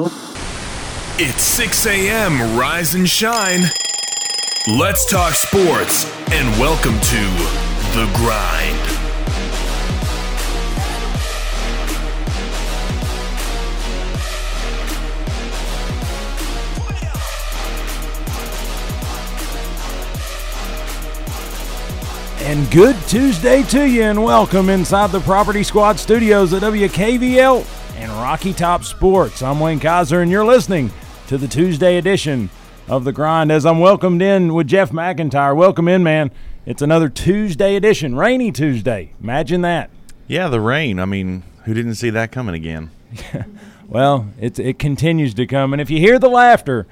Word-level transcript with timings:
It's 0.00 1.42
6 1.42 1.86
a.m. 1.86 2.56
Rise 2.56 2.94
and 2.94 3.08
Shine. 3.08 3.62
Let's 4.68 5.04
talk 5.04 5.34
sports 5.34 6.08
and 6.30 6.56
welcome 6.60 6.94
to 7.00 7.24
The 7.96 8.08
Grind. 8.14 8.78
And 22.46 22.70
good 22.70 22.96
Tuesday 23.08 23.64
to 23.64 23.84
you, 23.84 24.02
and 24.02 24.22
welcome 24.22 24.70
inside 24.70 25.10
the 25.10 25.20
Property 25.20 25.64
Squad 25.64 25.98
studios 25.98 26.52
at 26.52 26.62
WKVL 26.62 27.77
and 27.98 28.12
Rocky 28.12 28.52
Top 28.52 28.84
Sports. 28.84 29.42
I'm 29.42 29.58
Wayne 29.58 29.80
Kaiser, 29.80 30.20
and 30.22 30.30
you're 30.30 30.44
listening 30.44 30.92
to 31.26 31.36
the 31.36 31.48
Tuesday 31.48 31.96
edition 31.96 32.48
of 32.86 33.02
The 33.04 33.12
Grind 33.12 33.50
as 33.50 33.66
I'm 33.66 33.80
welcomed 33.80 34.22
in 34.22 34.54
with 34.54 34.68
Jeff 34.68 34.92
McIntyre. 34.92 35.56
Welcome 35.56 35.88
in, 35.88 36.04
man. 36.04 36.30
It's 36.64 36.80
another 36.80 37.08
Tuesday 37.08 37.74
edition, 37.74 38.14
rainy 38.14 38.52
Tuesday. 38.52 39.14
Imagine 39.20 39.62
that. 39.62 39.90
Yeah, 40.28 40.46
the 40.46 40.60
rain. 40.60 41.00
I 41.00 41.06
mean, 41.06 41.42
who 41.64 41.74
didn't 41.74 41.96
see 41.96 42.10
that 42.10 42.30
coming 42.32 42.54
again? 42.54 42.90
Well, 43.88 44.28
it's, 44.38 44.58
it 44.58 44.78
continues 44.78 45.32
to 45.32 45.46
come, 45.46 45.72
and 45.72 45.80
if 45.80 45.88
you 45.88 45.98
hear 45.98 46.18
the 46.18 46.28
laughter, 46.28 46.86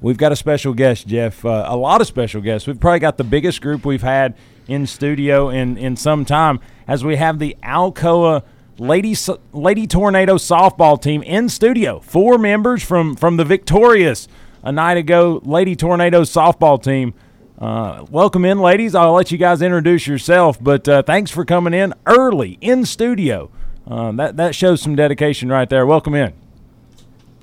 we've 0.00 0.16
got 0.16 0.32
a 0.32 0.36
special 0.36 0.72
guest, 0.72 1.06
Jeff. 1.06 1.44
Uh, 1.44 1.66
a 1.68 1.76
lot 1.76 2.00
of 2.00 2.06
special 2.06 2.40
guests. 2.40 2.66
We've 2.66 2.80
probably 2.80 3.00
got 3.00 3.18
the 3.18 3.24
biggest 3.24 3.60
group 3.60 3.84
we've 3.84 4.00
had 4.00 4.34
in 4.66 4.86
studio 4.86 5.50
in, 5.50 5.76
in 5.76 5.96
some 5.96 6.24
time 6.24 6.58
as 6.88 7.04
we 7.04 7.16
have 7.16 7.40
the 7.40 7.58
Alcoa 7.62 8.42
Lady 8.80 9.14
Lady 9.52 9.86
Tornado 9.86 10.36
softball 10.36 11.00
team 11.00 11.22
in 11.22 11.50
studio. 11.50 12.00
Four 12.00 12.38
members 12.38 12.82
from 12.82 13.14
from 13.14 13.36
the 13.36 13.44
victorious 13.44 14.26
a 14.62 14.72
night 14.72 14.96
ago 14.96 15.42
Lady 15.44 15.76
Tornado 15.76 16.22
softball 16.22 16.82
team. 16.82 17.12
Uh, 17.58 18.06
welcome 18.10 18.42
in, 18.46 18.58
ladies. 18.58 18.94
I'll 18.94 19.12
let 19.12 19.30
you 19.30 19.36
guys 19.36 19.60
introduce 19.60 20.06
yourself, 20.06 20.56
but 20.64 20.88
uh, 20.88 21.02
thanks 21.02 21.30
for 21.30 21.44
coming 21.44 21.74
in 21.74 21.92
early 22.06 22.56
in 22.62 22.86
studio. 22.86 23.50
Uh, 23.86 24.12
that 24.12 24.38
that 24.38 24.54
shows 24.54 24.80
some 24.80 24.96
dedication 24.96 25.50
right 25.50 25.68
there. 25.68 25.84
Welcome 25.84 26.14
in. 26.14 26.32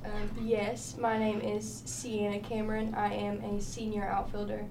Um, 0.04 0.32
yes, 0.42 0.96
my 1.00 1.20
name 1.20 1.40
is 1.42 1.84
Sienna 1.86 2.40
Cameron. 2.40 2.96
I 2.96 3.14
am 3.14 3.44
a 3.44 3.62
senior 3.62 4.06
outfielder. 4.08 4.66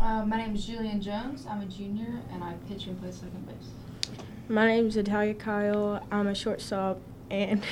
Uh, 0.00 0.24
my 0.24 0.36
name 0.36 0.54
is 0.54 0.64
Julian 0.64 1.02
Jones. 1.02 1.46
I'm 1.50 1.62
a 1.62 1.66
junior, 1.66 2.22
and 2.32 2.44
I 2.44 2.54
pitch 2.68 2.86
and 2.86 3.00
play 3.00 3.10
second 3.10 3.44
base. 3.44 3.87
My 4.50 4.66
name 4.66 4.86
is 4.86 4.96
Natalia 4.96 5.34
Kyle. 5.34 6.02
I'm 6.10 6.26
a 6.26 6.34
shortstop, 6.34 7.00
and 7.30 7.62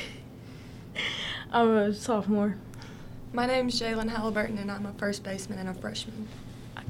I'm 1.52 1.70
a 1.70 1.94
sophomore. 1.94 2.56
My 3.32 3.46
name 3.46 3.68
is 3.68 3.80
Jalen 3.80 4.10
Halliburton, 4.10 4.58
and 4.58 4.70
I'm 4.70 4.84
a 4.84 4.92
first 4.92 5.24
baseman 5.24 5.58
and 5.58 5.70
a 5.70 5.74
freshman. 5.74 6.28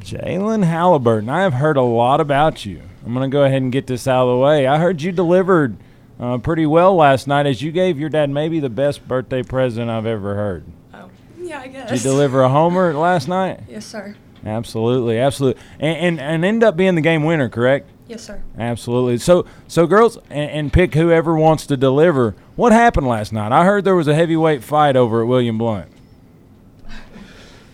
Jalen 0.00 0.64
Halliburton. 0.64 1.28
I 1.28 1.42
have 1.42 1.54
heard 1.54 1.76
a 1.76 1.82
lot 1.82 2.20
about 2.20 2.66
you. 2.66 2.82
I'm 3.04 3.14
going 3.14 3.30
to 3.30 3.32
go 3.32 3.44
ahead 3.44 3.62
and 3.62 3.70
get 3.70 3.86
this 3.86 4.08
out 4.08 4.26
of 4.26 4.36
the 4.36 4.42
way. 4.42 4.66
I 4.66 4.78
heard 4.78 5.02
you 5.02 5.12
delivered 5.12 5.76
uh, 6.18 6.38
pretty 6.38 6.66
well 6.66 6.96
last 6.96 7.28
night 7.28 7.46
as 7.46 7.62
you 7.62 7.70
gave 7.70 7.96
your 7.96 8.08
dad 8.08 8.28
maybe 8.28 8.58
the 8.58 8.68
best 8.68 9.06
birthday 9.06 9.44
present 9.44 9.88
I've 9.88 10.06
ever 10.06 10.34
heard. 10.34 10.64
Oh, 10.94 11.10
yeah, 11.38 11.60
I 11.60 11.68
guess. 11.68 11.90
Did 11.90 11.98
you 11.98 12.10
deliver 12.10 12.42
a 12.42 12.48
homer 12.48 12.92
last 12.92 13.28
night? 13.28 13.60
Yes, 13.68 13.86
sir. 13.86 14.16
Absolutely, 14.44 15.18
absolutely, 15.18 15.60
and 15.80 15.96
and, 15.96 16.20
and 16.20 16.44
end 16.44 16.62
up 16.62 16.76
being 16.76 16.94
the 16.94 17.00
game 17.00 17.24
winner, 17.24 17.48
correct? 17.48 17.88
Yes, 18.08 18.22
sir. 18.22 18.40
Absolutely. 18.56 19.18
So 19.18 19.46
so 19.66 19.86
girls, 19.86 20.16
and, 20.30 20.50
and 20.50 20.72
pick 20.72 20.94
whoever 20.94 21.36
wants 21.36 21.66
to 21.66 21.76
deliver. 21.76 22.36
What 22.54 22.72
happened 22.72 23.06
last 23.06 23.32
night? 23.32 23.52
I 23.52 23.64
heard 23.64 23.84
there 23.84 23.96
was 23.96 24.08
a 24.08 24.14
heavyweight 24.14 24.62
fight 24.62 24.96
over 24.96 25.22
at 25.22 25.26
William 25.26 25.58
Blount. 25.58 25.90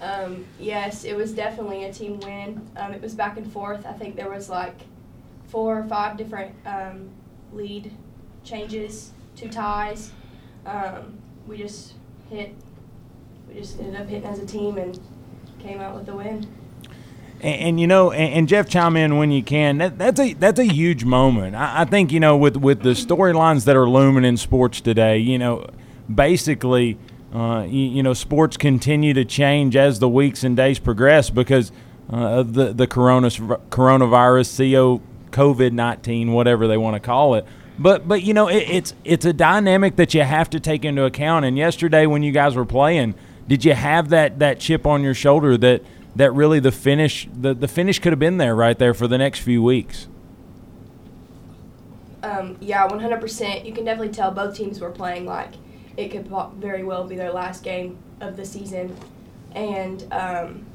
Um, 0.00 0.44
yes, 0.58 1.04
it 1.04 1.16
was 1.16 1.32
definitely 1.32 1.84
a 1.84 1.92
team 1.92 2.18
win. 2.20 2.68
Um, 2.76 2.92
it 2.92 3.00
was 3.00 3.14
back 3.14 3.36
and 3.36 3.50
forth. 3.52 3.86
I 3.86 3.92
think 3.92 4.16
there 4.16 4.30
was 4.30 4.48
like 4.48 4.74
four 5.46 5.78
or 5.78 5.84
five 5.84 6.16
different 6.16 6.54
um, 6.66 7.10
lead 7.52 7.92
changes, 8.42 9.12
two 9.36 9.48
ties. 9.48 10.10
Um, 10.66 11.18
we 11.46 11.58
just 11.58 11.94
hit. 12.30 12.54
We 13.48 13.54
just 13.54 13.78
ended 13.78 14.00
up 14.00 14.08
hitting 14.08 14.28
as 14.28 14.38
a 14.38 14.46
team 14.46 14.78
and 14.78 14.98
came 15.60 15.80
out 15.80 15.94
with 15.94 16.06
the 16.06 16.16
win. 16.16 16.46
And, 17.42 17.60
and 17.60 17.80
you 17.80 17.86
know, 17.86 18.12
and, 18.12 18.34
and, 18.34 18.48
Jeff, 18.48 18.68
chime 18.68 18.96
in 18.96 19.16
when 19.16 19.30
you 19.30 19.42
can. 19.42 19.78
That, 19.78 19.98
that's 19.98 20.20
a 20.20 20.32
that's 20.34 20.60
a 20.60 20.64
huge 20.64 21.04
moment. 21.04 21.56
I, 21.56 21.82
I 21.82 21.84
think 21.84 22.12
you 22.12 22.20
know 22.20 22.36
with 22.36 22.56
with 22.56 22.82
the 22.82 22.90
storylines 22.90 23.64
that 23.64 23.76
are 23.76 23.88
looming 23.88 24.24
in 24.24 24.36
sports 24.36 24.80
today. 24.80 25.18
You 25.18 25.38
know, 25.38 25.66
basically 26.12 26.98
uh, 27.32 27.66
you, 27.66 27.80
you, 27.80 28.02
know, 28.02 28.12
sports 28.12 28.58
continue 28.58 29.14
to 29.14 29.24
change 29.24 29.74
as 29.74 29.98
the 29.98 30.08
weeks 30.08 30.44
and 30.44 30.54
days 30.54 30.78
progress 30.78 31.30
because 31.30 31.72
uh, 32.12 32.16
of 32.16 32.52
the 32.52 32.74
the 32.74 32.86
coronavirus, 32.86 34.58
CO, 34.58 35.00
COVID 35.30 35.72
nineteen, 35.72 36.32
whatever 36.32 36.68
they 36.68 36.76
want 36.76 36.94
to 36.94 37.00
call 37.00 37.34
it. 37.34 37.46
But 37.78 38.06
but 38.06 38.22
you 38.22 38.34
know, 38.34 38.48
it, 38.48 38.68
it's 38.68 38.94
it's 39.02 39.24
a 39.24 39.32
dynamic 39.32 39.96
that 39.96 40.12
you 40.12 40.22
have 40.22 40.50
to 40.50 40.60
take 40.60 40.84
into 40.84 41.04
account. 41.04 41.46
And 41.46 41.56
yesterday, 41.56 42.04
when 42.04 42.22
you 42.22 42.32
guys 42.32 42.54
were 42.54 42.66
playing, 42.66 43.14
did 43.48 43.64
you 43.64 43.72
have 43.72 44.10
that 44.10 44.38
that 44.40 44.60
chip 44.60 44.86
on 44.86 45.02
your 45.02 45.14
shoulder 45.14 45.56
that 45.56 45.82
that 46.16 46.32
really 46.32 46.60
the 46.60 46.72
finish 46.72 47.28
the 47.32 47.54
the 47.54 47.68
finish 47.68 47.98
could 47.98 48.12
have 48.12 48.18
been 48.18 48.38
there 48.38 48.54
right 48.54 48.78
there 48.78 48.94
for 48.94 49.08
the 49.08 49.18
next 49.18 49.40
few 49.40 49.62
weeks? 49.62 50.08
Um, 52.22 52.56
yeah, 52.60 52.86
100%. 52.86 53.64
You 53.64 53.72
can 53.72 53.84
definitely 53.84 54.12
tell 54.12 54.30
both 54.30 54.54
teams 54.54 54.78
were 54.80 54.90
playing 54.90 55.26
like 55.26 55.54
it 55.96 56.10
could 56.10 56.28
very 56.58 56.84
well 56.84 57.04
be 57.04 57.16
their 57.16 57.32
last 57.32 57.64
game 57.64 57.98
of 58.20 58.36
the 58.36 58.44
season. 58.44 58.96
And 59.54 60.06
um, 60.12 60.66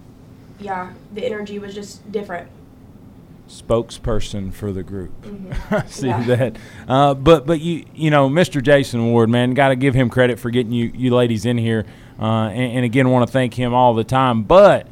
yeah, 0.59 0.93
the 1.13 1.25
energy 1.25 1.59
was 1.59 1.73
just 1.73 2.11
different. 2.11 2.49
Spokesperson 3.47 4.53
for 4.53 4.73
the 4.73 4.83
group. 4.83 5.21
Mm-hmm. 5.21 5.87
See 5.87 6.07
yeah. 6.07 6.23
that, 6.23 6.57
uh, 6.87 7.13
but 7.13 7.45
but 7.45 7.61
you 7.61 7.85
you 7.95 8.11
know 8.11 8.29
Mr. 8.29 8.61
Jason 8.61 9.11
Ward, 9.11 9.29
man, 9.29 9.53
got 9.53 9.69
to 9.69 9.77
give 9.77 9.93
him 9.93 10.09
credit 10.09 10.37
for 10.37 10.49
getting 10.49 10.73
you 10.73 10.91
you 10.93 11.15
ladies 11.15 11.45
in 11.45 11.57
here, 11.57 11.85
uh, 12.19 12.49
and, 12.49 12.73
and 12.73 12.85
again 12.85 13.09
want 13.09 13.25
to 13.25 13.31
thank 13.31 13.53
him 13.53 13.73
all 13.73 13.93
the 13.93 14.03
time. 14.03 14.43
But 14.43 14.87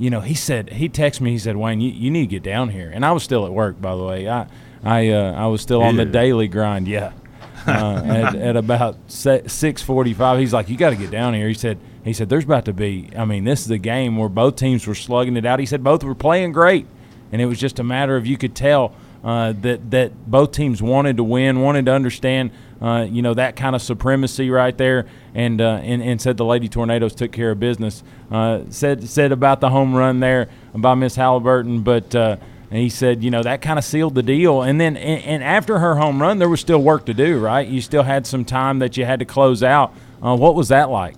you 0.00 0.08
know 0.08 0.20
he 0.20 0.34
said 0.34 0.70
he 0.70 0.88
texted 0.88 1.20
me 1.20 1.32
he 1.32 1.38
said 1.38 1.56
Wayne 1.56 1.80
you, 1.80 1.90
you 1.90 2.10
need 2.10 2.22
to 2.22 2.26
get 2.26 2.42
down 2.42 2.70
here, 2.70 2.90
and 2.92 3.04
I 3.04 3.12
was 3.12 3.22
still 3.22 3.44
at 3.44 3.52
work 3.52 3.80
by 3.80 3.94
the 3.94 4.02
way. 4.02 4.28
I 4.28 4.46
I 4.82 5.08
uh, 5.10 5.32
I 5.32 5.46
was 5.46 5.60
still 5.60 5.82
on 5.82 5.96
the 5.96 6.06
daily 6.06 6.48
grind. 6.48 6.88
Yeah, 6.88 7.12
uh, 7.66 8.02
at, 8.04 8.34
at, 8.34 8.56
about 8.56 8.96
six 9.08 9.82
forty-five. 9.82 10.38
He's 10.38 10.54
like, 10.54 10.70
"You 10.70 10.76
got 10.78 10.90
to 10.90 10.96
get 10.96 11.10
down 11.10 11.34
here." 11.34 11.48
He 11.48 11.54
said, 11.54 11.78
"He 12.02 12.14
said 12.14 12.30
there's 12.30 12.44
about 12.44 12.64
to 12.64 12.72
be. 12.72 13.10
I 13.16 13.26
mean, 13.26 13.44
this 13.44 13.60
is 13.60 13.70
a 13.70 13.78
game 13.78 14.16
where 14.16 14.30
both 14.30 14.56
teams 14.56 14.86
were 14.86 14.94
slugging 14.94 15.36
it 15.36 15.44
out." 15.44 15.60
He 15.60 15.66
said 15.66 15.84
both 15.84 16.02
were 16.02 16.14
playing 16.14 16.52
great, 16.52 16.86
and 17.30 17.42
it 17.42 17.46
was 17.46 17.58
just 17.58 17.78
a 17.78 17.84
matter 17.84 18.16
of 18.16 18.26
you 18.26 18.38
could 18.38 18.54
tell 18.54 18.94
uh, 19.22 19.52
that 19.60 19.90
that 19.90 20.30
both 20.30 20.52
teams 20.52 20.82
wanted 20.82 21.18
to 21.18 21.24
win, 21.24 21.60
wanted 21.60 21.84
to 21.86 21.92
understand, 21.92 22.52
uh, 22.80 23.06
you 23.08 23.22
know, 23.22 23.34
that 23.34 23.56
kind 23.56 23.76
of 23.76 23.82
supremacy 23.82 24.50
right 24.50 24.76
there, 24.76 25.06
and 25.34 25.60
uh, 25.60 25.80
and, 25.82 26.02
and 26.02 26.20
said 26.20 26.36
the 26.36 26.44
Lady 26.44 26.68
Tornadoes 26.68 27.14
took 27.14 27.32
care 27.32 27.50
of 27.50 27.60
business. 27.60 28.02
Uh, 28.30 28.62
said 28.70 29.08
said 29.08 29.32
about 29.32 29.60
the 29.60 29.70
home 29.70 29.94
run 29.94 30.20
there 30.20 30.48
by 30.74 30.94
Miss 30.94 31.16
Halliburton, 31.16 31.82
but 31.82 32.14
uh, 32.14 32.36
he 32.70 32.88
said, 32.88 33.24
you 33.24 33.30
know, 33.30 33.42
that 33.42 33.62
kind 33.62 33.78
of 33.78 33.84
sealed 33.84 34.14
the 34.14 34.22
deal. 34.22 34.62
And 34.62 34.80
then, 34.80 34.96
and, 34.96 35.24
and, 35.24 35.42
after 35.42 35.80
her 35.80 35.96
home 35.96 36.22
run, 36.22 36.38
there 36.38 36.48
was 36.48 36.60
still 36.60 36.80
work 36.80 37.04
to 37.06 37.14
do, 37.14 37.38
right? 37.40 37.66
You 37.66 37.80
still 37.80 38.04
had 38.04 38.26
some 38.26 38.44
time 38.44 38.78
that 38.78 38.96
you 38.96 39.04
had 39.04 39.18
to 39.18 39.24
close 39.24 39.62
out. 39.62 39.92
Uh, 40.22 40.36
what 40.36 40.54
was 40.54 40.68
that 40.68 40.88
like? 40.88 41.16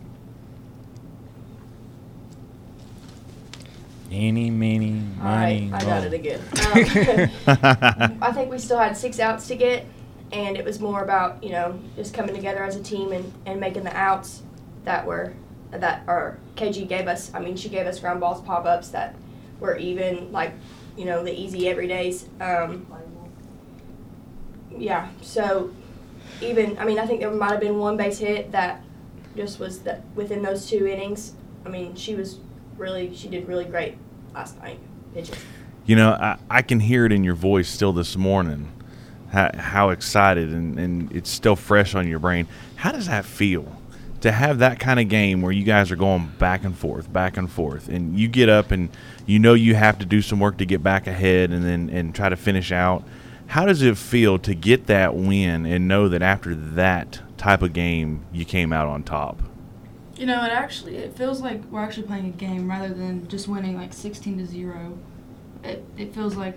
Any, 4.11 4.50
many, 4.50 4.91
money. 4.91 5.71
I 5.73 5.84
got 5.84 6.05
it 6.05 6.12
again. 6.12 6.41
Um, 7.47 8.19
I 8.23 8.33
think 8.33 8.50
we 8.50 8.59
still 8.59 8.79
had 8.79 8.97
six 8.97 9.19
outs 9.19 9.49
to 9.49 9.56
get, 9.56 9.87
and 10.32 10.56
it 10.56 10.65
was 10.65 10.81
more 10.81 11.03
about 11.03 11.43
you 11.43 11.50
know 11.50 11.78
just 11.97 12.15
coming 12.15 12.34
together 12.34 12.62
as 12.62 12.76
a 12.76 12.82
team 12.82 13.12
and, 13.12 13.32
and 13.47 13.60
making 13.60 13.84
the 13.84 13.97
outs 13.97 14.43
that 14.84 15.06
were 15.06 15.32
that 15.70 16.02
our 16.06 16.38
KG 16.56 16.87
gave 16.87 17.08
us. 17.08 17.32
I 17.34 17.40
mean, 17.40 17.56
she 17.56 17.69
gave 17.69 17.87
us 17.87 17.99
ground 17.99 18.20
balls, 18.20 18.43
pop 18.43 18.67
ups 18.67 18.88
that 18.88 19.14
were 19.61 19.76
even 19.76 20.31
like 20.32 20.52
you 20.96 21.05
know, 21.05 21.25
the 21.25 21.32
easy 21.32 21.62
everydays. 21.62 22.25
Um, 22.40 22.87
yeah, 24.76 25.08
so 25.20 25.70
even, 26.40 26.78
I 26.78 26.85
mean, 26.85 26.99
I 26.99 27.06
think 27.06 27.20
there 27.20 27.31
might 27.31 27.52
have 27.52 27.61
been 27.61 27.78
one 27.78 27.96
base 27.96 28.19
hit 28.19 28.52
that 28.52 28.82
just 29.37 29.58
was 29.58 29.81
that 29.81 30.02
within 30.14 30.43
those 30.43 30.69
two 30.69 30.87
innings. 30.87 31.35
I 31.64 31.69
mean, 31.69 31.94
she 31.94 32.14
was 32.14 32.38
really, 32.76 33.14
she 33.14 33.28
did 33.28 33.49
really 33.49 33.64
great 33.64 33.96
last 34.35 34.58
night 34.61 34.78
pitching. 35.14 35.37
You 35.87 35.96
know, 35.96 36.11
I, 36.11 36.38
I 36.50 36.62
can 36.62 36.81
hear 36.81 37.06
it 37.06 37.12
in 37.12 37.25
your 37.25 37.35
voice 37.35 37.69
still 37.69 37.93
this 37.93 38.17
morning, 38.17 38.70
how, 39.32 39.50
how 39.56 39.90
excited, 39.90 40.50
and, 40.50 40.79
and 40.79 41.12
it's 41.12 41.31
still 41.31 41.56
fresh 41.56 41.94
on 41.94 42.06
your 42.06 42.19
brain. 42.19 42.46
How 42.76 42.93
does 42.93 43.06
that 43.06 43.25
feel? 43.25 43.67
to 44.23 44.31
have 44.31 44.61
that 44.61 44.79
kind 44.79 45.00
of 45.00 45.08
game 45.08 45.43
where 45.43 45.50
you 45.50 45.64
guys 45.64 45.90
are 45.90 45.96
going 45.96 46.32
back 46.38 46.64
and 46.64 46.79
forth, 46.79 47.12
back 47.12 47.37
and 47.37 47.50
forth, 47.50 47.88
and 47.88 48.19
you 48.19 48.29
get 48.29 48.49
up 48.49 48.70
and 48.70 48.88
you 49.26 49.38
know 49.38 49.52
you 49.52 49.75
have 49.75 49.99
to 49.99 50.06
do 50.06 50.23
some 50.23 50.38
work 50.38 50.56
to 50.58 50.64
get 50.64 50.82
back 50.82 51.06
ahead 51.06 51.50
and 51.50 51.64
then 51.64 51.90
and 51.90 52.14
try 52.14 52.29
to 52.29 52.37
finish 52.37 52.73
out. 52.73 53.05
How 53.49 53.67
does 53.67 53.82
it 53.82 53.99
feel 53.99 54.38
to 54.38 54.55
get 54.55 54.87
that 54.87 55.14
win 55.14 55.67
and 55.67 55.88
know 55.88 56.08
that 56.08 56.23
after 56.23 56.55
that 56.55 57.20
type 57.37 57.62
of 57.62 57.73
game 57.73 58.25
you 58.32 58.44
came 58.44 58.73
out 58.73 58.87
on 58.87 59.02
top? 59.02 59.43
You 60.17 60.26
know, 60.26 60.44
it 60.44 60.52
actually 60.52 60.96
it 60.96 61.17
feels 61.17 61.40
like 61.40 61.64
we're 61.64 61.82
actually 61.82 62.06
playing 62.06 62.26
a 62.26 62.31
game 62.31 62.70
rather 62.70 62.94
than 62.94 63.26
just 63.26 63.49
winning 63.49 63.76
like 63.76 63.93
16 63.93 64.38
to 64.38 64.46
zero. 64.46 64.96
It 65.64 65.85
it 65.99 66.14
feels 66.14 66.37
like 66.37 66.56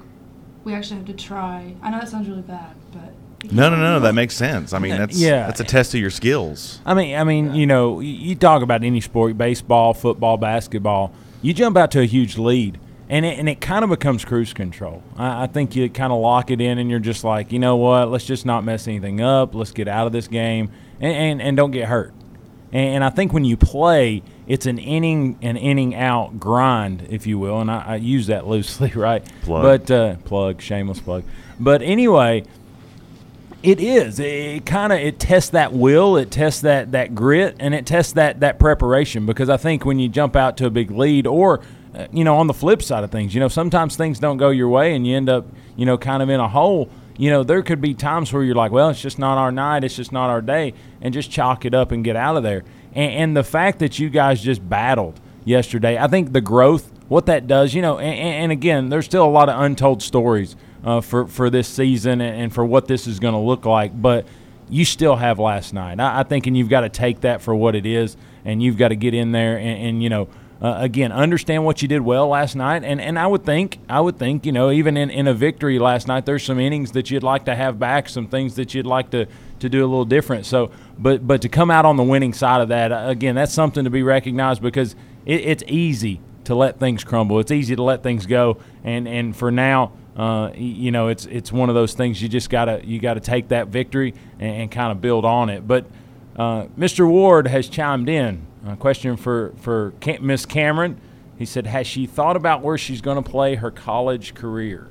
we 0.66 0.74
actually 0.74 0.98
have 0.98 1.06
to 1.06 1.14
try. 1.14 1.74
I 1.82 1.92
know 1.92 2.00
that 2.00 2.10
sounds 2.10 2.28
really 2.28 2.42
bad, 2.42 2.76
but 2.92 3.14
No, 3.54 3.70
no, 3.70 3.78
no, 3.78 4.00
that 4.02 4.16
makes 4.16 4.36
sense. 4.36 4.74
I 4.74 4.80
mean, 4.80 4.98
that's 4.98 5.18
Yeah. 5.18 5.46
that's 5.46 5.60
a 5.60 5.64
test 5.64 5.94
of 5.94 6.02
your 6.02 6.10
skills. 6.10 6.80
I 6.86 6.94
mean, 6.96 7.16
I 7.16 7.24
mean, 7.24 7.54
you 7.56 7.68
know, 7.68 8.00
you, 8.00 8.12
you 8.12 8.36
talk 8.36 8.62
about 8.64 8.84
any 8.84 9.00
sport, 9.02 9.38
baseball, 9.38 9.94
football, 9.94 10.36
basketball. 10.38 11.12
You 11.42 11.54
jump 11.54 11.78
out 11.78 11.92
to 11.92 12.02
a 12.02 12.06
huge 12.06 12.38
lead, 12.40 12.80
and 13.08 13.24
it, 13.24 13.38
and 13.38 13.48
it 13.48 13.62
kind 13.62 13.84
of 13.84 13.92
becomes 13.92 14.26
cruise 14.26 14.52
control. 14.54 15.04
I, 15.16 15.44
I 15.44 15.48
think 15.48 15.76
you 15.76 15.88
kind 15.90 16.12
of 16.12 16.20
lock 16.20 16.50
it 16.50 16.60
in, 16.60 16.80
and 16.80 16.90
you're 16.90 17.00
just 17.00 17.24
like, 17.24 17.52
you 17.52 17.60
know 17.60 17.76
what? 17.76 18.10
Let's 18.10 18.26
just 18.26 18.48
not 18.48 18.64
mess 18.64 18.88
anything 18.88 19.22
up. 19.22 19.54
Let's 19.54 19.72
get 19.72 19.88
out 19.88 20.08
of 20.08 20.14
this 20.14 20.28
game, 20.28 20.72
and 21.00 21.14
and, 21.14 21.42
and 21.42 21.56
don't 21.58 21.72
get 21.72 21.88
hurt. 21.88 22.14
And, 22.72 22.96
and 22.96 23.04
I 23.04 23.10
think 23.10 23.34
when 23.34 23.46
you 23.46 23.58
play, 23.58 24.24
it's 24.48 24.66
an 24.66 24.78
inning 24.78 25.38
an 25.42 25.58
inning 25.58 25.96
out 25.96 26.40
grind, 26.40 27.08
if 27.10 27.26
you 27.26 27.40
will, 27.40 27.62
and 27.62 27.72
I, 27.72 27.84
I 27.86 27.96
use 27.96 28.28
that 28.28 28.48
loosely, 28.48 28.92
right? 28.92 29.24
Plug. 29.44 29.64
But 29.64 29.92
uh, 29.92 30.16
plug, 30.26 30.62
shameless 30.62 31.00
plug. 31.00 31.24
But 31.60 31.82
anyway, 31.82 32.44
it 33.64 33.80
is. 33.80 34.20
It 34.20 34.66
kind 34.66 34.94
of 34.94 35.00
it 35.00 35.20
tests 35.20 35.50
that 35.52 35.74
will, 35.74 36.18
it 36.18 36.30
tests 36.30 36.62
that 36.62 36.92
that 36.92 37.16
grit, 37.16 37.56
and 37.60 37.74
it 37.74 37.86
tests 37.86 38.14
that 38.14 38.42
that 38.42 38.60
preparation. 38.60 39.26
Because 39.26 39.50
I 39.50 39.58
think 39.58 39.86
when 39.86 40.00
you 40.00 40.08
jump 40.08 40.36
out 40.36 40.58
to 40.58 40.68
a 40.68 40.70
big 40.70 40.92
lead, 40.92 41.26
or 41.26 41.62
uh, 41.96 42.08
you 42.12 42.24
know, 42.24 42.36
on 42.36 42.48
the 42.48 42.54
flip 42.54 42.84
side 42.84 43.04
of 43.04 43.12
things, 43.12 43.34
you 43.34 43.40
know, 43.40 43.48
sometimes 43.48 43.96
things 43.96 44.20
don't 44.20 44.38
go 44.38 44.50
your 44.50 44.70
way, 44.70 44.96
and 44.96 45.08
you 45.08 45.16
end 45.16 45.30
up, 45.30 45.48
you 45.76 45.86
know, 45.86 45.98
kind 45.98 46.22
of 46.22 46.30
in 46.30 46.40
a 46.40 46.48
hole. 46.48 46.90
You 47.18 47.30
know, 47.30 47.44
there 47.44 47.62
could 47.64 47.80
be 47.80 47.94
times 47.94 48.34
where 48.34 48.44
you're 48.44 48.56
like, 48.56 48.72
well, 48.72 48.90
it's 48.90 49.02
just 49.02 49.20
not 49.20 49.38
our 49.38 49.52
night, 49.52 49.84
it's 49.84 49.96
just 49.96 50.12
not 50.12 50.30
our 50.30 50.42
day, 50.42 50.74
and 51.02 51.14
just 51.14 51.32
chalk 51.32 51.64
it 51.66 51.74
up 51.74 51.92
and 51.92 52.04
get 52.04 52.16
out 52.16 52.36
of 52.36 52.44
there. 52.44 52.64
And, 52.94 53.12
and 53.12 53.38
the 53.38 53.44
fact 53.44 53.80
that 53.80 54.00
you 54.00 54.10
guys 54.10 54.42
just 54.42 54.68
battled 54.68 55.20
yesterday, 55.46 55.98
I 55.98 56.08
think 56.08 56.34
the 56.34 56.42
growth, 56.42 56.92
what 57.08 57.26
that 57.28 57.48
does, 57.48 57.74
you 57.74 57.82
know, 57.82 58.00
and, 58.00 58.20
and 58.20 58.52
again, 58.52 58.90
there's 58.90 59.06
still 59.06 59.26
a 59.26 59.30
lot 59.30 59.48
of 59.48 59.62
untold 59.62 60.02
stories 60.02 60.56
uh, 60.84 61.02
for 61.02 61.28
for 61.28 61.50
this 61.50 61.68
season 61.68 62.22
and, 62.22 62.54
for 62.54 62.66
what 62.66 62.88
this 62.88 63.08
is 63.08 63.20
going 63.20 63.34
to 63.34 63.40
look 63.40 63.66
like. 63.66 64.00
But 64.00 64.28
you 64.70 64.84
still 64.84 65.16
have 65.16 65.40
last 65.40 65.74
night. 65.74 66.00
I, 66.00 66.20
I 66.20 66.24
think, 66.24 66.48
and 66.48 66.58
you've 66.58 66.70
got 66.70 66.82
to 66.82 66.90
take 66.90 67.22
that 67.22 67.42
for 67.42 67.56
what 67.56 67.76
it 67.76 67.86
is, 67.86 68.18
and 68.44 68.62
you've 68.62 68.78
got 68.78 68.90
to 68.90 68.96
get 68.96 69.14
in 69.14 69.32
there 69.32 69.58
and, 69.58 69.82
and 69.88 70.04
you 70.04 70.10
know. 70.10 70.28
Uh, 70.66 70.82
again, 70.82 71.12
understand 71.12 71.64
what 71.64 71.84
you 71.84 71.88
did 71.88 72.02
well 72.02 72.28
last 72.28 72.56
night, 72.56 72.84
and, 72.84 73.00
and 73.00 73.20
I 73.20 73.28
would 73.28 73.46
think, 73.46 73.78
I 73.88 74.02
would 74.02 74.18
think, 74.18 74.48
you 74.48 74.52
know, 74.52 74.72
even 74.72 74.98
in, 74.98 75.12
in 75.12 75.28
a 75.28 75.34
victory 75.36 75.78
last 75.78 76.08
night, 76.08 76.26
there's 76.26 76.42
some 76.42 76.60
innings 76.60 76.94
that 76.94 77.12
you'd 77.12 77.22
like 77.22 77.46
to 77.46 77.54
have 77.54 77.78
back, 77.78 78.10
some 78.10 78.28
things 78.28 78.56
that 78.56 78.74
you'd 78.74 78.88
like 78.88 79.12
to, 79.12 79.28
to 79.60 79.70
do 79.70 79.82
a 79.82 79.86
little 79.86 80.06
different. 80.06 80.48
So, 80.48 80.72
but 80.98 81.28
but 81.28 81.44
to 81.44 81.50
come 81.50 81.70
out 81.70 81.86
on 81.86 81.98
the 81.98 82.04
winning 82.04 82.34
side 82.34 82.62
of 82.62 82.70
that, 82.70 82.92
uh, 82.92 83.04
again, 83.06 83.36
that's 83.36 83.54
something 83.54 83.84
to 83.84 83.92
be 83.92 84.02
recognized 84.02 84.64
because 84.64 84.96
it, 85.28 85.42
it's 85.42 85.64
easy 85.68 86.20
to 86.46 86.56
let 86.56 86.80
things 86.80 87.04
crumble. 87.04 87.40
It's 87.40 87.52
easy 87.52 87.76
to 87.76 87.84
let 87.84 88.02
things 88.02 88.26
go, 88.26 88.58
and 88.84 89.08
and 89.08 89.38
for 89.38 89.52
now, 89.52 89.92
uh, 90.18 90.50
you 90.56 90.90
know, 90.90 91.10
it's 91.10 91.28
it's 91.28 91.52
one 91.52 91.70
of 91.70 91.76
those 91.76 91.94
things 91.94 92.24
you 92.24 92.28
just 92.28 92.50
gotta 92.50 92.82
you 92.84 92.98
gotta 92.98 93.20
take 93.20 93.50
that 93.50 93.68
victory 93.68 94.16
and, 94.40 94.64
and 94.64 94.72
kind 94.72 94.92
of 94.92 95.00
build 95.00 95.26
on 95.26 95.50
it. 95.50 95.68
But 95.68 95.86
uh, 96.36 96.66
Mr. 96.76 97.08
Ward 97.08 97.46
has 97.50 97.70
chimed 97.70 98.10
in. 98.10 98.48
A 98.68 98.76
question 98.76 99.16
for 99.16 99.54
for 99.58 99.94
Miss 100.22 100.46
Cameron. 100.46 101.00
He 101.38 101.46
said, 101.46 101.68
"Has 101.68 101.86
she 101.86 102.06
thought 102.06 102.36
about 102.36 102.62
where 102.62 102.78
she's 102.78 103.02
going 103.02 103.22
to 103.22 103.30
play 103.30 103.56
her 103.56 103.70
college 103.70 104.34
career? 104.34 104.88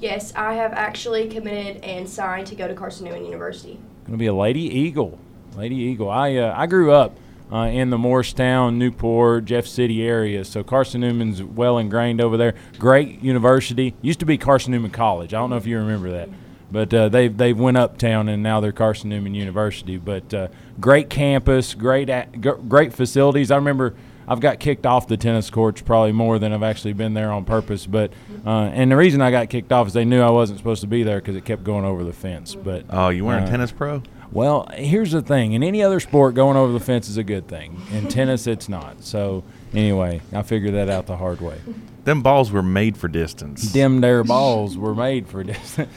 Yes, 0.00 0.32
I 0.34 0.54
have 0.54 0.72
actually 0.72 1.28
committed 1.28 1.82
and 1.84 2.08
signed 2.08 2.46
to 2.48 2.54
go 2.54 2.66
to 2.66 2.74
Carson 2.74 3.06
Newman 3.06 3.24
University. 3.24 3.78
Going 4.04 4.12
to 4.12 4.16
be 4.18 4.26
a 4.26 4.34
Lady 4.34 4.62
Eagle. 4.62 5.18
Lady 5.56 5.76
Eagle. 5.76 6.10
I 6.10 6.36
uh, 6.36 6.54
I 6.56 6.66
grew 6.66 6.92
up 6.92 7.16
uh, 7.52 7.66
in 7.66 7.90
the 7.90 7.98
Morristown, 7.98 8.78
Newport, 8.78 9.44
Jeff 9.44 9.66
City 9.66 10.06
area, 10.06 10.44
so 10.44 10.64
Carson 10.64 11.00
Newman's 11.00 11.42
well 11.42 11.78
ingrained 11.78 12.20
over 12.20 12.36
there. 12.36 12.54
Great 12.78 13.22
university. 13.22 13.94
Used 14.02 14.20
to 14.20 14.26
be 14.26 14.36
Carson 14.36 14.72
Newman 14.72 14.90
College. 14.90 15.32
I 15.32 15.38
don't 15.38 15.50
know 15.50 15.56
if 15.56 15.66
you 15.66 15.78
remember 15.78 16.10
that, 16.10 16.28
but 16.74 16.92
uh, 16.92 17.08
they've 17.08 17.34
they've 17.34 17.58
went 17.58 17.78
uptown 17.78 18.28
and 18.28 18.42
now 18.42 18.60
they're 18.60 18.72
Carson 18.72 19.08
Newman 19.08 19.34
University. 19.34 19.96
But 19.96 20.34
uh, 20.34 20.48
great 20.78 21.08
campus, 21.08 21.72
great 21.72 22.10
a- 22.10 22.26
g- 22.38 22.50
great 22.68 22.92
facilities. 22.92 23.50
I 23.50 23.56
remember. 23.56 23.94
I've 24.26 24.40
got 24.40 24.58
kicked 24.58 24.86
off 24.86 25.06
the 25.06 25.18
tennis 25.18 25.50
courts 25.50 25.82
probably 25.82 26.12
more 26.12 26.38
than 26.38 26.54
I've 26.54 26.62
actually 26.62 26.94
been 26.94 27.12
there 27.12 27.30
on 27.30 27.44
purpose. 27.44 27.84
But 27.84 28.10
uh, 28.46 28.70
and 28.72 28.90
the 28.90 28.96
reason 28.96 29.20
I 29.20 29.30
got 29.30 29.50
kicked 29.50 29.70
off 29.70 29.88
is 29.88 29.92
they 29.92 30.06
knew 30.06 30.22
I 30.22 30.30
wasn't 30.30 30.58
supposed 30.58 30.80
to 30.80 30.86
be 30.86 31.02
there 31.02 31.18
because 31.20 31.36
it 31.36 31.44
kept 31.44 31.62
going 31.62 31.84
over 31.84 32.04
the 32.04 32.12
fence. 32.14 32.54
But 32.54 32.86
Oh, 32.88 33.10
you 33.10 33.22
weren't 33.26 33.44
Uh, 33.44 33.48
a 33.48 33.50
tennis 33.50 33.70
pro? 33.70 34.02
well, 34.32 34.66
here's 34.72 35.12
the 35.12 35.20
thing. 35.20 35.52
In 35.52 35.62
any 35.62 35.82
other 35.82 36.00
sport, 36.00 36.34
going 36.34 36.56
over 36.56 36.72
the 36.72 36.80
fence 36.80 37.10
is 37.10 37.18
a 37.18 37.22
good 37.22 37.48
thing. 37.48 37.78
In 37.92 38.08
tennis, 38.08 38.46
it's 38.46 38.66
not. 38.66 39.04
So, 39.04 39.44
anyway, 39.74 40.22
I 40.32 40.40
figured 40.40 40.72
that 40.72 40.88
out 40.88 41.04
the 41.04 41.18
hard 41.18 41.42
way. 41.42 41.58
Them 42.04 42.22
balls 42.22 42.50
were 42.50 42.62
made 42.62 42.96
for 42.96 43.08
distance. 43.08 43.74
Them 43.74 44.00
there 44.00 44.24
balls 44.24 44.78
were 44.78 44.94
made 44.94 45.28
for 45.28 45.44
this. 45.44 45.78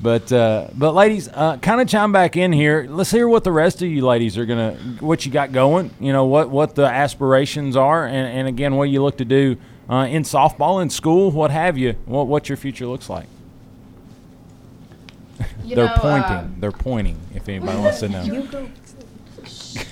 but, 0.00 0.30
uh, 0.30 0.68
but 0.74 0.92
ladies, 0.92 1.28
uh, 1.28 1.56
kind 1.58 1.80
of 1.80 1.88
chime 1.88 2.12
back 2.12 2.36
in 2.36 2.52
here. 2.52 2.86
Let's 2.88 3.10
hear 3.10 3.26
what 3.28 3.44
the 3.44 3.52
rest 3.52 3.80
of 3.80 3.88
you 3.88 4.04
ladies 4.04 4.36
are 4.36 4.44
gonna, 4.44 4.74
what 5.00 5.24
you 5.24 5.32
got 5.32 5.52
going. 5.52 5.90
You 5.98 6.12
know 6.12 6.26
what 6.26 6.50
what 6.50 6.74
the 6.74 6.84
aspirations 6.84 7.76
are, 7.76 8.06
and, 8.06 8.38
and 8.38 8.48
again, 8.48 8.76
what 8.76 8.90
you 8.90 9.02
look 9.02 9.16
to 9.18 9.24
do 9.24 9.56
uh, 9.88 10.06
in 10.08 10.22
softball, 10.22 10.82
in 10.82 10.90
school, 10.90 11.30
what 11.30 11.50
have 11.50 11.78
you. 11.78 11.94
What 12.04 12.26
what 12.26 12.48
your 12.48 12.56
future 12.56 12.86
looks 12.86 13.08
like. 13.08 13.26
They're 15.64 15.86
know, 15.86 15.92
pointing. 15.96 16.36
um, 16.36 16.56
They're 16.58 16.72
pointing. 16.72 17.18
If 17.34 17.48
anybody 17.48 17.78
wants 17.78 18.00
to 18.00 18.08
know. 18.08 18.22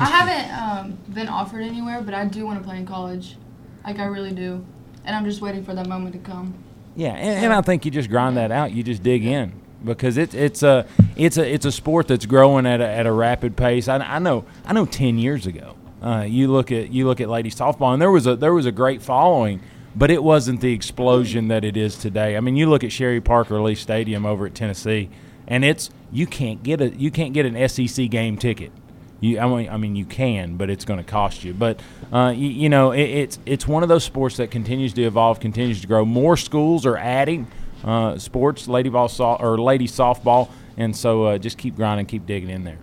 I 0.00 0.04
haven't 0.04 0.62
um, 0.62 0.98
been 1.12 1.28
offered 1.28 1.62
anywhere, 1.62 2.00
but 2.00 2.14
I 2.14 2.24
do 2.26 2.44
want 2.46 2.58
to 2.58 2.64
play 2.64 2.78
in 2.78 2.86
college. 2.86 3.36
Like 3.84 3.98
I 3.98 4.04
really 4.04 4.32
do, 4.32 4.64
and 5.04 5.16
I'm 5.16 5.24
just 5.24 5.40
waiting 5.40 5.64
for 5.64 5.74
that 5.74 5.86
moment 5.86 6.12
to 6.14 6.18
come. 6.18 6.54
Yeah, 6.96 7.10
and, 7.10 7.46
and 7.46 7.52
I 7.52 7.60
think 7.62 7.84
you 7.84 7.90
just 7.90 8.08
grind 8.08 8.36
that 8.36 8.50
out. 8.52 8.72
You 8.72 8.82
just 8.82 9.02
dig 9.02 9.24
in 9.24 9.63
because 9.84 10.16
it's 10.16 10.34
it's 10.34 10.62
a 10.62 10.86
it's 11.16 11.36
a 11.36 11.52
it's 11.52 11.66
a 11.66 11.72
sport 11.72 12.08
that's 12.08 12.26
growing 12.26 12.66
at 12.66 12.80
a, 12.80 12.86
at 12.86 13.06
a 13.06 13.12
rapid 13.12 13.56
pace. 13.56 13.88
I, 13.88 13.98
I 13.98 14.18
know 14.18 14.44
I 14.64 14.72
know 14.72 14.86
ten 14.86 15.18
years 15.18 15.46
ago, 15.46 15.76
uh, 16.02 16.22
you 16.28 16.50
look 16.50 16.70
at 16.70 16.90
you 16.92 17.06
look 17.06 17.20
at 17.20 17.28
ladies 17.28 17.54
softball, 17.54 17.92
and 17.92 18.02
there 18.02 18.10
was 18.10 18.26
a 18.26 18.36
there 18.36 18.52
was 18.52 18.66
a 18.66 18.72
great 18.72 19.02
following, 19.02 19.60
but 19.96 20.10
it 20.10 20.22
wasn't 20.22 20.60
the 20.60 20.72
explosion 20.72 21.48
that 21.48 21.64
it 21.64 21.76
is 21.76 21.96
today. 21.96 22.36
I 22.36 22.40
mean, 22.40 22.56
you 22.56 22.68
look 22.68 22.84
at 22.84 22.92
Sherri 22.92 23.20
Parker 23.20 23.60
Lee 23.60 23.74
Stadium 23.74 24.26
over 24.26 24.46
at 24.46 24.54
Tennessee, 24.54 25.08
and 25.46 25.64
it's 25.64 25.90
you 26.12 26.26
can't 26.26 26.62
get 26.62 26.80
a 26.80 26.90
you 26.90 27.10
can't 27.10 27.32
get 27.32 27.46
an 27.46 27.68
SEC 27.68 28.10
game 28.10 28.36
ticket. 28.36 28.72
You, 29.20 29.38
I 29.38 29.46
mean, 29.46 29.68
I 29.70 29.76
mean, 29.78 29.96
you 29.96 30.04
can, 30.04 30.56
but 30.58 30.68
it's 30.68 30.84
going 30.84 30.98
to 30.98 31.04
cost 31.04 31.44
you. 31.44 31.54
But 31.54 31.80
uh, 32.12 32.34
you, 32.36 32.48
you 32.48 32.68
know, 32.68 32.92
it, 32.92 33.02
it's 33.02 33.38
it's 33.46 33.66
one 33.66 33.82
of 33.82 33.88
those 33.88 34.04
sports 34.04 34.36
that 34.36 34.50
continues 34.50 34.92
to 34.94 35.02
evolve, 35.02 35.40
continues 35.40 35.80
to 35.80 35.86
grow. 35.86 36.04
More 36.04 36.36
schools 36.36 36.84
are 36.84 36.98
adding 36.98 37.46
uh, 37.84 38.18
sports, 38.18 38.66
lady 38.68 38.88
ball 38.88 39.08
so- 39.08 39.34
or 39.36 39.58
lady 39.58 39.86
softball, 39.86 40.48
and 40.76 40.96
so 40.96 41.24
uh, 41.24 41.38
just 41.38 41.58
keep 41.58 41.76
grinding, 41.76 42.06
keep 42.06 42.26
digging 42.26 42.50
in 42.50 42.64
there. 42.64 42.78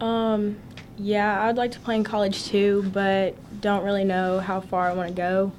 Um, 0.00 0.56
yeah, 0.98 1.44
I'd 1.44 1.56
like 1.56 1.72
to 1.72 1.80
play 1.80 1.96
in 1.96 2.04
college 2.04 2.44
too, 2.46 2.88
but 2.92 3.34
don't 3.60 3.84
really 3.84 4.04
know 4.04 4.40
how 4.40 4.60
far 4.60 4.88
I 4.88 4.94
want 4.94 5.08
to 5.08 5.14
go. 5.14 5.52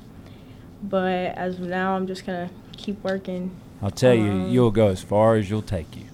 But 0.83 1.35
as 1.37 1.55
of 1.59 1.67
now, 1.67 1.95
I'm 1.95 2.07
just 2.07 2.25
gonna 2.25 2.49
keep 2.75 3.03
working. 3.03 3.51
I'll 3.83 3.91
tell 3.91 4.13
you, 4.13 4.31
Um, 4.31 4.49
you'll 4.49 4.71
go 4.71 4.87
as 4.87 5.01
far 5.01 5.35
as 5.35 5.49
you'll 5.49 5.61
take 5.61 5.95
you, 5.95 6.05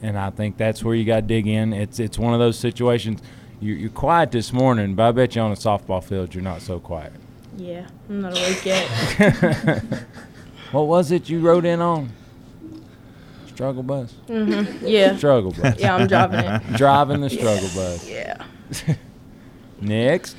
and 0.00 0.16
I 0.18 0.30
think 0.30 0.56
that's 0.56 0.84
where 0.84 0.94
you 0.94 1.04
got 1.04 1.16
to 1.16 1.22
dig 1.22 1.46
in. 1.46 1.72
It's 1.72 1.98
it's 1.98 2.18
one 2.18 2.32
of 2.32 2.38
those 2.40 2.58
situations. 2.58 3.20
You're, 3.60 3.76
you're 3.76 3.90
quiet 3.90 4.32
this 4.32 4.52
morning, 4.52 4.94
but 4.94 5.04
I 5.08 5.12
bet 5.12 5.36
you 5.36 5.42
on 5.42 5.52
a 5.52 5.56
softball 5.56 6.02
field 6.02 6.34
you're 6.34 6.42
not 6.42 6.62
so 6.62 6.78
quiet. 6.80 7.12
Yeah, 7.56 7.86
I'm 8.08 8.20
not 8.20 8.32
awake 8.36 8.64
yet. 8.64 9.82
what 10.72 10.86
was 10.88 11.10
it 11.12 11.28
you 11.28 11.40
wrote 11.40 11.64
in 11.64 11.80
on? 11.80 12.10
Struggle 13.46 13.82
bus. 13.82 14.12
Mm-hmm. 14.28 14.86
Yeah. 14.86 15.16
Struggle 15.16 15.52
bus. 15.52 15.78
Yeah, 15.78 15.94
I'm 15.94 16.06
driving 16.06 16.40
it. 16.40 16.62
Driving 16.76 17.20
the 17.20 17.30
struggle 17.30 17.68
bus. 17.74 18.08
Yeah. 18.08 18.44
Next. 19.80 20.36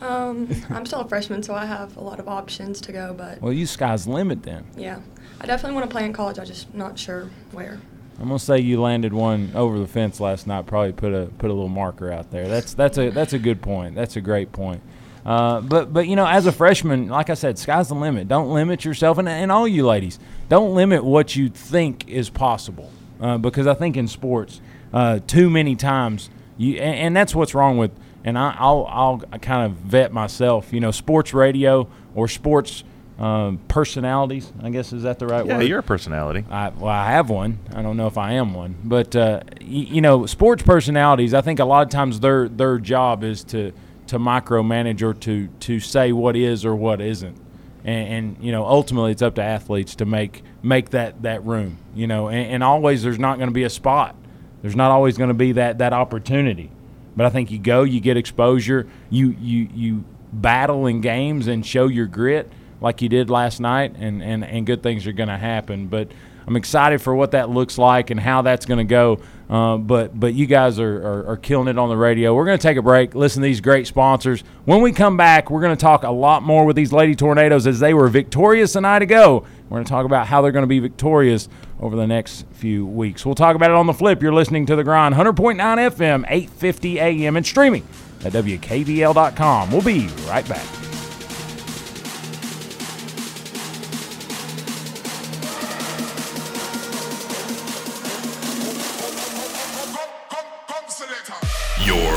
Um, 0.00 0.48
I'm 0.70 0.84
still 0.86 1.00
a 1.00 1.08
freshman, 1.08 1.42
so 1.42 1.54
I 1.54 1.64
have 1.64 1.96
a 1.96 2.00
lot 2.00 2.18
of 2.18 2.28
options 2.28 2.80
to 2.82 2.92
go, 2.92 3.14
but 3.16 3.40
Well, 3.40 3.52
you 3.52 3.66
sky's 3.66 4.04
the 4.04 4.10
limit 4.12 4.42
then. 4.42 4.66
yeah. 4.76 5.00
I 5.40 5.44
definitely 5.46 5.74
want 5.76 5.88
to 5.90 5.94
play 5.94 6.04
in 6.06 6.12
college. 6.14 6.38
I'm 6.38 6.46
just 6.46 6.72
not 6.74 6.98
sure 6.98 7.28
where. 7.52 7.78
I'm 8.18 8.28
gonna 8.28 8.38
say 8.38 8.58
you 8.58 8.80
landed 8.80 9.12
one 9.12 9.52
over 9.54 9.78
the 9.78 9.86
fence 9.86 10.18
last 10.18 10.46
night. 10.46 10.64
Probably 10.66 10.92
put 10.92 11.12
a 11.12 11.26
put 11.36 11.50
a 11.50 11.52
little 11.52 11.68
marker 11.68 12.10
out 12.10 12.30
there. 12.30 12.48
That's 12.48 12.72
that's 12.72 12.96
a 12.96 13.10
that's 13.10 13.34
a 13.34 13.38
good 13.38 13.60
point. 13.60 13.94
That's 13.94 14.16
a 14.16 14.22
great 14.22 14.50
point. 14.52 14.80
Uh, 15.26 15.60
but 15.60 15.92
but 15.92 16.06
you 16.06 16.14
know, 16.14 16.24
as 16.26 16.46
a 16.46 16.52
freshman, 16.52 17.08
like 17.08 17.30
I 17.30 17.34
said, 17.34 17.58
sky's 17.58 17.88
the 17.88 17.94
limit. 17.96 18.28
Don't 18.28 18.48
limit 18.54 18.84
yourself, 18.84 19.18
and, 19.18 19.28
and 19.28 19.50
all 19.50 19.66
you 19.66 19.84
ladies, 19.84 20.20
don't 20.48 20.72
limit 20.74 21.02
what 21.04 21.34
you 21.34 21.48
think 21.48 22.08
is 22.08 22.30
possible. 22.30 22.90
Uh, 23.20 23.36
because 23.36 23.66
I 23.66 23.74
think 23.74 23.96
in 23.96 24.06
sports, 24.08 24.60
uh, 24.92 25.18
too 25.26 25.50
many 25.50 25.74
times 25.74 26.30
you, 26.56 26.74
and, 26.76 26.94
and 26.94 27.16
that's 27.16 27.34
what's 27.34 27.54
wrong 27.54 27.76
with. 27.76 27.90
And 28.24 28.38
I, 28.38 28.54
I'll 28.58 28.86
I'll 28.88 29.18
kind 29.40 29.66
of 29.70 29.78
vet 29.78 30.12
myself. 30.12 30.72
You 30.72 30.80
know, 30.80 30.90
sports 30.92 31.34
radio 31.34 31.88
or 32.14 32.28
sports 32.28 32.84
um, 33.18 33.58
personalities. 33.68 34.52
I 34.62 34.70
guess 34.70 34.92
is 34.92 35.02
that 35.04 35.18
the 35.18 35.26
right 35.26 35.44
Yeah, 35.46 35.58
word? 35.58 35.66
you're 35.66 35.78
a 35.80 35.82
personality. 35.82 36.44
I, 36.50 36.68
well, 36.68 36.86
I 36.92 37.10
have 37.10 37.30
one. 37.30 37.58
I 37.74 37.82
don't 37.82 37.96
know 37.96 38.06
if 38.06 38.18
I 38.18 38.32
am 38.34 38.52
one, 38.54 38.76
but 38.84 39.16
uh, 39.16 39.40
y- 39.60 39.66
you 39.66 40.00
know, 40.00 40.26
sports 40.26 40.62
personalities. 40.62 41.34
I 41.34 41.40
think 41.40 41.58
a 41.58 41.64
lot 41.64 41.82
of 41.82 41.88
times 41.88 42.20
their 42.20 42.48
their 42.48 42.78
job 42.78 43.24
is 43.24 43.42
to 43.44 43.72
to 44.08 44.18
micromanage 44.18 45.02
or 45.02 45.14
to 45.14 45.48
to 45.60 45.80
say 45.80 46.12
what 46.12 46.36
is 46.36 46.64
or 46.64 46.74
what 46.74 47.00
isn't, 47.00 47.36
and, 47.84 48.08
and 48.08 48.44
you 48.44 48.52
know, 48.52 48.64
ultimately 48.64 49.12
it's 49.12 49.22
up 49.22 49.34
to 49.36 49.42
athletes 49.42 49.94
to 49.96 50.04
make 50.04 50.42
make 50.62 50.90
that 50.90 51.22
that 51.22 51.44
room. 51.44 51.78
You 51.94 52.06
know, 52.06 52.28
and, 52.28 52.50
and 52.50 52.64
always 52.64 53.02
there's 53.02 53.18
not 53.18 53.38
going 53.38 53.48
to 53.48 53.54
be 53.54 53.64
a 53.64 53.70
spot. 53.70 54.16
There's 54.62 54.76
not 54.76 54.90
always 54.90 55.16
going 55.16 55.28
to 55.28 55.34
be 55.34 55.52
that 55.52 55.78
that 55.78 55.92
opportunity. 55.92 56.70
But 57.16 57.26
I 57.26 57.30
think 57.30 57.50
you 57.50 57.58
go, 57.58 57.82
you 57.82 58.00
get 58.00 58.16
exposure, 58.16 58.86
you 59.10 59.34
you 59.40 59.68
you 59.74 60.04
battle 60.32 60.86
in 60.86 61.00
games 61.00 61.46
and 61.46 61.64
show 61.64 61.86
your 61.86 62.06
grit 62.06 62.50
like 62.80 63.00
you 63.00 63.08
did 63.08 63.30
last 63.30 63.60
night, 63.60 63.94
and 63.98 64.22
and 64.22 64.44
and 64.44 64.66
good 64.66 64.82
things 64.82 65.06
are 65.06 65.12
going 65.12 65.28
to 65.28 65.38
happen. 65.38 65.86
But 65.86 66.12
I'm 66.46 66.56
excited 66.56 67.00
for 67.00 67.14
what 67.14 67.32
that 67.32 67.50
looks 67.50 67.78
like 67.78 68.10
and 68.10 68.20
how 68.20 68.42
that's 68.42 68.66
going 68.66 68.78
to 68.78 68.84
go. 68.84 69.20
Uh, 69.48 69.76
but 69.76 70.18
but 70.18 70.34
you 70.34 70.46
guys 70.46 70.80
are, 70.80 70.96
are, 70.96 71.26
are 71.28 71.36
killing 71.36 71.68
it 71.68 71.78
on 71.78 71.88
the 71.88 71.96
radio. 71.96 72.34
We're 72.34 72.46
going 72.46 72.58
to 72.58 72.62
take 72.62 72.76
a 72.76 72.82
break, 72.82 73.14
listen 73.14 73.42
to 73.42 73.46
these 73.46 73.60
great 73.60 73.86
sponsors. 73.86 74.42
When 74.64 74.80
we 74.82 74.92
come 74.92 75.16
back, 75.16 75.50
we're 75.50 75.60
going 75.60 75.76
to 75.76 75.80
talk 75.80 76.02
a 76.02 76.10
lot 76.10 76.42
more 76.42 76.64
with 76.64 76.74
these 76.74 76.92
Lady 76.92 77.14
Tornadoes 77.14 77.66
as 77.66 77.78
they 77.78 77.94
were 77.94 78.08
victorious 78.08 78.74
a 78.74 78.80
night 78.80 79.02
ago. 79.02 79.44
We're 79.68 79.76
going 79.76 79.84
to 79.84 79.90
talk 79.90 80.04
about 80.04 80.26
how 80.26 80.42
they're 80.42 80.52
going 80.52 80.64
to 80.64 80.68
be 80.68 80.80
victorious 80.80 81.48
over 81.80 81.94
the 81.94 82.06
next 82.06 82.46
few 82.52 82.86
weeks. 82.86 83.24
We'll 83.24 83.34
talk 83.34 83.54
about 83.54 83.70
it 83.70 83.76
on 83.76 83.86
the 83.86 83.94
flip. 83.94 84.22
You're 84.22 84.34
listening 84.34 84.66
to 84.66 84.76
the 84.76 84.84
grind, 84.84 85.14
100.9 85.14 85.56
FM, 85.56 86.24
850 86.28 87.00
AM, 87.00 87.36
and 87.36 87.46
streaming 87.46 87.86
at 88.24 88.32
WKVL.com. 88.32 89.70
We'll 89.70 89.82
be 89.82 90.08
right 90.28 90.48
back. 90.48 90.85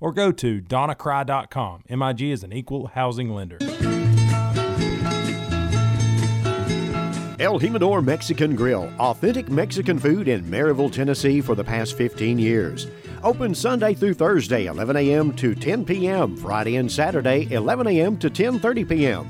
or 0.00 0.12
go 0.12 0.32
to 0.32 0.60
donnacry.com. 0.60 1.82
MIG 1.88 2.22
is 2.22 2.42
an 2.42 2.52
equal 2.52 2.88
housing 2.88 3.30
lender. 3.30 3.58
El 7.40 7.58
Jimador 7.58 8.02
Mexican 8.02 8.54
Grill, 8.54 8.90
authentic 8.98 9.48
Mexican 9.50 9.98
food 9.98 10.28
in 10.28 10.44
Maryville, 10.44 10.90
Tennessee 10.90 11.40
for 11.40 11.54
the 11.54 11.64
past 11.64 11.94
15 11.94 12.38
years. 12.38 12.86
Open 13.24 13.54
Sunday 13.54 13.92
through 13.92 14.14
Thursday, 14.14 14.66
11 14.66 14.96
a.m. 14.96 15.32
to 15.34 15.54
10 15.54 15.84
p.m. 15.84 16.36
Friday 16.36 16.76
and 16.76 16.90
Saturday, 16.90 17.48
11 17.50 17.86
a.m. 17.88 18.16
to 18.18 18.30
10:30 18.30 18.88
p.m. 18.88 19.26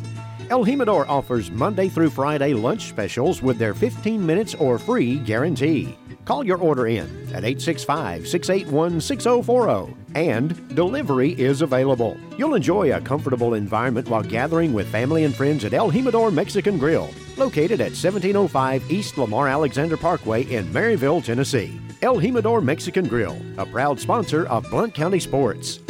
El 0.50 0.64
Jimador 0.64 1.08
offers 1.08 1.50
Monday 1.50 1.88
through 1.88 2.10
Friday 2.10 2.52
lunch 2.52 2.88
specials 2.88 3.40
with 3.40 3.56
their 3.56 3.72
15 3.72 4.24
minutes 4.24 4.54
or 4.54 4.78
free 4.78 5.18
guarantee. 5.18 5.96
Call 6.24 6.44
your 6.44 6.58
order 6.58 6.86
in 6.86 7.06
at 7.28 7.44
865 7.44 8.26
681 8.26 9.00
6040 9.00 9.94
and 10.14 10.74
delivery 10.74 11.32
is 11.32 11.62
available. 11.62 12.16
You'll 12.38 12.54
enjoy 12.54 12.92
a 12.92 13.00
comfortable 13.00 13.54
environment 13.54 14.08
while 14.08 14.22
gathering 14.22 14.72
with 14.72 14.88
family 14.88 15.24
and 15.24 15.34
friends 15.34 15.64
at 15.64 15.74
El 15.74 15.90
Jimador 15.90 16.32
Mexican 16.32 16.78
Grill, 16.78 17.10
located 17.36 17.80
at 17.80 17.92
1705 17.92 18.90
East 18.90 19.18
Lamar 19.18 19.48
Alexander 19.48 19.96
Parkway 19.96 20.44
in 20.44 20.66
Maryville, 20.72 21.22
Tennessee. 21.24 21.80
El 22.02 22.16
Jimador 22.16 22.62
Mexican 22.62 23.06
Grill, 23.06 23.36
a 23.58 23.66
proud 23.66 23.98
sponsor 23.98 24.46
of 24.46 24.68
Blount 24.70 24.94
County 24.94 25.20
Sports. 25.20 25.80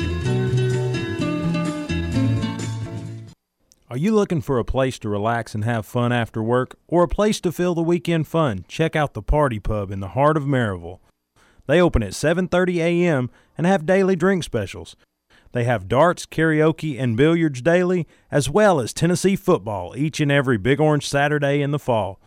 Are 3.95 4.07
you 4.07 4.11
looking 4.11 4.41
for 4.41 4.59
a 4.59 4.65
place 4.65 4.99
to 4.99 5.09
relax 5.09 5.55
and 5.55 5.65
have 5.65 5.87
fun 5.87 6.11
after 6.11 6.43
work 6.43 6.77
or 6.89 7.05
a 7.05 7.09
place 7.09 7.41
to 7.43 7.53
fill 7.53 7.77
the 7.77 7.81
weekend 7.81 8.27
fun? 8.27 8.65
Check 8.67 8.97
out 8.97 9.15
the 9.15 9.23
Party 9.23 9.61
Pub 9.61 9.93
in 9.93 10.01
the 10.01 10.09
heart 10.09 10.37
of 10.37 10.43
Maryville. 10.43 10.99
They 11.69 11.81
open 11.81 12.03
at 12.03 12.11
7:30 12.11 12.79
a.m. 12.79 13.31
and 13.57 13.69
have 13.69 13.87
daily 13.87 14.17
drink 14.17 14.43
specials. 14.43 14.97
They 15.53 15.63
have 15.63 15.87
darts, 15.87 16.27
karaoke, 16.27 17.01
and 17.01 17.17
billiards 17.17 17.63
daily, 17.63 18.09
as 18.33 18.51
well 18.51 18.81
as 18.81 18.93
Tennessee 18.93 19.37
football 19.37 19.95
each 19.97 20.19
and 20.19 20.33
every 20.33 20.59
Big 20.59 20.81
Orange 20.81 21.09
Saturday 21.09 21.63
in 21.63 21.71
the 21.71 21.79
fall. 21.79 22.19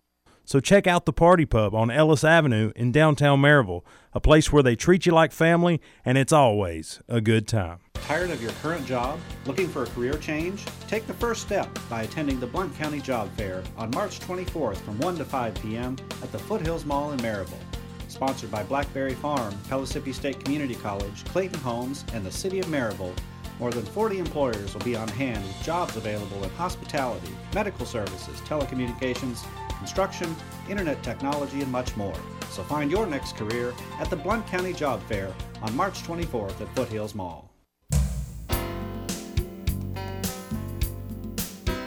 So 0.48 0.60
check 0.60 0.86
out 0.86 1.04
the 1.04 1.12
Party 1.12 1.44
Pub 1.44 1.74
on 1.74 1.90
Ellis 1.90 2.24
Avenue 2.24 2.72
in 2.74 2.90
downtown 2.90 3.42
Maryville, 3.42 3.82
a 4.14 4.18
place 4.18 4.50
where 4.50 4.62
they 4.62 4.76
treat 4.76 5.04
you 5.04 5.12
like 5.12 5.30
family 5.30 5.78
and 6.06 6.16
it's 6.16 6.32
always 6.32 7.02
a 7.06 7.20
good 7.20 7.46
time. 7.46 7.80
Tired 7.92 8.30
of 8.30 8.40
your 8.40 8.52
current 8.62 8.86
job? 8.86 9.20
Looking 9.44 9.68
for 9.68 9.82
a 9.82 9.86
career 9.88 10.14
change? 10.14 10.64
Take 10.86 11.06
the 11.06 11.12
first 11.12 11.42
step 11.42 11.68
by 11.90 12.04
attending 12.04 12.40
the 12.40 12.46
Blount 12.46 12.74
County 12.76 12.98
Job 12.98 13.28
Fair 13.36 13.62
on 13.76 13.90
March 13.90 14.20
24th 14.20 14.78
from 14.78 14.98
1 15.00 15.18
to 15.18 15.24
5 15.26 15.54
p.m. 15.56 15.96
at 16.22 16.32
the 16.32 16.38
Foothills 16.38 16.86
Mall 16.86 17.12
in 17.12 17.18
Maryville. 17.18 17.60
Sponsored 18.08 18.50
by 18.50 18.62
Blackberry 18.62 19.12
Farm, 19.12 19.54
Pellissippi 19.68 20.14
State 20.14 20.42
Community 20.42 20.76
College, 20.76 21.26
Clayton 21.26 21.60
Homes, 21.60 22.06
and 22.14 22.24
the 22.24 22.32
City 22.32 22.58
of 22.58 22.64
Maryville, 22.68 23.14
more 23.58 23.70
than 23.70 23.84
40 23.84 24.18
employers 24.18 24.72
will 24.72 24.80
be 24.80 24.96
on 24.96 25.08
hand 25.08 25.44
with 25.44 25.62
jobs 25.62 25.96
available 25.96 26.42
in 26.42 26.48
hospitality, 26.50 27.36
medical 27.52 27.84
services, 27.84 28.40
telecommunications, 28.42 29.44
construction, 29.78 30.34
internet 30.68 31.02
technology, 31.02 31.62
and 31.62 31.72
much 31.72 31.96
more. 31.96 32.14
So 32.50 32.62
find 32.62 32.90
your 32.90 33.06
next 33.06 33.36
career 33.36 33.72
at 34.00 34.10
the 34.10 34.16
Blount 34.16 34.46
County 34.46 34.72
Job 34.72 35.02
Fair 35.04 35.32
on 35.62 35.74
March 35.76 36.02
24th 36.02 36.60
at 36.60 36.74
Foothills 36.74 37.14
Mall. 37.14 37.47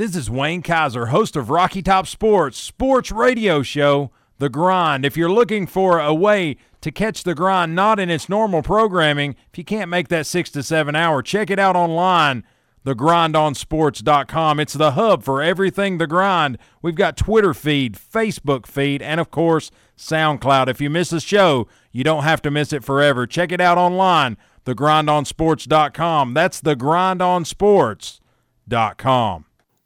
This 0.00 0.16
is 0.16 0.30
Wayne 0.30 0.62
Kaiser, 0.62 1.08
host 1.08 1.36
of 1.36 1.50
Rocky 1.50 1.82
Top 1.82 2.06
Sports, 2.06 2.56
sports 2.56 3.12
radio 3.12 3.62
show, 3.62 4.10
The 4.38 4.48
Grind. 4.48 5.04
If 5.04 5.14
you're 5.14 5.30
looking 5.30 5.66
for 5.66 6.00
a 6.00 6.14
way 6.14 6.56
to 6.80 6.90
catch 6.90 7.22
The 7.22 7.34
Grind 7.34 7.74
not 7.74 8.00
in 8.00 8.08
its 8.08 8.26
normal 8.26 8.62
programming, 8.62 9.36
if 9.52 9.58
you 9.58 9.64
can't 9.64 9.90
make 9.90 10.08
that 10.08 10.24
six 10.24 10.50
to 10.52 10.62
seven 10.62 10.96
hour, 10.96 11.22
check 11.22 11.50
it 11.50 11.58
out 11.58 11.76
online. 11.76 12.44
thegrindonsports.com. 12.86 14.58
It's 14.58 14.72
the 14.72 14.92
hub 14.92 15.22
for 15.22 15.42
everything 15.42 15.98
the 15.98 16.06
grind. 16.06 16.56
We've 16.80 16.94
got 16.94 17.18
Twitter 17.18 17.52
feed, 17.52 17.92
Facebook 17.92 18.64
feed, 18.64 19.02
and 19.02 19.20
of 19.20 19.30
course, 19.30 19.70
SoundCloud. 19.98 20.68
If 20.68 20.80
you 20.80 20.88
miss 20.88 21.12
a 21.12 21.20
show, 21.20 21.68
you 21.92 22.04
don't 22.04 22.24
have 22.24 22.40
to 22.40 22.50
miss 22.50 22.72
it 22.72 22.84
forever. 22.84 23.26
Check 23.26 23.52
it 23.52 23.60
out 23.60 23.76
online, 23.76 24.38
thegrindonsports.com. 24.64 26.32
That's 26.32 26.62
thegrindonsports.com. 26.62 29.44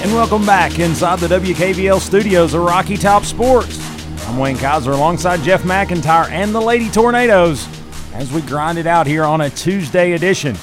And 0.00 0.14
welcome 0.14 0.46
back 0.46 0.78
inside 0.78 1.18
the 1.18 1.26
WKVL 1.26 1.98
studios 1.98 2.54
of 2.54 2.62
Rocky 2.62 2.96
Top 2.96 3.24
Sports. 3.24 3.80
I'm 4.28 4.38
Wayne 4.38 4.56
Kaiser 4.56 4.92
alongside 4.92 5.40
Jeff 5.42 5.62
McIntyre 5.64 6.30
and 6.30 6.54
the 6.54 6.60
Lady 6.60 6.88
Tornadoes 6.88 7.66
as 8.14 8.32
we 8.32 8.40
grind 8.42 8.78
it 8.78 8.86
out 8.86 9.08
here 9.08 9.24
on 9.24 9.40
a 9.40 9.50
Tuesday 9.50 10.12
edition. 10.12 10.56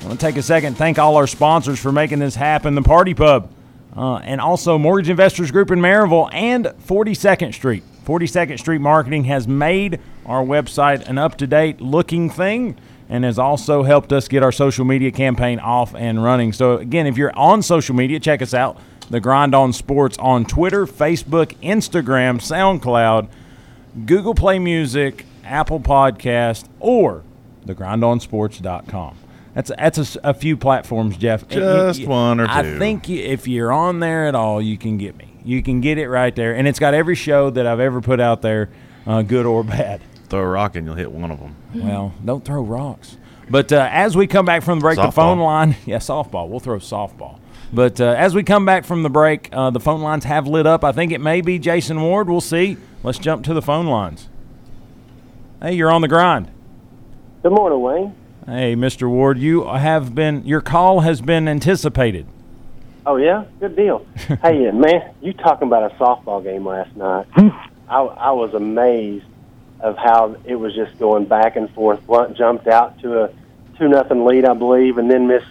I 0.00 0.06
want 0.06 0.18
to 0.18 0.26
take 0.26 0.38
a 0.38 0.42
second 0.42 0.76
thank 0.76 0.98
all 0.98 1.16
our 1.16 1.26
sponsors 1.26 1.78
for 1.78 1.92
making 1.92 2.18
this 2.20 2.34
happen 2.34 2.74
the 2.74 2.82
Party 2.82 3.12
Pub, 3.12 3.52
uh, 3.94 4.16
and 4.16 4.40
also 4.40 4.78
Mortgage 4.78 5.10
Investors 5.10 5.50
Group 5.50 5.70
in 5.70 5.80
Maryville 5.80 6.32
and 6.32 6.64
42nd 6.86 7.52
Street. 7.52 7.82
42nd 8.06 8.58
Street 8.58 8.80
Marketing 8.80 9.24
has 9.24 9.46
made 9.46 10.00
our 10.24 10.42
website 10.42 11.06
an 11.06 11.18
up 11.18 11.36
to 11.38 11.46
date 11.46 11.82
looking 11.82 12.30
thing 12.30 12.74
and 13.08 13.24
has 13.24 13.38
also 13.38 13.82
helped 13.82 14.12
us 14.12 14.28
get 14.28 14.42
our 14.42 14.52
social 14.52 14.84
media 14.84 15.10
campaign 15.10 15.58
off 15.58 15.94
and 15.94 16.22
running. 16.22 16.52
So, 16.52 16.76
again, 16.76 17.06
if 17.06 17.16
you're 17.16 17.36
on 17.36 17.62
social 17.62 17.94
media, 17.94 18.20
check 18.20 18.42
us 18.42 18.54
out. 18.54 18.78
The 19.10 19.20
Grind 19.20 19.54
On 19.54 19.72
Sports 19.72 20.18
on 20.18 20.44
Twitter, 20.44 20.86
Facebook, 20.86 21.54
Instagram, 21.62 22.40
SoundCloud, 22.40 23.28
Google 24.04 24.34
Play 24.34 24.58
Music, 24.58 25.24
Apple 25.44 25.80
Podcast, 25.80 26.68
or 26.78 27.22
thegrindonsports.com. 27.66 29.16
That's 29.54 29.72
that's 29.76 30.16
a, 30.16 30.20
a 30.24 30.34
few 30.34 30.56
platforms, 30.56 31.16
Jeff. 31.16 31.48
Just 31.48 32.04
one 32.06 32.38
or 32.38 32.46
two. 32.46 32.52
I 32.52 32.78
think 32.78 33.08
you, 33.08 33.22
if 33.22 33.48
you're 33.48 33.72
on 33.72 33.98
there 34.00 34.26
at 34.26 34.34
all, 34.34 34.60
you 34.60 34.76
can 34.78 34.98
get 34.98 35.16
me. 35.16 35.32
You 35.44 35.62
can 35.62 35.80
get 35.80 35.98
it 35.98 36.08
right 36.08 36.34
there, 36.36 36.54
and 36.54 36.68
it's 36.68 36.78
got 36.78 36.94
every 36.94 37.14
show 37.14 37.50
that 37.50 37.66
I've 37.66 37.80
ever 37.80 38.00
put 38.00 38.20
out 38.20 38.42
there, 38.42 38.68
uh, 39.06 39.22
good 39.22 39.46
or 39.46 39.64
bad. 39.64 40.00
Throw 40.28 40.40
a 40.40 40.46
rock 40.46 40.76
and 40.76 40.86
you'll 40.86 40.96
hit 40.96 41.10
one 41.10 41.30
of 41.30 41.40
them. 41.40 41.56
Well, 41.74 42.14
don't 42.24 42.44
throw 42.44 42.62
rocks. 42.62 43.16
But 43.50 43.72
uh, 43.72 43.88
as 43.90 44.16
we 44.16 44.26
come 44.26 44.44
back 44.44 44.62
from 44.62 44.78
the 44.78 44.82
break, 44.82 44.96
the 44.96 45.10
phone 45.10 45.38
line, 45.38 45.76
yeah, 45.86 45.98
softball. 45.98 46.48
We'll 46.48 46.60
throw 46.60 46.78
softball. 46.78 47.38
But 47.72 48.00
uh, 48.00 48.14
as 48.16 48.34
we 48.34 48.42
come 48.42 48.64
back 48.64 48.84
from 48.84 49.02
the 49.02 49.10
break, 49.10 49.48
uh, 49.52 49.70
the 49.70 49.80
phone 49.80 50.00
lines 50.00 50.24
have 50.24 50.46
lit 50.46 50.66
up. 50.66 50.84
I 50.84 50.92
think 50.92 51.12
it 51.12 51.20
may 51.20 51.40
be 51.40 51.58
Jason 51.58 52.00
Ward. 52.00 52.28
We'll 52.28 52.40
see. 52.40 52.76
Let's 53.02 53.18
jump 53.18 53.44
to 53.44 53.54
the 53.54 53.62
phone 53.62 53.86
lines. 53.86 54.28
Hey, 55.62 55.74
you're 55.74 55.90
on 55.90 56.02
the 56.02 56.08
grind. 56.08 56.50
Good 57.42 57.52
morning, 57.52 57.80
Wayne. 57.80 58.14
Hey, 58.46 58.74
Mr. 58.74 59.08
Ward, 59.08 59.38
you 59.38 59.66
have 59.66 60.14
been. 60.14 60.44
Your 60.44 60.60
call 60.60 61.00
has 61.00 61.20
been 61.20 61.48
anticipated. 61.48 62.26
Oh 63.06 63.16
yeah, 63.16 63.44
good 63.60 63.74
deal. 63.76 64.06
hey, 64.42 64.68
uh, 64.68 64.72
man, 64.72 65.14
you 65.22 65.32
talking 65.32 65.68
about 65.68 65.90
a 65.90 65.94
softball 65.96 66.42
game 66.42 66.66
last 66.66 66.94
night? 66.96 67.26
I, 67.88 68.00
I 68.00 68.30
was 68.32 68.52
amazed 68.52 69.24
of 69.80 69.96
how 69.96 70.36
it 70.44 70.56
was 70.56 70.74
just 70.74 70.98
going 70.98 71.26
back 71.26 71.56
and 71.56 71.70
forth. 71.70 72.04
Blount 72.06 72.36
jumped 72.36 72.66
out 72.66 72.98
to 73.00 73.24
a 73.24 73.30
two 73.78 73.88
nothing 73.88 74.24
lead, 74.24 74.44
I 74.44 74.54
believe, 74.54 74.98
and 74.98 75.10
then 75.10 75.28
Miss 75.28 75.44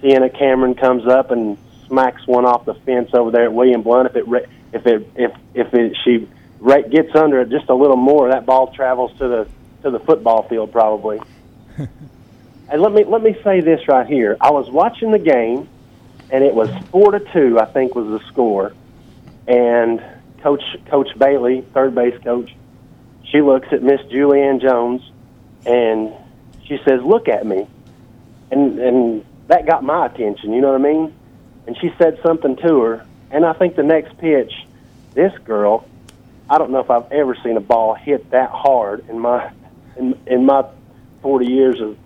Sienna 0.00 0.28
Cameron 0.28 0.74
comes 0.74 1.06
up 1.06 1.30
and 1.30 1.56
smacks 1.86 2.26
one 2.26 2.44
off 2.44 2.64
the 2.64 2.74
fence 2.74 3.10
over 3.14 3.30
there 3.30 3.44
at 3.44 3.52
William 3.52 3.82
Blount. 3.82 4.08
If 4.08 4.16
it 4.16 4.50
if 4.72 4.86
it 4.86 5.10
if 5.16 5.32
if 5.54 5.74
it, 5.74 5.96
she 6.04 6.28
gets 6.90 7.14
under 7.14 7.40
it 7.40 7.50
just 7.50 7.68
a 7.68 7.74
little 7.74 7.96
more, 7.96 8.30
that 8.30 8.46
ball 8.46 8.72
travels 8.72 9.16
to 9.18 9.28
the 9.28 9.48
to 9.82 9.90
the 9.90 10.00
football 10.00 10.42
field 10.48 10.72
probably. 10.72 11.20
and 11.78 12.82
let 12.82 12.92
me 12.92 13.04
let 13.04 13.22
me 13.22 13.36
say 13.42 13.60
this 13.60 13.86
right 13.88 14.06
here. 14.06 14.36
I 14.40 14.50
was 14.50 14.70
watching 14.70 15.12
the 15.12 15.18
game 15.18 15.68
and 16.30 16.44
it 16.44 16.54
was 16.54 16.70
four 16.90 17.12
to 17.12 17.20
two, 17.32 17.58
I 17.58 17.66
think 17.66 17.94
was 17.94 18.20
the 18.20 18.26
score. 18.28 18.72
And 19.46 20.02
Coach 20.42 20.62
Coach 20.86 21.16
Bailey, 21.18 21.62
third 21.72 21.94
base 21.94 22.20
coach, 22.22 22.54
she 23.30 23.40
looks 23.40 23.68
at 23.72 23.82
Miss 23.82 24.00
Julianne 24.02 24.60
Jones 24.60 25.02
and 25.64 26.12
she 26.64 26.78
says, 26.84 27.02
"Look 27.02 27.28
at 27.28 27.46
me," 27.46 27.66
and 28.50 28.78
and 28.78 29.24
that 29.48 29.66
got 29.66 29.82
my 29.82 30.06
attention. 30.06 30.52
You 30.52 30.60
know 30.60 30.72
what 30.72 30.80
I 30.80 30.92
mean? 30.92 31.14
And 31.66 31.76
she 31.78 31.92
said 31.98 32.18
something 32.22 32.56
to 32.56 32.80
her, 32.80 33.06
and 33.30 33.44
I 33.44 33.52
think 33.52 33.76
the 33.76 33.82
next 33.82 34.16
pitch, 34.18 34.52
this 35.14 35.36
girl, 35.44 35.86
I 36.48 36.58
don't 36.58 36.70
know 36.70 36.80
if 36.80 36.90
I've 36.90 37.10
ever 37.10 37.36
seen 37.42 37.56
a 37.56 37.60
ball 37.60 37.94
hit 37.94 38.30
that 38.30 38.50
hard 38.50 39.08
in 39.08 39.18
my 39.18 39.50
in 39.96 40.18
in 40.26 40.46
my 40.46 40.64
forty 41.22 41.46
years 41.46 41.80
of 41.80 41.96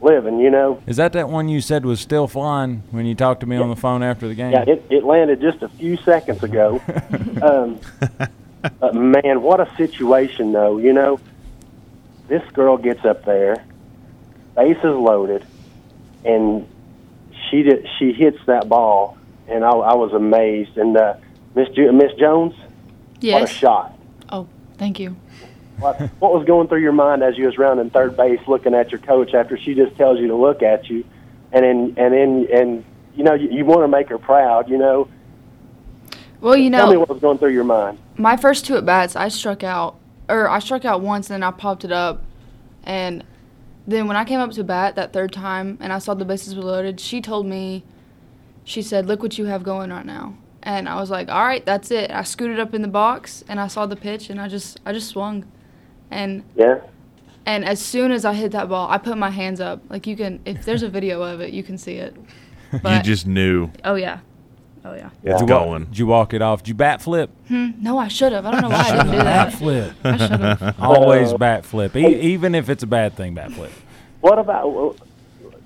living. 0.00 0.40
You 0.40 0.50
know. 0.50 0.82
Is 0.86 0.96
that 0.96 1.12
that 1.12 1.28
one 1.28 1.48
you 1.48 1.60
said 1.60 1.86
was 1.86 2.00
still 2.00 2.26
flying 2.26 2.82
when 2.90 3.06
you 3.06 3.14
talked 3.14 3.40
to 3.40 3.46
me 3.46 3.56
on 3.56 3.70
the 3.70 3.76
phone 3.76 4.02
after 4.02 4.26
the 4.26 4.34
game? 4.34 4.52
Yeah, 4.52 4.64
it, 4.66 4.84
it 4.90 5.04
landed 5.04 5.40
just 5.40 5.62
a 5.62 5.68
few 5.68 5.96
seconds 5.98 6.42
ago. 6.42 6.80
um, 7.42 7.80
but 8.80 8.94
man, 8.94 9.42
what 9.42 9.60
a 9.60 9.76
situation, 9.76 10.52
though. 10.52 10.78
You 10.78 10.92
know, 10.92 11.20
this 12.28 12.42
girl 12.52 12.76
gets 12.76 13.04
up 13.04 13.24
there, 13.24 13.64
bases 14.56 14.84
loaded, 14.84 15.44
and 16.24 16.66
she 17.50 17.62
did, 17.62 17.86
she 17.98 18.12
hits 18.12 18.38
that 18.46 18.68
ball, 18.68 19.16
and 19.48 19.64
I, 19.64 19.70
I 19.70 19.94
was 19.94 20.12
amazed. 20.12 20.76
And 20.76 20.96
uh, 20.96 21.14
Miss 21.54 21.68
Ju- 21.70 21.92
Miss 21.92 22.12
Jones, 22.14 22.54
what 23.34 23.42
a 23.42 23.46
shot! 23.46 23.98
Oh, 24.30 24.48
thank 24.78 24.98
you. 24.98 25.16
What, 25.78 26.00
what 26.20 26.32
was 26.32 26.46
going 26.46 26.68
through 26.68 26.82
your 26.82 26.92
mind 26.92 27.22
as 27.22 27.36
you 27.36 27.46
was 27.46 27.58
rounding 27.58 27.90
third 27.90 28.16
base, 28.16 28.40
looking 28.46 28.74
at 28.74 28.90
your 28.92 29.00
coach 29.00 29.34
after 29.34 29.58
she 29.58 29.74
just 29.74 29.96
tells 29.96 30.18
you 30.20 30.28
to 30.28 30.36
look 30.36 30.62
at 30.62 30.88
you, 30.88 31.04
and 31.52 31.64
then 31.64 31.94
and 31.96 32.14
then 32.14 32.46
and 32.52 32.84
you 33.16 33.24
know 33.24 33.34
you, 33.34 33.50
you 33.50 33.64
want 33.64 33.82
to 33.82 33.88
make 33.88 34.08
her 34.08 34.18
proud, 34.18 34.68
you 34.68 34.78
know. 34.78 35.08
Well, 36.44 36.58
you 36.58 36.68
know, 36.68 36.76
Tell 36.76 36.88
me 36.88 36.92
know, 36.92 37.00
what 37.00 37.08
was 37.08 37.20
going 37.20 37.38
through 37.38 37.54
your 37.54 37.64
mind. 37.64 37.98
my 38.18 38.36
first 38.36 38.66
two 38.66 38.76
at 38.76 38.84
bats, 38.84 39.16
I 39.16 39.28
struck 39.28 39.64
out, 39.64 39.96
or 40.28 40.46
I 40.46 40.58
struck 40.58 40.84
out 40.84 41.00
once, 41.00 41.30
and 41.30 41.36
then 41.36 41.42
I 41.42 41.50
popped 41.50 41.86
it 41.86 41.90
up, 41.90 42.22
and 42.82 43.24
then 43.86 44.06
when 44.06 44.18
I 44.18 44.26
came 44.26 44.40
up 44.40 44.50
to 44.50 44.62
bat 44.62 44.94
that 44.96 45.14
third 45.14 45.32
time, 45.32 45.78
and 45.80 45.90
I 45.90 45.98
saw 45.98 46.12
the 46.12 46.26
bases 46.26 46.54
were 46.54 46.60
loaded, 46.60 47.00
she 47.00 47.22
told 47.22 47.46
me, 47.46 47.82
she 48.62 48.82
said, 48.82 49.06
"Look 49.06 49.22
what 49.22 49.38
you 49.38 49.46
have 49.46 49.62
going 49.62 49.88
right 49.88 50.04
now," 50.04 50.34
and 50.62 50.86
I 50.86 51.00
was 51.00 51.10
like, 51.10 51.30
"All 51.30 51.46
right, 51.46 51.64
that's 51.64 51.90
it." 51.90 52.10
I 52.10 52.22
scooted 52.24 52.60
up 52.60 52.74
in 52.74 52.82
the 52.82 52.88
box, 52.88 53.42
and 53.48 53.58
I 53.58 53.66
saw 53.66 53.86
the 53.86 53.96
pitch, 53.96 54.28
and 54.28 54.38
I 54.38 54.46
just, 54.48 54.78
I 54.84 54.92
just 54.92 55.08
swung, 55.08 55.46
and 56.10 56.42
Yeah. 56.56 56.80
and 57.46 57.64
as 57.64 57.80
soon 57.80 58.12
as 58.12 58.26
I 58.26 58.34
hit 58.34 58.52
that 58.52 58.68
ball, 58.68 58.90
I 58.90 58.98
put 58.98 59.16
my 59.16 59.30
hands 59.30 59.62
up. 59.62 59.80
Like 59.88 60.06
you 60.06 60.14
can, 60.14 60.40
if 60.44 60.66
there's 60.66 60.82
a 60.82 60.90
video 60.90 61.22
of 61.22 61.40
it, 61.40 61.54
you 61.54 61.62
can 61.62 61.78
see 61.78 61.94
it. 61.94 62.14
you 62.84 63.02
just 63.02 63.26
knew 63.26 63.70
Oh 63.82 63.94
yeah, 63.94 64.18
oh 64.84 64.94
yeah. 64.94 65.10
it's 65.22 65.40
Did 65.40 65.48
you, 65.48 65.54
wa- 65.54 65.64
going. 65.64 65.84
did 65.84 65.98
you 65.98 66.06
walk 66.06 66.34
it 66.34 66.42
off? 66.42 66.62
Did 66.62 66.68
you 66.68 66.74
bat 66.74 67.02
flip? 67.02 67.30
Hmm, 67.48 67.70
no, 67.80 67.98
I 67.98 68.08
should 68.08 68.32
have. 68.32 68.44
I 68.46 68.50
don't 68.50 68.62
know 68.62 68.68
why 68.68 68.80
I 68.80 68.90
didn't 68.92 69.06
do 69.12 69.18
Bat 69.18 69.50
that. 69.50 69.58
flip. 69.58 69.92
I 70.04 70.16
should 70.16 70.40
have. 70.40 70.76
Always 70.80 71.32
Uh, 71.32 71.38
bat 71.38 71.64
flip, 71.64 71.96
e- 71.96 72.20
even 72.20 72.54
if 72.54 72.68
it's 72.68 72.82
a 72.82 72.86
bad 72.86 73.14
thing. 73.14 73.34
Bat 73.34 73.52
flip. 73.52 73.72
What 74.20 74.38
about 74.38 74.68
uh, 74.68 74.92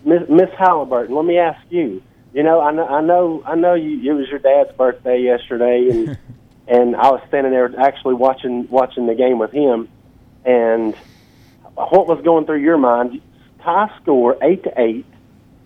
Miss, 0.04 0.28
Miss 0.28 0.50
Halliburton? 0.58 1.14
Let 1.14 1.24
me 1.24 1.38
ask 1.38 1.60
you. 1.70 2.02
You 2.34 2.42
know, 2.42 2.60
I 2.60 2.72
know, 2.72 2.86
I 2.86 3.00
know, 3.00 3.42
I 3.46 3.54
know. 3.54 3.74
You, 3.74 4.10
it 4.12 4.14
was 4.14 4.28
your 4.28 4.38
dad's 4.38 4.76
birthday 4.76 5.20
yesterday, 5.20 5.88
and 5.90 6.18
and 6.68 6.94
I 6.96 7.10
was 7.10 7.20
standing 7.28 7.52
there 7.52 7.72
actually 7.80 8.14
watching 8.14 8.68
watching 8.68 9.06
the 9.06 9.14
game 9.14 9.38
with 9.38 9.50
him. 9.52 9.88
And 10.44 10.94
what 11.74 12.06
was 12.06 12.20
going 12.24 12.46
through 12.46 12.60
your 12.60 12.78
mind? 12.78 13.20
Tie 13.62 13.90
score 14.02 14.36
eight 14.42 14.62
to 14.64 14.80
eight, 14.80 15.04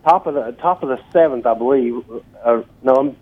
top 0.04 0.26
of 0.26 0.34
the 0.34 0.52
top 0.60 0.82
of 0.82 0.88
the 0.88 1.00
seventh, 1.12 1.46
I 1.46 1.54
believe. 1.54 2.02
Uh, 2.44 2.62
no, 2.82 2.94
I'm, 2.94 3.16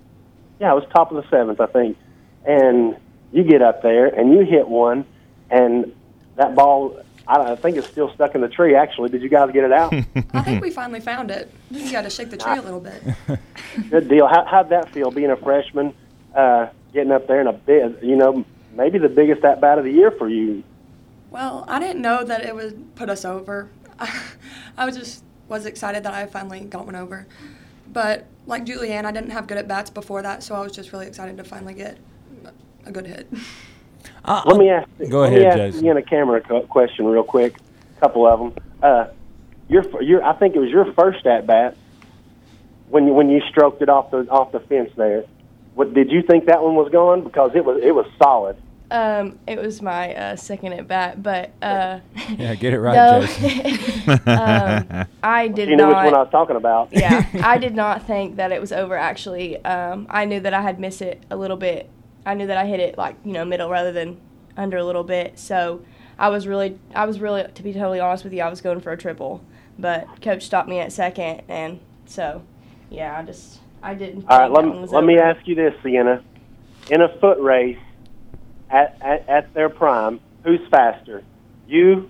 yeah, 0.61 0.73
it 0.73 0.75
was 0.75 0.85
top 0.93 1.11
of 1.11 1.23
the 1.23 1.29
seventh, 1.31 1.61
I 1.61 1.67
think. 1.67 1.97
And 2.45 2.97
you 3.33 3.43
get 3.45 3.63
up 3.63 3.83
there 3.83 4.07
and 4.07 4.33
you 4.33 4.41
hit 4.41 4.69
one, 4.69 5.05
and 5.51 5.95
that 6.37 6.55
ball. 6.55 7.01
I, 7.27 7.53
I 7.53 7.57
think 7.57 7.77
it's 7.77 7.87
still 7.87 8.13
stuck 8.15 8.35
in 8.35 8.41
the 8.41 8.49
tree. 8.49 8.75
Actually, 8.75 9.09
did 9.09 9.23
you 9.23 9.29
guys 9.29 9.51
get 9.53 9.65
it 9.65 9.73
out? 9.73 9.93
I 10.33 10.43
think 10.43 10.63
we 10.63 10.71
finally 10.71 11.01
found 11.01 11.31
it. 11.31 11.53
You 11.71 11.91
got 11.91 12.03
to 12.03 12.11
shake 12.11 12.31
the 12.31 12.37
tree 12.37 12.57
a 12.57 12.63
little 12.63 12.81
bit. 12.81 13.03
Good 13.91 14.09
deal. 14.09 14.27
How, 14.27 14.45
how'd 14.45 14.69
that 14.71 14.91
feel, 14.91 15.11
being 15.11 15.31
a 15.31 15.37
freshman, 15.37 15.95
uh, 16.35 16.69
getting 16.93 17.13
up 17.13 17.27
there 17.27 17.41
in 17.41 17.47
a 17.47 17.53
bit, 17.53 18.03
you 18.03 18.17
know, 18.17 18.45
maybe 18.73 18.99
the 18.99 19.09
biggest 19.09 19.45
at 19.45 19.61
bat 19.61 19.79
of 19.79 19.85
the 19.85 19.93
year 19.93 20.11
for 20.11 20.29
you? 20.29 20.63
Well, 21.31 21.65
I 21.69 21.79
didn't 21.79 22.03
know 22.03 22.25
that 22.25 22.45
it 22.45 22.55
would 22.55 22.95
put 22.97 23.09
us 23.09 23.25
over. 23.25 23.71
I 24.77 24.85
was 24.85 24.97
just 24.97 25.25
was 25.49 25.67
excited 25.67 26.05
that 26.05 26.15
I 26.15 26.27
finally 26.27 26.61
got 26.61 26.87
one 26.87 26.97
over. 26.97 27.27
But 27.93 28.27
like 28.47 28.65
Julianne, 28.65 29.05
I 29.05 29.13
didn't 29.13 29.31
have 29.31 29.47
good 29.47 29.59
at 29.59 29.69
bats 29.69 29.91
before 29.91 30.23
that, 30.23 30.43
so 30.43 30.55
I 30.55 30.61
was 30.61 30.73
just 30.73 30.93
really 30.93 31.07
excited 31.07 31.37
to 31.37 31.45
finally 31.45 31.75
get 31.75 31.99
a 32.87 32.93
good 32.93 33.07
hit. 33.07 33.29
Uh, 34.25 34.43
let 34.47 34.57
me 34.57 34.71
ask. 34.71 34.89
Go 35.11 35.21
let 35.21 35.33
ahead, 35.33 35.41
me 35.41 35.47
ask 35.47 35.57
Jason. 35.57 35.85
Ian 35.87 35.97
a 35.97 36.03
camera 36.03 36.41
co- 36.41 36.63
question 36.63 37.07
real 37.07 37.23
quick. 37.23 37.57
A 37.97 38.01
couple 38.01 38.27
of 38.27 38.39
them. 38.39 38.65
Uh, 38.83 39.09
your, 39.69 39.85
your, 40.03 40.23
I 40.23 40.35
think 40.35 40.57
it 40.57 40.59
was 40.59 40.71
your 40.71 40.93
first 40.95 41.27
at 41.27 41.47
bat 41.47 41.77
when 42.89 43.07
you, 43.07 43.13
when 43.13 43.31
you 43.31 43.41
stroked 43.49 43.83
it 43.83 43.89
off 43.89 44.11
the 44.11 44.29
off 44.31 44.53
the 44.53 44.61
fence 44.61 44.91
there. 44.97 45.25
What 45.75 45.95
did 45.95 46.11
you 46.11 46.23
think 46.23 46.47
that 46.47 46.63
one 46.63 46.75
was 46.75 46.91
gone? 46.91 47.23
Because 47.23 47.53
it 47.55 47.65
was 47.65 47.81
it 47.83 47.95
was 47.95 48.07
solid. 48.23 48.57
Um, 48.91 49.39
it 49.47 49.59
was 49.59 49.81
my 49.81 50.15
uh, 50.15 50.37
second 50.37 50.73
at 50.73 50.89
bat, 50.89 51.23
but 51.23 51.53
uh, 51.63 52.01
Yeah, 52.37 52.55
get 52.57 52.73
it 52.75 52.81
right, 52.81 52.95
no, 52.95 53.27
Jason. 53.27 54.11
um, 54.27 55.07
I 55.23 55.47
did 55.49 55.69
not. 55.69 55.71
you 55.71 55.77
knew 55.77 55.77
not. 55.77 55.89
which 55.89 56.13
one 56.13 56.15
I 56.15 56.23
was 56.23 56.31
talking 56.33 56.57
about. 56.57 56.89
yeah, 56.93 57.27
I 57.45 57.59
did 57.59 57.77
not 57.77 58.07
think 58.07 58.37
that 58.37 58.51
it 58.51 58.61
was 58.61 58.73
over. 58.73 58.97
Actually, 58.97 59.65
um, 59.65 60.07
I 60.11 60.25
knew 60.25 60.41
that 60.41 60.53
I 60.53 60.63
had 60.63 60.81
missed 60.81 61.03
it 61.03 61.23
a 61.31 61.37
little 61.37 61.57
bit. 61.57 61.89
I 62.27 62.35
knew 62.35 62.49
that 62.49 62.57
I 62.57 62.67
hit 62.67 62.81
it 62.81 62.99
like 62.99 63.17
you 63.25 63.33
know 63.33 63.45
middle 63.45 63.71
rather 63.71 63.93
than 63.93 64.21
under 64.57 64.77
a 64.77 64.85
little 64.85 65.05
bit. 65.05 65.39
So 65.39 65.83
I 66.19 66.29
was 66.29 66.49
really, 66.49 66.79
I 66.95 67.07
was 67.07 67.21
really, 67.21 67.45
to 67.45 67.63
be 67.63 67.73
totally 67.73 68.01
honest 68.01 68.25
with 68.25 68.33
you, 68.33 68.43
I 68.43 68.49
was 68.49 68.61
going 68.61 68.81
for 68.81 68.91
a 68.93 68.97
triple, 68.97 69.43
but 69.79 70.21
coach 70.21 70.45
stopped 70.45 70.69
me 70.69 70.81
at 70.81 70.93
second, 70.93 71.43
and 71.49 71.79
so 72.07 72.43
yeah, 72.91 73.17
I 73.17 73.23
just 73.23 73.61
I 73.83 73.95
didn't. 73.95 74.27
All 74.29 74.39
right, 74.39 74.47
think 74.47 74.57
let 74.57 74.63
that 74.63 74.67
me 74.67 74.73
one 74.73 74.83
was 74.83 74.91
let 74.93 75.05
me 75.05 75.19
ask 75.19 75.47
you 75.47 75.55
this, 75.55 75.75
Sienna. 75.85 76.25
In 76.91 77.03
a 77.03 77.09
foot 77.21 77.39
race, 77.39 77.79
at, 78.71 78.97
at 79.01 79.29
at 79.29 79.55
their 79.55 79.69
prime, 79.69 80.21
who's 80.45 80.61
faster, 80.71 81.23
you, 81.69 82.09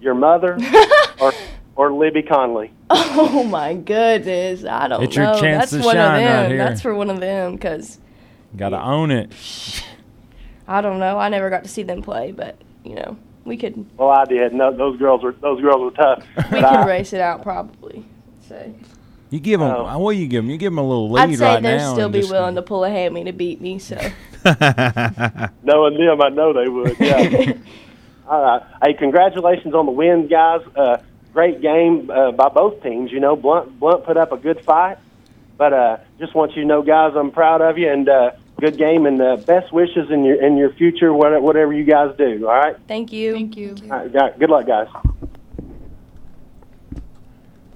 your 0.00 0.14
mother, 0.14 0.58
or 1.20 1.32
or 1.76 1.92
Libby 1.92 2.22
Conley? 2.22 2.72
Oh 2.90 3.44
my 3.44 3.74
goodness, 3.74 4.64
I 4.64 4.88
don't 4.88 5.02
It's 5.02 5.16
know. 5.16 5.32
your 5.32 5.40
chance 5.40 5.70
That's 5.70 5.82
to 5.82 5.86
one 5.86 5.96
shine 5.96 6.22
of 6.22 6.28
right 6.30 6.42
them. 6.42 6.50
here. 6.50 6.58
That's 6.58 6.80
for 6.80 6.94
one 6.94 7.10
of 7.10 7.20
them 7.20 7.52
because 7.52 7.98
Got 8.56 8.68
to 8.70 8.80
own 8.80 9.10
it. 9.10 9.32
I 10.68 10.80
don't 10.80 10.98
know. 11.00 11.18
I 11.18 11.28
never 11.28 11.50
got 11.50 11.64
to 11.64 11.68
see 11.68 11.82
them 11.82 12.02
play, 12.02 12.32
but 12.32 12.56
you 12.84 12.94
know 12.94 13.16
we 13.44 13.56
could 13.56 13.84
Well, 13.98 14.10
I 14.10 14.24
did. 14.24 14.54
No, 14.54 14.74
those 14.74 14.98
girls 14.98 15.22
were 15.22 15.32
those 15.32 15.60
girls 15.60 15.80
were 15.82 15.90
tough. 15.90 16.24
we 16.36 16.42
But 16.60 16.64
I- 16.64 16.76
could 16.82 16.88
race 16.88 17.12
it 17.12 17.20
out 17.20 17.42
probably. 17.42 18.04
So 18.48 18.74
You 19.30 19.40
give 19.40 19.60
them. 19.60 19.70
Oh. 19.70 19.98
What 19.98 20.16
you 20.16 20.26
give 20.28 20.44
them? 20.44 20.50
You 20.50 20.56
give 20.58 20.70
them 20.72 20.78
a 20.78 20.86
little 20.88 21.10
lead 21.10 21.30
I'd 21.30 21.36
say 21.38 21.44
right 21.44 21.62
they'd 21.62 21.80
still 21.80 22.08
be 22.08 22.20
willing 22.20 22.54
to 22.54 22.62
pull 22.62 22.84
a 22.84 22.90
hammy 22.90 23.24
to 23.24 23.32
beat 23.32 23.60
me. 23.60 23.78
So 23.78 23.98
Knowing 25.62 25.96
them, 25.98 26.20
I 26.22 26.28
know 26.28 26.52
they 26.52 26.68
would. 26.68 26.96
Yeah. 27.00 27.52
All 28.28 28.42
right. 28.42 28.62
Hey, 28.82 28.94
congratulations 28.94 29.74
on 29.74 29.86
the 29.86 29.92
win, 29.92 30.28
guys. 30.28 30.60
Uh, 30.76 30.98
great 31.32 31.60
game 31.60 32.10
uh, 32.10 32.32
by 32.32 32.48
both 32.48 32.82
teams. 32.82 33.10
You 33.12 33.20
know, 33.20 33.36
Blount 33.36 33.78
Blount 33.78 34.04
put 34.04 34.16
up 34.16 34.32
a 34.32 34.36
good 34.36 34.64
fight, 34.64 34.98
but 35.56 35.72
uh, 35.72 35.96
just 36.18 36.34
want 36.34 36.54
you 36.56 36.62
to 36.62 36.68
know, 36.68 36.82
guys, 36.82 37.12
I'm 37.16 37.30
proud 37.30 37.60
of 37.60 37.76
you 37.78 37.90
and 37.90 38.08
uh, 38.08 38.30
good 38.60 38.78
game 38.78 39.06
and 39.06 39.20
uh, 39.20 39.36
best 39.36 39.72
wishes 39.72 40.10
in 40.10 40.24
your 40.24 40.42
in 40.42 40.56
your 40.56 40.72
future, 40.72 41.12
whatever, 41.12 41.40
whatever 41.40 41.72
you 41.72 41.84
guys 41.84 42.16
do. 42.16 42.46
All 42.48 42.54
right. 42.54 42.76
thank 42.88 43.12
you. 43.12 43.32
Thank 43.32 43.56
you. 43.56 43.74
All 43.84 43.98
right. 43.98 44.12
gu- 44.12 44.38
Good 44.38 44.50
luck, 44.50 44.66
guys. 44.66 44.88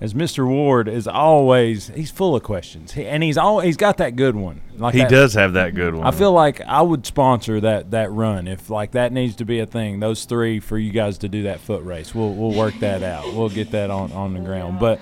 As 0.00 0.14
Mr. 0.14 0.46
Ward 0.46 0.86
is 0.86 1.08
always, 1.08 1.88
he's 1.88 2.12
full 2.12 2.36
of 2.36 2.44
questions, 2.44 2.92
he, 2.92 3.04
and 3.04 3.20
he's 3.22 3.36
all 3.36 3.58
he's 3.58 3.76
got 3.76 3.96
that 3.96 4.14
good 4.14 4.36
one. 4.36 4.60
Like 4.76 4.94
He 4.94 5.00
that- 5.00 5.10
does 5.10 5.34
have 5.34 5.54
that 5.54 5.74
good 5.74 5.94
one. 5.96 6.06
I 6.06 6.12
feel 6.12 6.30
like 6.32 6.60
I 6.60 6.82
would 6.82 7.04
sponsor 7.04 7.60
that 7.60 7.90
that 7.90 8.12
run 8.12 8.46
if 8.46 8.70
like 8.70 8.92
that 8.92 9.12
needs 9.12 9.34
to 9.36 9.44
be 9.44 9.58
a 9.58 9.66
thing. 9.66 9.98
Those 9.98 10.24
three 10.24 10.60
for 10.60 10.78
you 10.78 10.92
guys 10.92 11.18
to 11.18 11.28
do 11.28 11.42
that 11.44 11.58
foot 11.58 11.82
race. 11.84 12.14
We'll 12.14 12.32
we'll 12.32 12.54
work 12.56 12.74
that 12.78 13.02
out. 13.02 13.34
We'll 13.34 13.48
get 13.48 13.72
that 13.72 13.90
on 13.90 14.12
on 14.12 14.34
the 14.34 14.40
ground. 14.40 14.78
But 14.78 15.00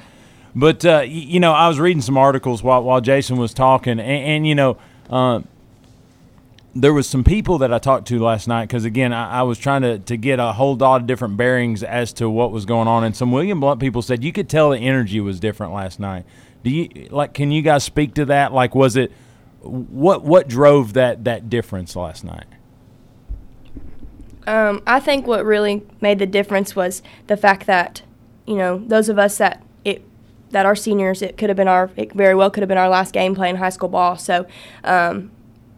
but 0.54 0.82
uh, 0.86 1.00
you 1.06 1.40
know 1.40 1.52
I 1.52 1.68
was 1.68 1.78
reading 1.78 2.00
some 2.00 2.16
articles 2.16 2.62
while 2.62 2.82
while 2.82 3.02
Jason 3.02 3.36
was 3.36 3.52
talking, 3.52 4.00
and, 4.00 4.00
and 4.00 4.46
you 4.46 4.54
know. 4.54 4.78
Uh, 5.10 5.40
there 6.80 6.92
was 6.92 7.08
some 7.08 7.24
people 7.24 7.58
that 7.58 7.72
I 7.72 7.78
talked 7.78 8.08
to 8.08 8.18
last 8.18 8.46
night 8.46 8.66
because 8.66 8.84
again 8.84 9.12
I, 9.12 9.40
I 9.40 9.42
was 9.42 9.58
trying 9.58 9.82
to, 9.82 9.98
to 9.98 10.16
get 10.16 10.38
a 10.38 10.52
whole 10.52 10.76
lot 10.76 11.00
of 11.00 11.06
different 11.06 11.36
bearings 11.36 11.82
as 11.82 12.12
to 12.14 12.28
what 12.28 12.52
was 12.52 12.64
going 12.64 12.86
on 12.86 13.02
and 13.02 13.16
some 13.16 13.32
William 13.32 13.60
Blount 13.60 13.80
people 13.80 14.02
said 14.02 14.22
you 14.22 14.32
could 14.32 14.48
tell 14.48 14.70
the 14.70 14.78
energy 14.78 15.20
was 15.20 15.40
different 15.40 15.72
last 15.72 15.98
night. 15.98 16.26
Do 16.62 16.70
you 16.70 17.08
like 17.10 17.32
can 17.32 17.50
you 17.50 17.62
guys 17.62 17.84
speak 17.84 18.14
to 18.14 18.26
that? 18.26 18.52
Like 18.52 18.74
was 18.74 18.96
it 18.96 19.10
what 19.60 20.22
what 20.22 20.48
drove 20.48 20.92
that 20.92 21.24
that 21.24 21.48
difference 21.48 21.96
last 21.96 22.24
night? 22.24 22.46
Um, 24.46 24.82
I 24.86 25.00
think 25.00 25.26
what 25.26 25.44
really 25.44 25.82
made 26.00 26.20
the 26.20 26.26
difference 26.26 26.76
was 26.76 27.02
the 27.26 27.36
fact 27.36 27.66
that 27.66 28.02
you 28.46 28.54
know 28.54 28.78
those 28.78 29.08
of 29.08 29.18
us 29.18 29.38
that 29.38 29.62
it 29.84 30.04
that 30.50 30.66
are 30.66 30.76
seniors, 30.76 31.22
it 31.22 31.36
could 31.36 31.50
have 31.50 31.56
been 31.56 31.68
our 31.68 31.90
it 31.96 32.12
very 32.12 32.34
well 32.34 32.50
could 32.50 32.62
have 32.62 32.68
been 32.68 32.78
our 32.78 32.88
last 32.88 33.12
game 33.12 33.34
playing 33.34 33.56
high 33.56 33.70
school 33.70 33.88
ball. 33.88 34.16
So. 34.16 34.46
Um, 34.84 35.30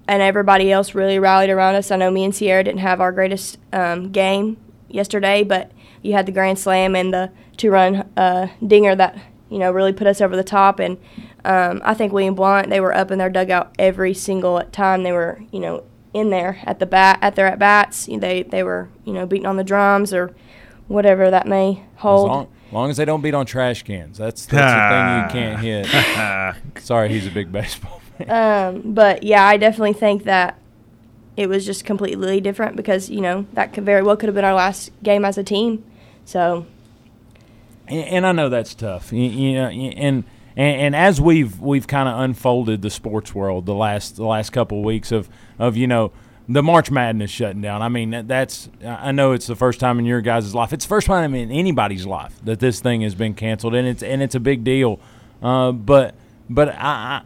and 0.08 0.22
everybody 0.22 0.72
else 0.72 0.94
really 0.94 1.18
rallied 1.20 1.50
around 1.50 1.76
us. 1.76 1.90
I 1.92 1.96
know 1.96 2.10
me 2.10 2.24
and 2.24 2.34
Sierra 2.34 2.64
didn't 2.64 2.80
have 2.80 3.00
our 3.00 3.12
greatest 3.12 3.58
um, 3.72 4.10
game 4.10 4.56
yesterday, 4.88 5.44
but 5.44 5.70
you 6.02 6.14
had 6.14 6.26
the 6.26 6.32
grand 6.32 6.58
slam 6.58 6.96
and 6.96 7.12
the 7.14 7.30
two-run 7.56 8.08
uh, 8.16 8.48
dinger 8.66 8.94
that 8.96 9.16
you 9.50 9.58
know 9.58 9.70
really 9.70 9.92
put 9.92 10.06
us 10.06 10.20
over 10.20 10.34
the 10.34 10.42
top. 10.44 10.80
And 10.80 10.96
um, 11.44 11.80
I 11.84 11.94
think 11.94 12.12
William 12.12 12.34
Blount 12.34 12.70
they 12.70 12.80
were 12.80 12.94
up 12.94 13.10
in 13.10 13.18
their 13.18 13.30
dugout 13.30 13.74
every 13.78 14.14
single 14.14 14.60
time 14.72 15.02
they 15.02 15.12
were 15.12 15.42
you 15.52 15.60
know 15.60 15.84
in 16.14 16.30
there 16.30 16.58
at 16.64 16.78
the 16.78 16.86
bat 16.86 17.18
at 17.20 17.36
their 17.36 17.46
at 17.46 17.58
bats. 17.58 18.06
They 18.06 18.42
they 18.44 18.62
were 18.62 18.88
you 19.04 19.12
know 19.12 19.26
beating 19.26 19.46
on 19.46 19.56
the 19.56 19.64
drums 19.64 20.12
or 20.14 20.34
whatever 20.86 21.30
that 21.30 21.46
may 21.46 21.82
As 21.96 22.00
hold. 22.00 22.28
long, 22.28 22.48
long 22.72 22.90
as 22.90 22.96
they 22.96 23.04
don't 23.04 23.20
beat 23.20 23.34
on 23.34 23.44
trash 23.44 23.82
cans, 23.82 24.16
that's 24.16 24.46
that's 24.46 25.30
the 25.30 25.36
thing 25.36 25.42
you 25.42 25.82
can't 25.84 26.64
hit. 26.74 26.82
Sorry, 26.82 27.08
he's 27.10 27.26
a 27.26 27.30
big 27.30 27.52
baseball 27.52 27.98
fan. 28.00 28.07
Um, 28.28 28.82
but 28.94 29.22
yeah, 29.22 29.46
I 29.46 29.56
definitely 29.56 29.92
think 29.92 30.24
that 30.24 30.58
it 31.36 31.48
was 31.48 31.64
just 31.64 31.84
completely 31.84 32.40
different 32.40 32.74
because 32.74 33.08
you 33.08 33.20
know 33.20 33.46
that 33.52 33.72
could 33.72 33.84
very 33.84 34.02
well 34.02 34.16
could 34.16 34.28
have 34.28 34.34
been 34.34 34.44
our 34.44 34.54
last 34.54 34.90
game 35.04 35.24
as 35.24 35.38
a 35.38 35.44
team. 35.44 35.84
So 36.24 36.66
and, 37.86 38.08
and 38.08 38.26
I 38.26 38.32
know 38.32 38.48
that's 38.48 38.74
tough. 38.74 39.12
You, 39.12 39.22
you 39.22 39.54
know, 39.54 39.68
and, 39.68 40.24
and 40.56 40.80
and 40.80 40.96
as 40.96 41.20
we've 41.20 41.60
we've 41.60 41.86
kind 41.86 42.08
of 42.08 42.18
unfolded 42.20 42.82
the 42.82 42.90
sports 42.90 43.34
world 43.34 43.66
the 43.66 43.74
last 43.74 44.16
the 44.16 44.26
last 44.26 44.50
couple 44.50 44.78
of 44.80 44.84
weeks 44.84 45.12
of 45.12 45.28
of 45.58 45.76
you 45.76 45.86
know 45.86 46.10
the 46.48 46.62
March 46.62 46.90
Madness 46.90 47.30
shutting 47.30 47.60
down. 47.60 47.82
I 47.82 47.88
mean 47.88 48.26
that's 48.26 48.68
I 48.84 49.12
know 49.12 49.32
it's 49.32 49.46
the 49.46 49.56
first 49.56 49.78
time 49.78 50.00
in 50.00 50.06
your 50.06 50.20
guys' 50.20 50.54
life. 50.54 50.72
It's 50.72 50.84
the 50.84 50.88
first 50.88 51.06
time 51.06 51.34
in 51.34 51.52
anybody's 51.52 52.04
life 52.04 52.34
that 52.44 52.58
this 52.58 52.80
thing 52.80 53.02
has 53.02 53.14
been 53.14 53.34
canceled, 53.34 53.74
and 53.74 53.86
it's 53.86 54.02
and 54.02 54.22
it's 54.22 54.34
a 54.34 54.40
big 54.40 54.64
deal. 54.64 54.98
Uh, 55.40 55.72
but 55.72 56.14
but 56.50 56.70
I. 56.70 57.22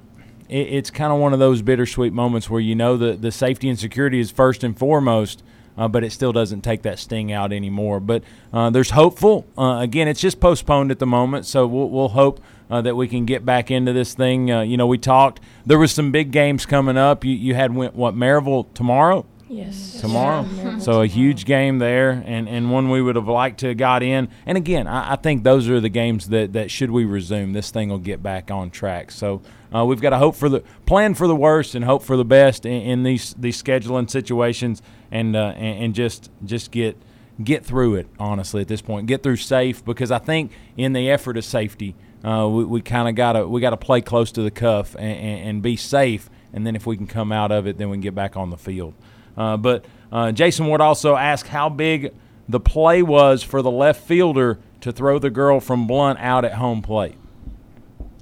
It, 0.52 0.68
it's 0.74 0.90
kind 0.90 1.12
of 1.12 1.18
one 1.18 1.32
of 1.32 1.38
those 1.38 1.62
bittersweet 1.62 2.12
moments 2.12 2.50
where 2.50 2.60
you 2.60 2.74
know 2.74 2.96
the, 2.96 3.14
the 3.14 3.32
safety 3.32 3.68
and 3.68 3.78
security 3.78 4.20
is 4.20 4.30
first 4.30 4.62
and 4.62 4.78
foremost, 4.78 5.42
uh, 5.76 5.88
but 5.88 6.04
it 6.04 6.12
still 6.12 6.32
doesn't 6.32 6.60
take 6.60 6.82
that 6.82 6.98
sting 6.98 7.32
out 7.32 7.52
anymore. 7.52 7.98
But 8.00 8.22
uh, 8.52 8.70
there's 8.70 8.90
hopeful. 8.90 9.46
Uh, 9.56 9.78
again, 9.80 10.08
it's 10.08 10.20
just 10.20 10.38
postponed 10.40 10.90
at 10.90 10.98
the 10.98 11.06
moment, 11.06 11.46
so 11.46 11.66
we'll, 11.66 11.88
we'll 11.88 12.08
hope 12.10 12.40
uh, 12.70 12.82
that 12.82 12.94
we 12.94 13.08
can 13.08 13.24
get 13.24 13.44
back 13.44 13.70
into 13.70 13.92
this 13.92 14.14
thing. 14.14 14.50
Uh, 14.50 14.60
you 14.60 14.76
know, 14.76 14.86
we 14.86 14.98
talked. 14.98 15.40
There 15.64 15.78
was 15.78 15.92
some 15.92 16.12
big 16.12 16.30
games 16.30 16.66
coming 16.66 16.96
up. 16.96 17.24
You, 17.24 17.32
you 17.32 17.54
had 17.54 17.74
went, 17.74 17.94
what 17.94 18.14
Maryville 18.14 18.72
tomorrow 18.74 19.26
yes, 19.52 20.00
tomorrow. 20.00 20.46
So 20.78 21.02
a 21.02 21.06
huge 21.06 21.44
game 21.44 21.78
there, 21.78 22.22
and, 22.24 22.48
and 22.48 22.70
one 22.70 22.90
we 22.90 23.02
would 23.02 23.16
have 23.16 23.28
liked 23.28 23.60
to 23.60 23.68
have 23.68 23.76
got 23.76 24.02
in. 24.02 24.28
And 24.46 24.58
again, 24.58 24.86
I, 24.86 25.12
I 25.12 25.16
think 25.16 25.44
those 25.44 25.68
are 25.68 25.80
the 25.80 25.88
games 25.88 26.28
that, 26.28 26.54
that 26.54 26.70
should 26.70 26.90
we 26.90 27.04
resume, 27.04 27.52
this 27.52 27.70
thing 27.70 27.90
will 27.90 27.98
get 27.98 28.22
back 28.22 28.50
on 28.50 28.70
track. 28.70 29.10
So 29.10 29.42
uh, 29.74 29.84
we've 29.84 30.00
got 30.00 30.10
to 30.10 30.18
hope 30.18 30.34
for 30.34 30.48
the 30.48 30.60
plan 30.86 31.14
for 31.14 31.26
the 31.26 31.36
worst 31.36 31.74
and 31.74 31.84
hope 31.84 32.02
for 32.02 32.16
the 32.16 32.24
best 32.24 32.66
in, 32.66 32.82
in 32.82 33.02
these 33.02 33.34
these 33.38 33.62
scheduling 33.62 34.10
situations, 34.10 34.82
and, 35.10 35.36
uh, 35.36 35.52
and 35.56 35.84
and 35.84 35.94
just 35.94 36.30
just 36.44 36.70
get 36.70 36.96
get 37.42 37.64
through 37.64 37.96
it. 37.96 38.06
Honestly, 38.18 38.62
at 38.62 38.68
this 38.68 38.82
point, 38.82 39.06
get 39.06 39.22
through 39.22 39.36
safe 39.36 39.84
because 39.84 40.10
I 40.10 40.18
think 40.18 40.52
in 40.76 40.92
the 40.92 41.10
effort 41.10 41.36
of 41.36 41.44
safety, 41.44 41.94
uh, 42.24 42.48
we, 42.48 42.64
we 42.64 42.80
kind 42.82 43.08
of 43.08 43.14
got 43.14 43.32
to 43.32 43.46
we 43.46 43.60
got 43.60 43.70
to 43.70 43.76
play 43.76 44.00
close 44.00 44.32
to 44.32 44.42
the 44.42 44.50
cuff 44.50 44.94
and, 44.94 45.04
and, 45.04 45.48
and 45.48 45.62
be 45.62 45.76
safe. 45.76 46.28
And 46.54 46.66
then 46.66 46.76
if 46.76 46.86
we 46.86 46.98
can 46.98 47.06
come 47.06 47.32
out 47.32 47.50
of 47.50 47.66
it, 47.66 47.78
then 47.78 47.88
we 47.88 47.94
can 47.94 48.02
get 48.02 48.14
back 48.14 48.36
on 48.36 48.50
the 48.50 48.58
field. 48.58 48.92
Uh, 49.36 49.56
but 49.56 49.84
uh, 50.10 50.32
Jason 50.32 50.66
Ward 50.66 50.80
also 50.80 51.16
asked 51.16 51.48
how 51.48 51.68
big 51.68 52.12
the 52.48 52.60
play 52.60 53.02
was 53.02 53.42
for 53.42 53.62
the 53.62 53.70
left 53.70 54.06
fielder 54.06 54.58
to 54.80 54.92
throw 54.92 55.18
the 55.18 55.30
girl 55.30 55.60
from 55.60 55.86
Blount 55.86 56.18
out 56.18 56.44
at 56.44 56.54
home 56.54 56.82
plate. 56.82 57.16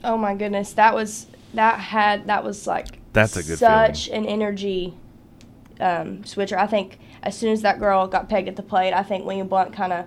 Oh 0.05 0.16
my 0.16 0.35
goodness, 0.35 0.73
that 0.75 0.94
was 0.94 1.27
that 1.55 1.81
had 1.81 2.27
that 2.29 2.44
was 2.44 2.66
like 2.66 2.99
That's 3.12 3.37
a 3.37 3.42
good 3.42 3.59
such 3.59 4.09
an 4.09 4.25
energy 4.25 4.94
um, 5.81 6.25
switcher. 6.25 6.59
I 6.59 6.66
think 6.66 6.99
as 7.23 7.37
soon 7.37 7.53
as 7.53 7.62
that 7.62 7.79
girl 7.79 8.07
got 8.07 8.29
pegged 8.29 8.49
at 8.49 8.57
the 8.57 8.62
plate, 8.62 8.92
I 8.92 9.03
think 9.03 9.25
William 9.25 9.49
Blount 9.49 9.73
kind 9.73 9.92
of 9.92 10.07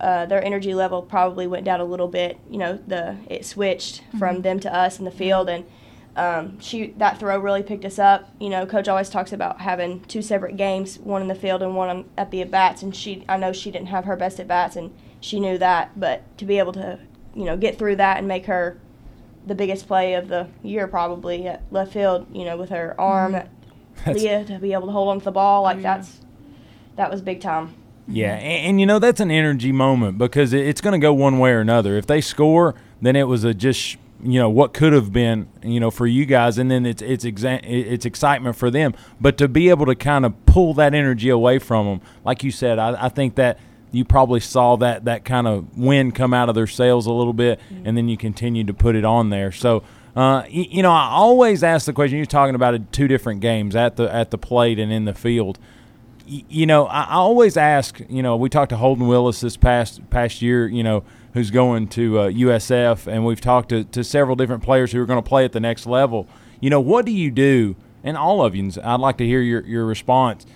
uh, 0.00 0.26
their 0.26 0.42
energy 0.42 0.74
level 0.74 1.02
probably 1.02 1.46
went 1.46 1.64
down 1.64 1.80
a 1.80 1.84
little 1.84 2.08
bit. 2.08 2.38
You 2.48 2.58
know, 2.58 2.78
the 2.86 3.16
it 3.28 3.44
switched 3.44 4.02
from 4.18 4.42
them 4.42 4.58
to 4.60 4.74
us 4.74 4.98
in 4.98 5.04
the 5.04 5.10
field, 5.10 5.48
and 5.48 5.64
um, 6.16 6.58
she 6.60 6.88
that 6.98 7.18
throw 7.18 7.38
really 7.38 7.62
picked 7.62 7.84
us 7.84 7.98
up. 7.98 8.30
You 8.40 8.50
know, 8.50 8.66
coach 8.66 8.88
always 8.88 9.08
talks 9.10 9.32
about 9.32 9.60
having 9.60 10.00
two 10.02 10.22
separate 10.22 10.56
games, 10.56 10.98
one 10.98 11.22
in 11.22 11.28
the 11.28 11.34
field 11.34 11.62
and 11.62 11.76
one 11.76 11.88
on, 11.88 12.10
at 12.16 12.30
the 12.30 12.42
at 12.42 12.50
bats. 12.50 12.82
And 12.82 12.94
she, 12.94 13.24
I 13.28 13.36
know 13.36 13.52
she 13.52 13.70
didn't 13.70 13.88
have 13.88 14.04
her 14.04 14.16
best 14.16 14.40
at 14.40 14.48
bats, 14.48 14.76
and 14.76 14.92
she 15.20 15.40
knew 15.40 15.58
that. 15.58 15.98
But 15.98 16.36
to 16.38 16.44
be 16.44 16.58
able 16.58 16.72
to 16.74 16.98
you 17.34 17.44
know, 17.44 17.56
get 17.56 17.78
through 17.78 17.96
that 17.96 18.18
and 18.18 18.26
make 18.28 18.46
her 18.46 18.78
the 19.46 19.54
biggest 19.54 19.86
play 19.86 20.14
of 20.14 20.28
the 20.28 20.48
year 20.62 20.86
probably 20.86 21.46
at 21.46 21.62
left 21.70 21.92
field. 21.92 22.26
You 22.32 22.44
know, 22.44 22.56
with 22.56 22.70
her 22.70 22.98
arm, 23.00 23.32
that 23.32 23.48
That's- 24.04 24.22
Leah 24.22 24.44
to 24.46 24.58
be 24.58 24.72
able 24.72 24.86
to 24.86 24.92
hold 24.92 25.08
on 25.08 25.18
to 25.20 25.24
the 25.24 25.30
ball 25.30 25.62
like 25.62 25.82
that's 25.82 26.20
that 26.96 27.10
was 27.10 27.22
big 27.22 27.40
time. 27.40 27.74
Yeah, 28.08 28.34
and, 28.34 28.66
and 28.66 28.80
you 28.80 28.86
know 28.86 28.98
that's 28.98 29.20
an 29.20 29.30
energy 29.30 29.72
moment 29.72 30.18
because 30.18 30.52
it, 30.52 30.66
it's 30.66 30.80
going 30.80 30.92
to 30.92 31.04
go 31.04 31.12
one 31.12 31.38
way 31.38 31.52
or 31.52 31.60
another. 31.60 31.96
If 31.96 32.06
they 32.06 32.20
score, 32.20 32.74
then 33.00 33.14
it 33.14 33.24
was 33.24 33.44
a 33.44 33.54
just 33.54 33.96
you 34.22 34.38
know 34.38 34.48
what 34.50 34.72
could 34.74 34.92
have 34.92 35.12
been 35.12 35.48
you 35.62 35.80
know 35.80 35.90
for 35.90 36.06
you 36.06 36.26
guys, 36.26 36.58
and 36.58 36.70
then 36.70 36.86
it's 36.86 37.02
it's 37.02 37.24
exa- 37.24 37.60
it's 37.64 38.04
excitement 38.04 38.56
for 38.56 38.70
them. 38.70 38.94
But 39.20 39.38
to 39.38 39.48
be 39.48 39.68
able 39.70 39.86
to 39.86 39.94
kind 39.94 40.24
of 40.24 40.46
pull 40.46 40.74
that 40.74 40.94
energy 40.94 41.28
away 41.28 41.58
from 41.58 41.86
them, 41.86 42.00
like 42.24 42.42
you 42.44 42.50
said, 42.50 42.78
I, 42.78 43.06
I 43.06 43.08
think 43.08 43.34
that 43.36 43.58
you 43.92 44.04
probably 44.04 44.40
saw 44.40 44.76
that 44.76 45.04
that 45.06 45.24
kind 45.24 45.46
of 45.46 45.76
wind 45.76 46.14
come 46.14 46.32
out 46.34 46.48
of 46.48 46.54
their 46.54 46.66
sails 46.66 47.06
a 47.06 47.12
little 47.12 47.32
bit, 47.32 47.60
and 47.84 47.96
then 47.96 48.08
you 48.08 48.16
continued 48.16 48.66
to 48.68 48.74
put 48.74 48.96
it 48.96 49.04
on 49.04 49.30
there. 49.30 49.52
So. 49.52 49.82
Uh, 50.16 50.42
y- 50.52 50.66
you 50.68 50.82
know, 50.82 50.90
I 50.90 51.10
always 51.10 51.62
ask 51.62 51.86
the 51.86 51.92
question. 51.92 52.16
You're 52.16 52.26
talking 52.26 52.56
about 52.56 52.92
two 52.92 53.06
different 53.06 53.40
games 53.40 53.76
at 53.76 53.94
the 53.94 54.12
at 54.12 54.32
the 54.32 54.38
plate 54.38 54.80
and 54.80 54.92
in 54.92 55.04
the 55.04 55.14
field 55.14 55.56
you 56.30 56.66
know, 56.66 56.86
I, 56.86 57.02
I 57.02 57.14
always 57.14 57.56
ask. 57.56 58.00
You 58.08 58.22
know, 58.22 58.36
we 58.36 58.48
talked 58.48 58.70
to 58.70 58.76
Holden 58.76 59.08
Willis 59.08 59.40
this 59.40 59.56
past 59.56 60.08
past 60.10 60.42
year. 60.42 60.68
You 60.68 60.82
know, 60.82 61.04
who's 61.32 61.50
going 61.50 61.88
to 61.88 62.18
uh, 62.18 62.28
USF, 62.30 63.06
and 63.06 63.24
we've 63.24 63.40
talked 63.40 63.68
to, 63.70 63.84
to 63.84 64.02
several 64.02 64.36
different 64.36 64.62
players 64.62 64.92
who 64.92 65.00
are 65.00 65.06
going 65.06 65.22
to 65.22 65.28
play 65.28 65.44
at 65.44 65.52
the 65.52 65.60
next 65.60 65.86
level. 65.86 66.28
You 66.60 66.70
know, 66.70 66.80
what 66.80 67.06
do 67.06 67.12
you 67.12 67.30
do? 67.30 67.76
And 68.02 68.16
all 68.16 68.44
of 68.44 68.54
you, 68.54 68.70
I'd 68.82 69.00
like 69.00 69.18
to 69.18 69.26
hear 69.26 69.40
your, 69.40 69.64
your 69.66 69.84
response. 69.84 70.46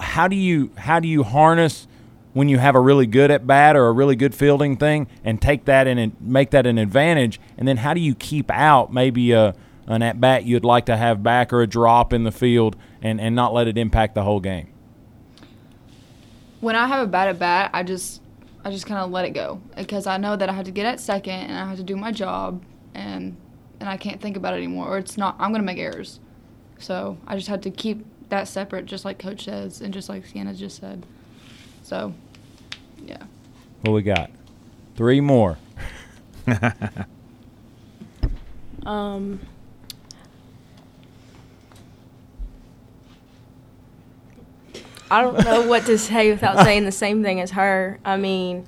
How 0.00 0.28
do 0.28 0.36
you 0.36 0.72
how 0.76 0.98
do 0.98 1.06
you 1.06 1.22
harness 1.22 1.86
when 2.32 2.48
you 2.48 2.58
have 2.58 2.74
a 2.74 2.80
really 2.80 3.06
good 3.06 3.30
at 3.30 3.46
bat 3.46 3.76
or 3.76 3.86
a 3.86 3.92
really 3.92 4.16
good 4.16 4.34
fielding 4.34 4.76
thing, 4.76 5.06
and 5.22 5.40
take 5.40 5.66
that 5.66 5.86
and 5.86 6.20
make 6.20 6.50
that 6.50 6.66
an 6.66 6.78
advantage? 6.78 7.40
And 7.56 7.68
then 7.68 7.76
how 7.78 7.94
do 7.94 8.00
you 8.00 8.14
keep 8.14 8.50
out 8.50 8.92
maybe 8.92 9.32
a 9.32 9.54
an 9.86 10.02
at 10.02 10.20
bat 10.20 10.44
you'd 10.44 10.64
like 10.64 10.86
to 10.86 10.96
have 10.96 11.22
back 11.22 11.52
or 11.52 11.60
a 11.60 11.66
drop 11.66 12.12
in 12.12 12.24
the 12.24 12.32
field, 12.32 12.76
and, 13.02 13.20
and 13.20 13.36
not 13.36 13.52
let 13.52 13.68
it 13.68 13.76
impact 13.76 14.14
the 14.14 14.22
whole 14.22 14.40
game? 14.40 14.74
when 16.64 16.74
I 16.74 16.86
have 16.86 17.06
a 17.06 17.06
bad 17.06 17.28
at 17.28 17.38
bat, 17.38 17.70
I 17.74 17.82
just 17.82 18.22
I 18.64 18.70
just 18.70 18.86
kind 18.86 19.00
of 19.00 19.10
let 19.10 19.24
it 19.24 19.30
go 19.30 19.60
because 19.76 20.06
I 20.06 20.16
know 20.16 20.36
that 20.36 20.48
I 20.48 20.52
have 20.52 20.64
to 20.64 20.70
get 20.70 20.86
at 20.86 21.00
second 21.00 21.34
and 21.34 21.58
I 21.58 21.68
have 21.68 21.76
to 21.76 21.82
do 21.82 21.96
my 21.96 22.12
job 22.12 22.62
and 22.94 23.36
and 23.80 23.88
I 23.88 23.96
can't 23.96 24.20
think 24.20 24.36
about 24.36 24.54
it 24.54 24.58
anymore 24.58 24.88
or 24.88 24.98
it's 24.98 25.16
not 25.16 25.36
I'm 25.38 25.52
gonna 25.52 25.64
make 25.64 25.78
errors. 25.78 26.20
So 26.78 27.18
I 27.26 27.36
just 27.36 27.48
had 27.48 27.62
to 27.64 27.70
keep 27.70 28.04
that 28.30 28.48
separate, 28.48 28.86
just 28.86 29.04
like 29.04 29.18
Coach 29.18 29.44
says 29.44 29.80
and 29.80 29.92
just 29.92 30.08
like 30.08 30.26
Sienna 30.26 30.54
just 30.54 30.80
said. 30.80 31.04
So, 31.82 32.14
yeah. 33.02 33.22
What 33.82 33.92
we 33.92 34.02
got? 34.02 34.30
Three 34.96 35.20
more. 35.20 35.58
Um, 38.86 39.40
I 45.14 45.22
don't 45.22 45.44
know 45.44 45.62
what 45.68 45.86
to 45.86 45.96
say 45.96 46.32
without 46.32 46.64
saying 46.64 46.84
the 46.84 46.92
same 46.92 47.22
thing 47.22 47.40
as 47.40 47.52
her. 47.52 48.00
I 48.04 48.16
mean, 48.16 48.66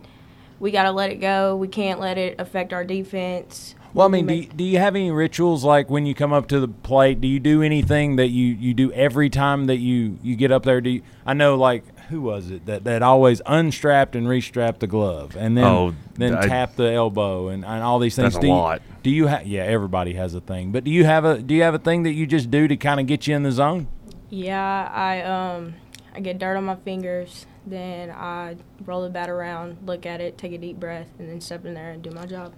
we 0.61 0.70
got 0.70 0.85
to 0.85 0.92
let 0.92 1.11
it 1.11 1.16
go. 1.16 1.56
We 1.56 1.66
can't 1.66 1.98
let 1.98 2.18
it 2.18 2.37
affect 2.38 2.72
our 2.72 2.85
defense. 2.85 3.74
Well, 3.92 4.06
I 4.06 4.11
mean, 4.11 4.26
do 4.26 4.35
you, 4.35 4.46
do 4.46 4.62
you 4.62 4.78
have 4.78 4.94
any 4.94 5.11
rituals 5.11 5.64
like 5.64 5.90
when 5.90 6.06
you 6.06 6.14
come 6.14 6.32
up 6.32 6.46
to 6.48 6.61
the 6.61 6.68
plate? 6.68 7.20
Do 7.20 7.26
you 7.26 7.40
do 7.40 7.62
anything 7.62 8.16
that 8.16 8.28
you, 8.28 8.46
you 8.46 8.74
do 8.74 8.92
every 8.92 9.28
time 9.28 9.66
that 9.66 9.78
you, 9.78 10.18
you 10.22 10.37
get 10.37 10.52
up 10.52 10.62
there? 10.62 10.80
Do 10.80 10.90
you, 10.90 11.02
I 11.24 11.35
know 11.35 11.56
like 11.56 11.82
who 12.09 12.20
was 12.20 12.50
it 12.52 12.66
that, 12.66 12.85
that 12.85 13.02
always 13.02 13.42
unstrapped 13.46 14.14
and 14.14 14.28
restrapped 14.28 14.78
the 14.78 14.87
glove 14.87 15.35
and 15.37 15.56
then 15.56 15.64
Oh, 15.64 15.94
then 16.14 16.37
I- 16.37 16.46
tap 16.46 16.76
the 16.76 16.92
elbow 16.92 17.48
and, 17.48 17.64
and 17.64 17.82
all 17.82 17.98
these 17.98 18.14
things. 18.14 18.35
That's 18.35 18.37
a 18.37 18.40
do 18.42 18.46
you, 18.46 18.52
lot. 18.52 18.82
Do 19.02 19.11
you 19.11 19.26
have? 19.26 19.46
Yeah, 19.46 19.62
everybody 19.62 20.12
has 20.14 20.35
a 20.35 20.40
thing. 20.40 20.70
But 20.70 20.85
do 20.85 20.92
you 20.92 21.04
have 21.06 21.24
a 21.24 21.42
do 21.42 21.54
you 21.54 21.62
have 21.62 21.74
a 21.74 21.78
thing 21.80 22.04
that 22.04 22.12
you 22.12 22.26
just 22.26 22.50
do 22.52 22.68
to 22.68 22.76
kind 22.76 23.00
of 23.00 23.06
get 23.06 23.26
you 23.26 23.35
in 23.35 23.42
the 23.42 23.52
zone? 23.52 23.88
Yeah, 24.28 24.90
I 24.92 25.22
um, 25.22 25.74
I 26.16 26.20
get 26.20 26.38
dirt 26.38 26.57
on 26.57 26.64
my 26.64 26.76
fingers. 26.76 27.44
Then 27.66 28.11
I 28.11 28.57
roll 28.87 29.02
the 29.02 29.11
bat 29.11 29.29
around, 29.29 29.76
look 29.87 30.07
at 30.07 30.22
it, 30.22 30.38
take 30.38 30.52
a 30.52 30.59
deep 30.59 30.81
breath, 30.81 31.09
and 31.18 31.29
then 31.29 31.42
step 31.42 31.66
in 31.66 31.74
there 31.74 31.90
and 31.90 32.02
do 32.02 32.11
my 32.11 32.24
job. 32.24 32.55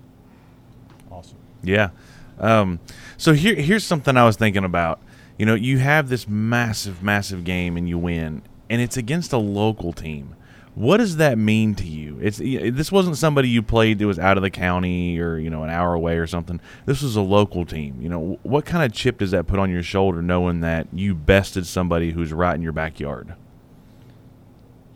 Awesome. 1.11 1.38
Yeah. 1.62 1.90
Um, 2.38 2.79
so 3.16 3.33
here, 3.33 3.57
here's 3.57 3.85
something 3.85 4.16
I 4.16 4.25
was 4.25 4.37
thinking 4.37 4.64
about. 4.64 5.01
You 5.38 5.47
know, 5.47 5.55
you 5.55 5.79
have 5.79 6.09
this 6.09 6.29
massive, 6.29 7.03
massive 7.03 7.42
game 7.42 7.77
and 7.77 7.88
you 7.88 7.99
win, 7.99 8.42
and 8.71 8.81
it's 8.81 8.97
against 8.97 9.33
a 9.33 9.38
local 9.38 9.92
team. 9.92 10.37
What 10.77 10.99
does 10.99 11.16
that 11.16 11.37
mean 11.37 11.75
to 11.77 11.85
you? 11.85 12.21
It's 12.23 12.38
this 12.38 12.92
wasn't 12.92 13.16
somebody 13.16 13.49
you 13.49 13.62
played 13.62 13.99
that 13.99 14.07
was 14.07 14.21
out 14.21 14.37
of 14.37 14.44
the 14.44 14.51
county 14.51 15.18
or 15.18 15.37
you 15.37 15.51
know 15.51 15.64
an 15.64 15.71
hour 15.71 15.94
away 15.94 16.18
or 16.18 16.29
something. 16.29 16.61
This 16.87 17.03
was 17.03 17.16
a 17.16 17.21
local 17.21 17.64
team. 17.64 18.01
You 18.01 18.09
know, 18.09 18.38
what 18.44 18.64
kind 18.64 18.85
of 18.85 18.97
chip 18.97 19.18
does 19.18 19.33
that 19.33 19.49
put 19.49 19.59
on 19.59 19.71
your 19.71 19.83
shoulder 19.83 20.23
knowing 20.23 20.61
that 20.61 20.87
you 20.92 21.16
bested 21.16 21.66
somebody 21.66 22.12
who's 22.12 22.33
right 22.33 22.55
in 22.55 22.62
your 22.62 22.71
backyard? 22.71 23.35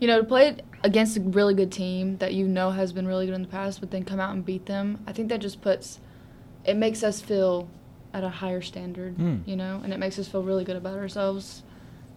You 0.03 0.07
know, 0.07 0.19
to 0.19 0.25
play 0.25 0.57
against 0.83 1.15
a 1.15 1.21
really 1.21 1.53
good 1.53 1.71
team 1.71 2.17
that 2.17 2.33
you 2.33 2.45
know 2.45 2.71
has 2.71 2.91
been 2.91 3.07
really 3.07 3.25
good 3.25 3.35
in 3.35 3.41
the 3.41 3.47
past, 3.47 3.79
but 3.79 3.89
then 3.89 4.03
come 4.03 4.19
out 4.19 4.33
and 4.33 4.45
beat 4.45 4.65
them, 4.65 5.01
I 5.07 5.13
think 5.13 5.29
that 5.29 5.39
just 5.39 5.61
puts, 5.61 6.01
it 6.65 6.75
makes 6.75 7.03
us 7.03 7.21
feel 7.21 7.69
at 8.13 8.21
a 8.21 8.27
higher 8.27 8.59
standard, 8.61 9.15
Hmm. 9.15 9.37
you 9.45 9.55
know, 9.55 9.79
and 9.81 9.93
it 9.93 9.99
makes 9.99 10.19
us 10.19 10.27
feel 10.27 10.43
really 10.43 10.65
good 10.65 10.75
about 10.75 10.97
ourselves. 10.97 11.63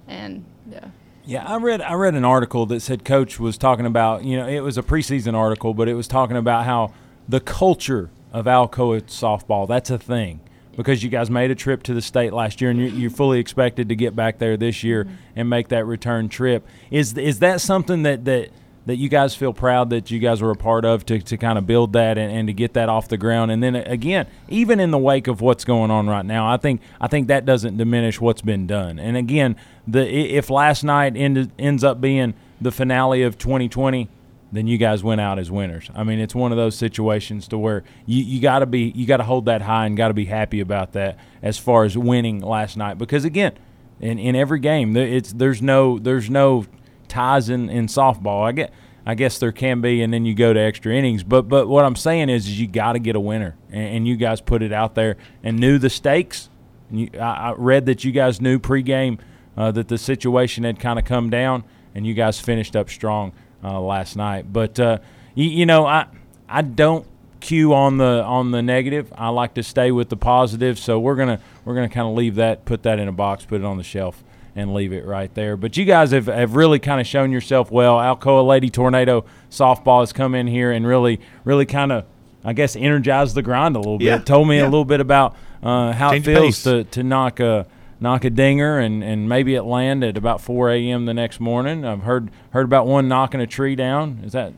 And 0.09 0.45
yeah. 0.69 0.87
Yeah, 1.25 1.45
I 1.47 1.59
read 1.59 1.81
I 1.81 1.93
read 1.95 2.17
an 2.17 2.25
article 2.25 2.67
that 2.67 2.81
said 2.81 3.05
coach 3.05 3.39
was 3.39 3.57
talking 3.57 3.87
about, 3.87 4.25
you 4.25 4.37
know, 4.37 4.49
it 4.49 4.63
was 4.63 4.77
a 4.77 4.83
preseason 4.83 5.35
article, 5.35 5.73
but 5.73 5.87
it 5.87 5.95
was 5.95 6.09
talking 6.09 6.37
about 6.37 6.65
how 6.65 6.93
the 7.29 7.39
culture 7.39 8.11
of 8.33 8.47
Alcoa 8.47 9.03
softball, 9.03 9.69
that's 9.69 9.91
a 9.91 9.99
thing. 9.99 10.41
Because 10.77 11.03
you 11.03 11.09
guys 11.09 11.31
made 11.31 11.51
a 11.51 11.55
trip 11.55 11.83
to 11.85 11.95
the 11.95 12.03
state 12.03 12.33
last 12.33 12.61
year 12.61 12.71
and 12.71 12.79
you're, 12.79 12.89
you're 12.89 13.11
fully 13.11 13.39
expected 13.39 13.89
to 13.89 13.97
get 13.97 14.15
back 14.15 14.39
there 14.39 14.57
this 14.57 14.85
year 14.85 15.05
mm-hmm. 15.05 15.15
and 15.37 15.51
make 15.51 15.69
that 15.69 15.87
return 15.87 16.29
trip. 16.29 16.67
Is 16.91 17.17
is 17.17 17.39
that 17.41 17.61
something 17.61 18.03
that, 18.03 18.25
that 18.27 18.51
that 18.85 18.97
you 18.97 19.09
guys 19.09 19.35
feel 19.35 19.53
proud 19.53 19.91
that 19.91 20.11
you 20.11 20.21
guys 20.21 20.41
were 20.41 20.53
a 20.53 20.57
part 20.57 20.85
of 20.85 21.05
to, 21.07 21.19
to 21.21 21.37
kind 21.37 21.59
of 21.59 21.67
build 21.67 21.93
that 21.95 22.17
and, 22.19 22.31
and 22.31 22.47
to 22.47 22.53
get 22.53 22.75
that 22.75 22.89
off 22.89 23.09
the 23.09 23.17
ground? 23.17 23.51
And 23.51 23.63
then 23.63 23.75
uh, 23.75 23.85
again 23.87 24.27
even 24.49 24.79
in 24.79 24.91
the 24.91 24.99
wake 24.99 25.27
of 25.27 25.41
what's 25.41 25.65
going 25.65 25.91
on 25.91 26.09
right 26.09 26.25
now 26.25 26.53
I 26.53 26.57
think 26.57 26.81
I 27.01 27.09
think 27.09 27.29
that 27.29 27.45
doesn't 27.45 27.77
diminish 27.77 28.21
what's 28.21 28.43
been 28.43 28.67
done. 28.67 28.99
And 28.99 29.17
again 29.17 29.57
the 29.89 30.07
if 30.07 30.51
last 30.51 30.85
night 30.85 31.17
ended, 31.17 31.53
ends 31.59 31.85
up 31.85 32.01
being 32.01 32.35
the 32.61 32.73
finale 32.73 33.23
of 33.23 33.39
2020 33.39 34.09
then 34.53 34.67
you 34.67 34.79
guys 34.79 35.03
went 35.03 35.21
out 35.21 35.39
as 35.39 35.51
winners 35.51 35.91
I 35.95 36.05
mean 36.05 36.19
it's 36.19 36.35
one 36.35 36.53
of 36.53 36.59
those 36.59 36.77
situations 36.77 37.49
to 37.49 37.59
where 37.59 37.85
you, 38.07 38.23
you 38.23 38.41
got 38.41 38.61
to 38.61 38.67
be 38.67 38.93
you 38.95 39.07
got 39.07 39.19
to 39.19 39.25
hold 39.25 39.47
that 39.47 39.63
high 39.63 39.87
and 39.87 39.97
got 39.97 40.09
to 40.09 40.15
be 40.15 40.27
happy 40.27 40.61
about 40.61 40.93
that 40.93 41.19
as 41.43 41.59
far 41.59 41.85
as 41.85 41.97
winning 41.99 42.41
last 42.41 42.77
night 42.77 42.99
because 42.99 43.25
again 43.25 43.53
in, 44.01 44.19
in 44.19 44.37
every 44.37 44.61
game 44.61 44.97
it's 44.97 45.33
there's 45.33 45.61
no 45.61 45.99
there's 45.99 46.31
no 46.31 46.65
ties 47.09 47.49
in, 47.49 47.71
in 47.71 47.87
softball. 47.87 48.45
I 48.45 48.53
get 48.53 48.73
I 49.09 49.15
guess 49.15 49.39
there 49.39 49.53
can 49.53 49.81
be, 49.81 50.03
and 50.03 50.13
then 50.13 50.25
you 50.25 50.35
go 50.35 50.53
to 50.53 50.59
extra 50.59 50.93
innings. 50.93 51.23
But 51.23 51.49
but 51.49 51.69
what 51.69 51.85
I'm 51.85 51.97
saying 51.97 52.29
is, 52.29 52.49
is 52.49 52.61
you 52.61 52.67
got 52.67 52.95
to 52.95 52.99
get 52.99 53.15
a 53.15 53.21
winner, 53.21 53.57
and, 53.71 53.97
and 53.97 54.09
you 54.09 54.17
guys 54.17 54.41
put 54.41 54.63
it 54.63 54.73
out 54.73 54.95
there 54.95 55.17
and 55.43 55.59
knew 55.59 55.79
the 55.79 55.91
stakes. 55.91 56.51
You, 56.91 57.11
I, 57.15 57.51
I 57.51 57.55
read 57.57 57.87
that 57.87 58.05
you 58.05 58.13
guys 58.13 58.41
knew 58.41 58.59
pregame 58.59 59.19
uh, 59.57 59.71
that 59.73 59.89
the 59.89 59.99
situation 59.99 60.65
had 60.65 60.81
kind 60.81 60.99
of 60.99 61.05
come 61.05 61.31
down, 61.31 61.65
and 61.95 62.07
you 62.07 62.15
guys 62.15 62.41
finished 62.41 62.75
up 62.75 62.91
strong 62.91 63.33
uh, 63.67 63.81
last 63.81 64.17
night. 64.17 64.53
But 64.53 64.79
uh, 64.79 64.99
you, 65.35 65.49
you 65.49 65.67
know, 65.67 65.87
I 65.87 66.07
I 66.49 66.63
don't 66.63 67.07
cue 67.41 67.75
on 67.75 67.99
the 67.99 68.23
on 68.23 68.51
the 68.51 68.63
negative. 68.63 69.13
I 69.17 69.29
like 69.29 69.55
to 69.55 69.63
stay 69.63 69.91
with 69.91 70.09
the 70.09 70.17
positive. 70.17 70.79
So 70.79 70.99
we're 70.99 71.17
gonna 71.17 71.41
we're 71.65 71.75
gonna 71.75 71.89
kind 71.89 72.09
of 72.09 72.15
leave 72.15 72.37
that, 72.37 72.65
put 72.65 72.83
that 72.85 72.99
in 72.99 73.09
a 73.09 73.13
box, 73.13 73.45
put 73.45 73.61
it 73.61 73.65
on 73.65 73.77
the 73.77 73.85
shelf, 73.85 74.23
and 74.55 74.73
leave 74.73 74.93
it 74.93 75.05
right 75.05 75.33
there. 75.35 75.57
But 75.57 75.77
you 75.77 75.85
guys 75.85 76.13
have, 76.13 76.27
have 76.27 76.55
really 76.55 76.79
kind 76.79 77.01
of 77.01 77.07
shown 77.07 77.33
yourself 77.33 77.71
well. 77.71 77.97
Alcoa 77.99 78.47
Lady 78.47 78.71
Tornado 78.71 79.25
softball 79.51 80.01
has 80.01 80.13
come 80.13 80.35
in 80.35 80.47
here 80.47 80.71
and 80.71 80.87
really 80.87 81.21
really 81.45 81.67
kind 81.67 81.93
of 81.93 82.05
I 82.45 82.53
guess 82.53 82.77
energized 82.77 83.35
the 83.35 83.43
grind 83.43 83.75
a 83.75 83.81
little 83.81 83.99
bit. 83.99 84.05
Yeah, 84.05 84.19
Told 84.19 84.49
me 84.49 84.59
yeah. 84.59 84.65
a 84.65 84.71
little 84.71 84.85
bit 84.85 85.01
about 85.01 85.37
uh, 85.63 85.93
how 85.93 86.13
Change 86.13 86.29
it 86.29 86.35
feels 86.35 86.63
to, 86.63 86.85
to 86.85 87.03
knock 87.03 87.41
a 87.41 87.67
knock 88.01 88.25
a 88.25 88.31
dinger 88.31 88.79
and, 88.79 89.03
and 89.03 89.29
maybe 89.29 89.55
it 89.55 89.63
land 89.63 90.05
at 90.05 90.17
about 90.17 90.41
4 90.41 90.71
a.m. 90.73 91.07
the 91.07 91.15
next 91.15 91.41
morning. 91.41 91.85
I've 91.85 92.03
heard 92.03 92.31
heard 92.51 92.65
about 92.65 92.87
one 92.87 93.09
knocking 93.09 93.41
a 93.41 93.47
tree 93.47 93.75
down. 93.77 94.21
Is 94.25 94.33
that 94.33 94.53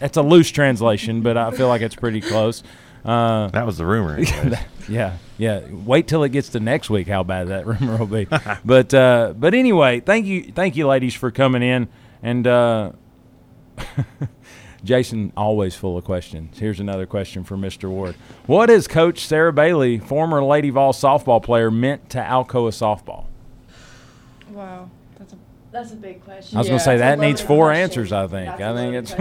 that's 0.00 0.16
a 0.16 0.22
loose 0.22 0.50
translation, 0.50 1.22
but 1.22 1.36
I 1.36 1.50
feel 1.50 1.68
like 1.68 1.80
it's 1.82 1.94
pretty 1.94 2.20
close. 2.20 2.62
Uh, 3.04 3.48
That 3.48 3.66
was 3.66 3.76
the 3.78 3.86
rumor. 3.86 4.18
yeah, 4.88 5.16
yeah. 5.38 5.60
Wait 5.70 6.08
till 6.08 6.24
it 6.24 6.30
gets 6.30 6.48
to 6.50 6.60
next 6.60 6.88
week. 6.90 7.06
How 7.08 7.22
bad 7.22 7.48
that 7.48 7.66
rumor 7.80 7.96
will 7.98 8.06
be. 8.06 8.26
but 8.64 8.92
uh, 8.94 9.34
but 9.36 9.54
anyway, 9.54 10.00
thank 10.00 10.26
you, 10.26 10.52
thank 10.52 10.76
you, 10.76 10.86
ladies, 10.86 11.14
for 11.14 11.30
coming 11.30 11.62
in. 11.62 11.88
And 12.22 12.46
uh, 12.46 12.92
Jason, 14.84 15.32
always 15.36 15.74
full 15.74 15.96
of 15.96 16.04
questions. 16.04 16.58
Here's 16.58 16.78
another 16.78 17.06
question 17.06 17.42
for 17.42 17.56
Mr. 17.56 17.88
Ward. 17.88 18.14
What 18.46 18.68
has 18.68 18.86
Coach 18.86 19.26
Sarah 19.26 19.52
Bailey, 19.52 19.98
former 19.98 20.44
Lady 20.44 20.70
Vol 20.70 20.92
softball 20.92 21.42
player, 21.42 21.70
meant 21.70 22.10
to 22.10 22.18
Alcoa 22.18 22.70
softball? 22.70 23.24
Wow. 24.50 24.90
That's 25.18 25.32
a 25.32 25.36
That's 25.72 25.92
a 25.92 25.96
big 25.96 26.22
question. 26.24 26.56
I 26.56 26.60
was 26.60 26.68
Yeah. 26.68 26.72
gonna 26.72 26.80
say 26.84 26.96
that 26.98 27.18
needs 27.18 27.40
four 27.40 27.66
question. 27.68 27.82
answers. 27.82 28.12
I 28.12 28.26
think. 28.26 28.56
That's 28.56 28.62
I 28.62 28.70
a 28.70 28.74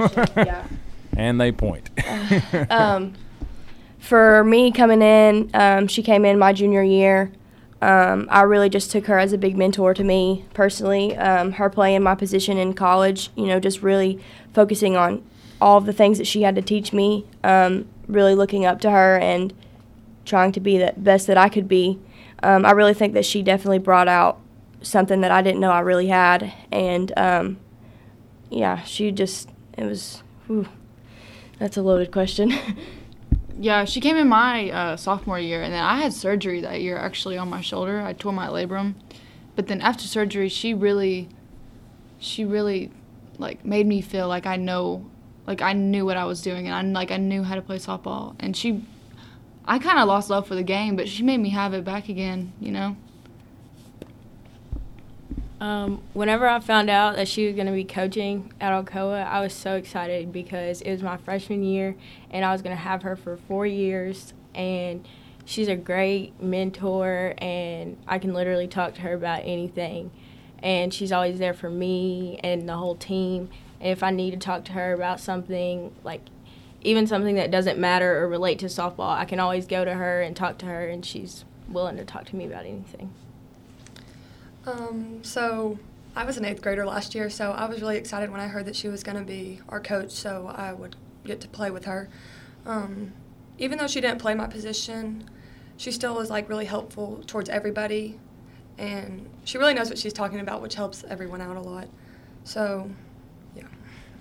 think 0.09 0.27
it's. 0.27 0.35
yeah. 0.35 0.63
and 1.17 1.39
they 1.39 1.51
point. 1.51 1.89
um, 2.69 3.13
for 3.99 4.43
me 4.43 4.71
coming 4.71 5.01
in, 5.01 5.49
um, 5.53 5.87
she 5.87 6.03
came 6.03 6.25
in 6.25 6.37
my 6.37 6.51
junior 6.53 6.83
year. 6.83 7.31
Um, 7.81 8.27
I 8.31 8.41
really 8.43 8.69
just 8.69 8.91
took 8.91 9.07
her 9.07 9.17
as 9.19 9.33
a 9.33 9.37
big 9.37 9.57
mentor 9.57 9.93
to 9.93 10.03
me 10.03 10.45
personally. 10.53 11.15
Um, 11.17 11.53
her 11.53 11.69
playing 11.69 12.03
my 12.03 12.15
position 12.15 12.57
in 12.57 12.73
college, 12.73 13.29
you 13.35 13.45
know, 13.45 13.59
just 13.59 13.81
really 13.81 14.19
focusing 14.53 14.95
on 14.95 15.21
all 15.63 15.79
the 15.79 15.93
things 15.93 16.17
that 16.17 16.27
she 16.27 16.41
had 16.41 16.55
to 16.55 16.61
teach 16.61 16.91
me, 16.91 17.25
um, 17.43 17.87
really 18.07 18.35
looking 18.35 18.65
up 18.65 18.81
to 18.81 18.91
her 18.91 19.17
and 19.17 19.53
trying 20.25 20.51
to 20.51 20.59
be 20.59 20.77
the 20.77 20.93
best 20.97 21.25
that 21.27 21.37
I 21.37 21.47
could 21.47 21.69
be. 21.69 21.97
Um, 22.43 22.65
I 22.65 22.71
really 22.71 22.93
think 22.93 23.13
that 23.13 23.25
she 23.25 23.41
definitely 23.41 23.79
brought 23.79 24.09
out 24.09 24.41
something 24.81 25.21
that 25.21 25.31
I 25.31 25.41
didn't 25.41 25.61
know 25.61 25.71
I 25.71 25.79
really 25.79 26.07
had. 26.07 26.53
And 26.69 27.13
um, 27.17 27.57
yeah, 28.49 28.83
she 28.83 29.11
just, 29.11 29.49
it 29.77 29.85
was, 29.85 30.21
whew, 30.47 30.67
that's 31.59 31.77
a 31.77 31.81
loaded 31.81 32.11
question. 32.11 32.53
Yeah, 33.59 33.85
she 33.85 34.01
came 34.01 34.17
in 34.17 34.27
my 34.27 34.71
uh, 34.71 34.97
sophomore 34.97 35.39
year, 35.39 35.61
and 35.61 35.71
then 35.71 35.83
I 35.83 35.97
had 35.97 36.11
surgery 36.11 36.59
that 36.61 36.81
year 36.81 36.97
actually 36.97 37.37
on 37.37 37.49
my 37.49 37.61
shoulder. 37.61 38.01
I 38.01 38.13
tore 38.13 38.33
my 38.33 38.47
labrum, 38.47 38.95
but 39.55 39.67
then 39.67 39.79
after 39.79 40.05
surgery, 40.05 40.49
she 40.49 40.73
really, 40.73 41.29
she 42.17 42.45
really, 42.45 42.91
like 43.37 43.63
made 43.63 43.85
me 43.85 44.01
feel 44.01 44.27
like 44.27 44.47
I 44.47 44.55
know, 44.55 45.05
like 45.47 45.61
I 45.61 45.73
knew 45.73 46.05
what 46.05 46.17
I 46.17 46.25
was 46.25 46.41
doing, 46.41 46.67
and 46.67 46.75
I 46.75 46.99
like 46.99 47.11
I 47.11 47.17
knew 47.17 47.43
how 47.43 47.55
to 47.55 47.61
play 47.61 47.77
softball. 47.77 48.35
And 48.39 48.55
she, 48.55 48.85
I 49.65 49.79
kind 49.79 49.99
of 49.99 50.07
lost 50.07 50.29
love 50.29 50.47
for 50.47 50.55
the 50.55 50.63
game, 50.63 50.95
but 50.95 51.07
she 51.07 51.23
made 51.23 51.39
me 51.39 51.49
have 51.49 51.73
it 51.73 51.83
back 51.83 52.09
again. 52.09 52.53
You 52.59 52.71
know. 52.71 52.97
Um, 55.59 56.03
whenever 56.11 56.45
I 56.45 56.59
found 56.59 56.89
out 56.89 57.15
that 57.15 57.29
she 57.29 57.45
was 57.45 57.55
going 57.55 57.67
to 57.67 57.73
be 57.73 57.85
coaching 57.85 58.51
at 58.59 58.73
Alcoa, 58.73 59.25
I 59.25 59.39
was 59.39 59.53
so 59.53 59.75
excited 59.75 60.33
because 60.33 60.81
it 60.81 60.91
was 60.91 61.01
my 61.01 61.15
freshman 61.15 61.63
year 61.63 61.95
and 62.29 62.43
I 62.43 62.51
was 62.51 62.61
going 62.61 62.75
to 62.75 62.81
have 62.81 63.03
her 63.03 63.15
for 63.15 63.37
four 63.37 63.65
years. 63.65 64.33
And 64.53 65.07
she's 65.45 65.69
a 65.69 65.77
great 65.77 66.41
mentor, 66.41 67.33
and 67.37 67.97
I 68.07 68.19
can 68.19 68.33
literally 68.33 68.67
talk 68.67 68.95
to 68.95 69.01
her 69.01 69.13
about 69.13 69.41
anything. 69.43 70.11
And 70.59 70.93
she's 70.93 71.11
always 71.11 71.39
there 71.39 71.53
for 71.53 71.69
me 71.69 72.39
and 72.43 72.67
the 72.67 72.75
whole 72.75 72.95
team. 72.95 73.49
If 73.83 74.01
I 74.01 74.11
need 74.11 74.31
to 74.31 74.37
talk 74.37 74.63
to 74.65 74.71
her 74.71 74.93
about 74.93 75.19
something, 75.19 75.93
like 76.03 76.21
even 76.81 77.05
something 77.05 77.35
that 77.35 77.51
doesn't 77.51 77.77
matter 77.77 78.23
or 78.23 78.29
relate 78.29 78.59
to 78.59 78.67
softball, 78.67 79.09
I 79.09 79.25
can 79.25 79.39
always 79.39 79.67
go 79.67 79.83
to 79.83 79.93
her 79.93 80.21
and 80.21 80.35
talk 80.35 80.57
to 80.59 80.65
her, 80.65 80.87
and 80.87 81.05
she's 81.05 81.43
willing 81.67 81.97
to 81.97 82.05
talk 82.05 82.25
to 82.27 82.35
me 82.35 82.45
about 82.45 82.65
anything. 82.65 83.13
Um, 84.65 85.19
so 85.21 85.77
I 86.15 86.23
was 86.23 86.37
an 86.37 86.45
eighth 86.45 86.61
grader 86.61 86.85
last 86.85 87.13
year, 87.13 87.29
so 87.29 87.51
I 87.51 87.65
was 87.65 87.81
really 87.81 87.97
excited 87.97 88.31
when 88.31 88.39
I 88.39 88.47
heard 88.47 88.65
that 88.65 88.75
she 88.75 88.87
was 88.87 89.03
going 89.03 89.17
to 89.17 89.23
be 89.23 89.59
our 89.67 89.81
coach, 89.81 90.11
so 90.11 90.53
I 90.55 90.71
would 90.71 90.95
get 91.25 91.41
to 91.41 91.49
play 91.49 91.69
with 91.69 91.85
her. 91.85 92.09
Um, 92.65 93.11
even 93.57 93.77
though 93.77 93.87
she 93.87 93.99
didn't 93.99 94.19
play 94.19 94.33
my 94.33 94.47
position, 94.47 95.29
she 95.75 95.91
still 95.91 96.15
was 96.15 96.29
like 96.29 96.47
really 96.47 96.65
helpful 96.65 97.21
towards 97.27 97.49
everybody, 97.49 98.17
and 98.77 99.29
she 99.43 99.57
really 99.57 99.73
knows 99.73 99.89
what 99.89 99.97
she's 99.97 100.13
talking 100.13 100.39
about, 100.39 100.61
which 100.61 100.75
helps 100.75 101.03
everyone 101.09 101.41
out 101.41 101.57
a 101.57 101.61
lot. 101.61 101.89
So. 102.45 102.89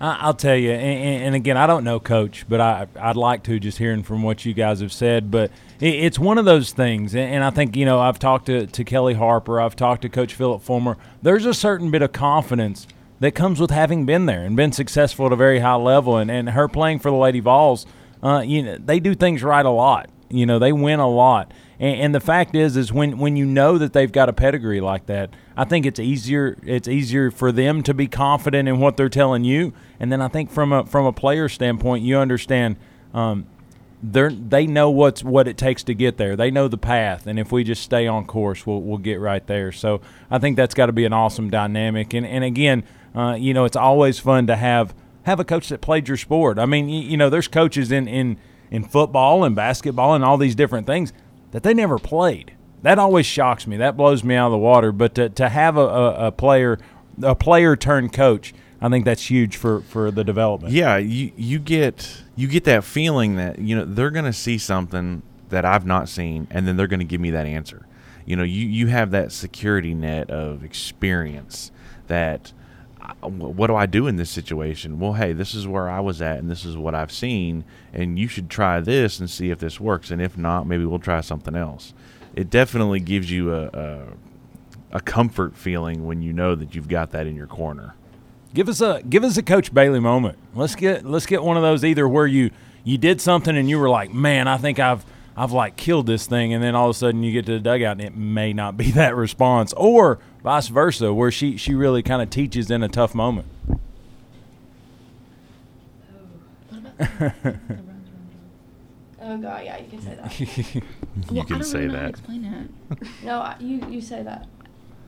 I'll 0.01 0.33
tell 0.33 0.55
you, 0.55 0.71
and, 0.71 1.33
again, 1.33 1.55
I 1.55 1.65
don't 1.65 1.85
know 1.85 1.99
Coach, 1.99 2.45
but 2.49 2.59
I 2.59 2.87
I'd 2.99 3.15
like 3.15 3.43
to 3.43 3.59
just 3.59 3.77
hearing 3.77 4.03
from 4.03 4.21
what 4.21 4.43
you 4.43 4.53
guys 4.53 4.81
have 4.81 4.91
said. 4.91 5.31
But 5.31 5.51
it, 5.79 5.95
it's 5.95 6.19
one 6.19 6.37
of 6.37 6.45
those 6.45 6.71
things, 6.71 7.15
and 7.15 7.43
I 7.43 7.49
think 7.51 7.75
you 7.75 7.85
know 7.85 7.99
I've 7.99 8.19
talked 8.19 8.47
to, 8.47 8.67
to 8.67 8.83
Kellie 8.83 9.13
Harper, 9.13 9.61
I've 9.61 9.75
talked 9.75 10.01
to 10.01 10.09
Coach 10.09 10.33
Phillip 10.33 10.61
Fulmer. 10.61 10.97
There's 11.21 11.45
a 11.45 11.53
certain 11.53 11.89
bit 11.89 12.01
of 12.01 12.11
confidence 12.11 12.87
that 13.21 13.31
comes 13.31 13.61
with 13.61 13.71
having 13.71 14.05
been 14.05 14.25
there 14.25 14.43
and 14.43 14.57
been 14.57 14.73
successful 14.73 15.27
at 15.27 15.31
a 15.31 15.37
very 15.37 15.59
high 15.59 15.75
level, 15.75 16.17
and, 16.17 16.29
and 16.29 16.49
her 16.49 16.67
playing 16.67 16.99
for 16.99 17.09
the 17.09 17.17
Lady 17.17 17.39
Vols, 17.39 17.85
uh, 18.21 18.43
you 18.45 18.61
know, 18.61 18.77
they 18.77 18.99
do 18.99 19.15
things 19.15 19.41
right 19.43 19.65
a 19.65 19.69
lot. 19.69 20.09
You 20.29 20.45
know, 20.45 20.59
they 20.59 20.73
win 20.73 20.99
a 20.99 21.09
lot. 21.09 21.53
And, 21.79 21.99
and, 22.01 22.15
the 22.15 22.19
fact 22.19 22.55
is, 22.55 22.77
is 22.77 22.93
when, 22.93 23.17
when 23.17 23.35
you 23.35 23.45
know 23.45 23.77
that 23.77 23.93
they've 23.93 24.11
got 24.11 24.29
a 24.29 24.33
pedigree 24.33 24.81
like 24.81 25.07
that, 25.07 25.31
I 25.57 25.65
think 25.65 25.85
it's 25.85 25.99
easier. 25.99 26.57
It's 26.63 26.87
easier 26.87 27.31
for 27.31 27.51
them 27.51 27.83
to 27.83 27.93
be 27.93 28.07
confident 28.07 28.69
in 28.69 28.79
what 28.79 28.97
they're 28.97 29.09
telling 29.09 29.43
you. 29.43 29.73
And 29.99 30.11
then 30.11 30.21
I 30.21 30.27
think 30.27 30.51
from 30.51 30.71
a 30.71 30.85
from 30.85 31.05
a 31.05 31.13
player 31.13 31.49
standpoint, 31.49 32.03
you 32.03 32.17
understand. 32.17 32.77
Um, 33.13 33.47
they 34.03 34.27
they 34.27 34.67
know 34.67 34.89
what's 34.89 35.23
what 35.23 35.47
it 35.47 35.57
takes 35.57 35.83
to 35.83 35.93
get 35.93 36.17
there. 36.17 36.35
They 36.35 36.51
know 36.51 36.67
the 36.67 36.77
path, 36.77 37.25
and 37.25 37.39
if 37.39 37.51
we 37.51 37.63
just 37.63 37.81
stay 37.83 38.05
on 38.05 38.25
course, 38.25 38.67
we'll 38.67 38.81
we'll 38.81 38.97
get 38.97 39.19
right 39.19 39.45
there. 39.47 39.71
So 39.71 40.01
I 40.29 40.39
think 40.39 40.57
that's 40.57 40.73
got 40.73 40.87
to 40.87 40.91
be 40.91 41.05
an 41.05 41.13
awesome 41.13 41.49
dynamic. 41.49 42.13
And 42.13 42.25
and 42.25 42.43
again, 42.43 42.83
uh, 43.15 43.37
you 43.39 43.53
know, 43.53 43.63
it's 43.63 43.77
always 43.77 44.19
fun 44.19 44.47
to 44.47 44.55
have 44.57 44.93
have 45.23 45.39
a 45.39 45.45
coach 45.45 45.69
that 45.69 45.79
played 45.79 46.07
your 46.09 46.17
sport. 46.17 46.59
I 46.59 46.65
mean, 46.65 46.89
you, 46.89 47.01
you 47.01 47.17
know, 47.17 47.29
there's 47.29 47.47
coaches 47.47 47.91
in 47.91 48.07
in 48.07 48.37
in 48.69 48.83
football 48.83 49.43
and 49.43 49.55
basketball 49.55 50.15
and 50.15 50.23
all 50.23 50.37
these 50.37 50.55
different 50.55 50.85
things 50.85 51.13
that 51.53 51.63
they 51.63 51.73
never 51.73 51.97
played. 51.97 52.53
That 52.81 52.99
always 52.99 53.25
shocks 53.25 53.65
me. 53.65 53.77
That 53.77 53.95
blows 53.95 54.23
me 54.23 54.35
out 54.35 54.47
of 54.47 54.51
the 54.51 54.57
water. 54.57 54.91
But 54.91 55.15
to, 55.15 55.29
to 55.29 55.47
have 55.47 55.77
a, 55.77 55.81
a, 55.81 56.27
a 56.27 56.31
player, 56.31 56.79
a 57.21 57.35
player 57.35 57.77
turned 57.77 58.11
coach, 58.11 58.53
I 58.81 58.89
think 58.89 59.05
that's 59.05 59.29
huge 59.29 59.55
for, 59.55 59.79
for 59.81 60.11
the 60.11 60.25
development. 60.25 60.73
Yeah, 60.73 60.97
you 60.97 61.31
you 61.37 61.59
get 61.59 62.23
you 62.35 62.49
get 62.49 62.65
that 62.65 62.83
feeling 62.83 63.37
that 63.37 63.59
you 63.59 63.77
know 63.77 63.85
they're 63.85 64.11
going 64.11 64.25
to 64.25 64.33
see 64.33 64.57
something 64.57 65.21
that 65.49 65.63
I've 65.63 65.85
not 65.85 66.09
seen, 66.09 66.47
and 66.49 66.67
then 66.67 66.75
they're 66.75 66.87
going 66.87 66.99
to 66.99 67.05
give 67.05 67.21
me 67.21 67.31
that 67.31 67.45
answer. 67.45 67.87
You 68.25 68.35
know, 68.35 68.43
you 68.43 68.67
you 68.67 68.87
have 68.87 69.11
that 69.11 69.31
security 69.31 69.93
net 69.93 70.29
of 70.29 70.65
experience 70.65 71.71
that 72.07 72.51
what 73.21 73.67
do 73.67 73.75
I 73.75 73.85
do 73.85 74.07
in 74.07 74.15
this 74.15 74.29
situation? 74.29 74.99
Well, 74.99 75.13
hey, 75.13 75.33
this 75.33 75.53
is 75.53 75.67
where 75.67 75.89
I 75.89 75.99
was 75.99 76.21
at, 76.21 76.39
and 76.39 76.49
this 76.49 76.65
is 76.65 76.77
what 76.77 76.95
I've 76.95 77.11
seen, 77.11 77.65
and 77.91 78.17
you 78.17 78.27
should 78.27 78.49
try 78.49 78.79
this 78.79 79.19
and 79.19 79.29
see 79.29 79.49
if 79.49 79.59
this 79.59 79.79
works. 79.79 80.11
And 80.11 80.21
if 80.21 80.37
not, 80.37 80.67
maybe 80.67 80.85
we'll 80.85 80.99
try 80.99 81.21
something 81.21 81.55
else. 81.55 81.93
It 82.35 82.49
definitely 82.49 82.99
gives 82.99 83.29
you 83.29 83.53
a, 83.53 83.65
a, 83.67 84.03
a 84.93 85.01
comfort 85.01 85.55
feeling 85.55 86.05
when 86.05 86.21
you 86.21 86.33
know 86.33 86.55
that 86.55 86.75
you've 86.75 86.87
got 86.87 87.11
that 87.11 87.27
in 87.27 87.35
your 87.35 87.47
corner. 87.47 87.95
Give 88.53 88.69
us 88.69 88.81
a 88.81 89.01
give 89.07 89.23
us 89.23 89.35
a 89.37 89.43
Coach 89.43 89.73
Bailey 89.73 89.99
moment. 89.99 90.37
Let's 90.53 90.75
get 90.75 91.05
let's 91.05 91.25
get 91.25 91.43
one 91.43 91.57
of 91.57 91.63
those 91.63 91.83
either 91.83 92.07
where 92.07 92.27
you 92.27 92.51
you 92.83 92.97
did 92.99 93.19
something 93.19 93.57
and 93.57 93.69
you 93.69 93.79
were 93.79 93.89
like, 93.89 94.13
man, 94.13 94.47
I 94.47 94.57
think 94.57 94.77
I've 94.79 95.03
I've 95.35 95.51
like 95.51 95.75
killed 95.75 96.05
this 96.05 96.27
thing, 96.27 96.53
and 96.53 96.63
then 96.63 96.75
all 96.75 96.89
of 96.89 96.95
a 96.95 96.99
sudden 96.99 97.23
you 97.23 97.31
get 97.31 97.45
to 97.47 97.53
the 97.53 97.59
dugout 97.59 97.93
and 97.93 98.01
it 98.01 98.15
may 98.15 98.53
not 98.53 98.77
be 98.77 98.91
that 98.93 99.15
response, 99.15 99.73
or 99.73 100.19
vice 100.43 100.67
versa, 100.67 101.13
where 101.13 101.31
she 101.31 101.57
she 101.57 101.73
really 101.73 102.03
kind 102.03 102.21
of 102.21 102.29
teaches 102.29 102.69
in 102.69 102.83
a 102.83 102.89
tough 102.89 103.15
moment. 103.15 103.47
oh 109.21 109.37
God, 109.37 109.63
yeah, 109.65 109.77
you 109.79 109.89
can 109.89 110.01
say 110.01 110.15
that. 110.15 110.39
you 110.75 110.81
well, 111.31 111.43
can 111.45 111.63
say 111.63 111.87
that. 111.87 112.09
explain 112.09 112.45
it. 112.45 113.07
no, 113.23 113.53
you 113.59 113.85
you 113.89 114.01
say 114.01 114.21
that. 114.23 114.47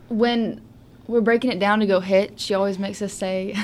When 0.09 0.61
we're 1.07 1.21
breaking 1.21 1.51
it 1.51 1.59
down 1.59 1.79
to 1.79 1.85
go 1.85 1.99
hit, 1.99 2.39
she 2.39 2.53
always 2.53 2.79
makes 2.79 3.01
us 3.01 3.13
say. 3.13 3.55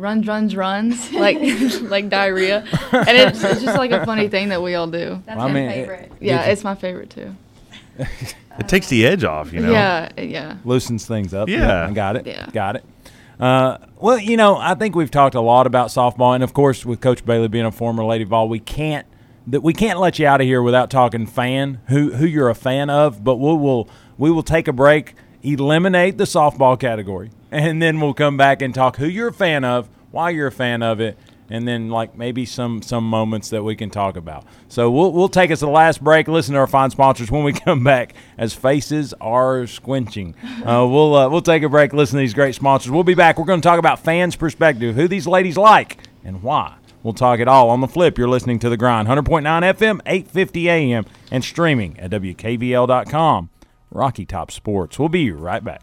Runs, 0.00 0.26
runs, 0.26 0.56
runs, 0.56 1.12
like 1.12 1.38
like 1.82 2.08
diarrhea, 2.08 2.64
and 2.92 3.08
it's, 3.08 3.42
it's, 3.42 3.62
just 3.62 3.78
like 3.78 3.90
a 3.90 4.04
funny 4.04 4.28
thing 4.28 4.48
that 4.48 4.62
we 4.62 4.74
all 4.74 4.86
do. 4.86 5.22
That's 5.26 5.38
well, 5.38 5.48
my 5.48 5.54
mean, 5.54 5.70
favorite. 5.70 6.12
It, 6.20 6.26
yeah, 6.26 6.44
it's 6.44 6.64
my 6.64 6.74
favorite 6.74 7.10
too. 7.10 7.34
it 7.98 8.68
takes 8.68 8.88
the 8.88 9.06
edge 9.06 9.24
off, 9.24 9.52
you 9.52 9.60
know. 9.60 9.72
Yeah, 9.72 10.08
yeah. 10.20 10.56
Loosens 10.64 11.06
things 11.06 11.34
up. 11.34 11.48
Yeah, 11.48 11.86
yeah 11.86 11.92
got 11.92 12.16
it. 12.16 12.26
Yeah, 12.26 12.48
got 12.52 12.76
it. 12.76 12.84
Uh, 13.38 13.78
well, 13.96 14.18
you 14.18 14.36
know, 14.36 14.56
I 14.56 14.74
think 14.74 14.94
we've 14.94 15.10
talked 15.10 15.34
a 15.34 15.40
lot 15.40 15.66
about 15.66 15.88
softball, 15.88 16.34
and 16.34 16.44
of 16.44 16.52
course, 16.52 16.84
with 16.84 17.00
Coach 17.00 17.24
Bailey 17.24 17.48
being 17.48 17.64
a 17.64 17.72
former 17.72 18.04
Lady 18.04 18.24
Vol, 18.24 18.48
we 18.48 18.58
can't 18.58 19.06
that 19.46 19.62
we 19.62 19.72
can't 19.72 19.98
let 19.98 20.18
you 20.18 20.26
out 20.26 20.40
of 20.40 20.46
here 20.46 20.62
without 20.62 20.90
talking 20.90 21.26
fan 21.26 21.80
who 21.88 22.12
who 22.12 22.26
you're 22.26 22.50
a 22.50 22.54
fan 22.54 22.90
of. 22.90 23.24
But 23.24 23.36
we 23.36 23.54
will 23.54 23.88
we 24.18 24.30
will 24.30 24.42
take 24.42 24.68
a 24.68 24.72
break, 24.72 25.14
eliminate 25.42 26.18
the 26.18 26.24
softball 26.24 26.78
category, 26.78 27.30
and 27.50 27.80
then 27.80 28.00
we'll 28.00 28.14
come 28.14 28.36
back 28.36 28.62
and 28.62 28.74
talk 28.74 28.96
who 28.96 29.06
you're 29.06 29.28
a 29.28 29.32
fan 29.32 29.64
of, 29.64 29.88
why 30.10 30.30
you're 30.30 30.48
a 30.48 30.52
fan 30.52 30.82
of 30.82 31.00
it, 31.00 31.18
and 31.50 31.66
then 31.66 31.88
like 31.88 32.16
maybe 32.16 32.46
some 32.46 32.80
some 32.80 33.04
moments 33.04 33.50
that 33.50 33.62
we 33.62 33.74
can 33.74 33.90
talk 33.90 34.16
about. 34.16 34.44
So 34.68 34.90
we'll 34.90 35.12
we'll 35.12 35.28
take 35.28 35.50
us 35.50 35.58
to 35.58 35.66
the 35.66 35.70
last 35.70 36.02
break. 36.02 36.28
Listen 36.28 36.54
to 36.54 36.60
our 36.60 36.66
fine 36.66 36.90
sponsors 36.90 37.30
when 37.30 37.42
we 37.42 37.52
come 37.64 37.82
back 37.84 38.14
as 38.38 38.54
faces 38.54 39.12
are 39.20 39.62
squinching. 39.62 40.34
Uh, 40.60 40.86
we'll 40.86 41.14
uh, 41.14 41.28
we'll 41.28 41.42
take 41.42 41.62
a 41.62 41.68
break. 41.68 41.92
Listen 41.92 42.16
to 42.16 42.20
these 42.20 42.34
great 42.34 42.54
sponsors. 42.54 42.90
We'll 42.92 43.04
be 43.04 43.14
back. 43.14 43.38
We're 43.38 43.44
going 43.44 43.60
to 43.60 43.68
talk 43.68 43.78
about 43.78 43.98
fans' 43.98 44.36
perspective, 44.36 44.94
who 44.94 45.08
these 45.08 45.26
ladies 45.26 45.56
like, 45.58 45.98
and 46.24 46.42
why. 46.42 46.76
We'll 47.02 47.14
talk 47.14 47.40
it 47.40 47.48
all 47.48 47.70
on 47.70 47.80
the 47.80 47.88
flip. 47.88 48.18
You're 48.18 48.28
listening 48.28 48.58
to 48.58 48.68
the 48.68 48.76
grind, 48.76 49.08
100.9 49.08 49.42
FM, 49.42 50.02
8:50 50.02 50.64
a.m. 50.66 51.06
and 51.30 51.42
streaming 51.42 51.98
at 51.98 52.10
wkvl.com. 52.10 53.50
Rocky 53.90 54.24
Top 54.24 54.50
Sports. 54.50 54.98
We'll 54.98 55.08
be 55.08 55.32
right 55.32 55.64
back. 55.64 55.82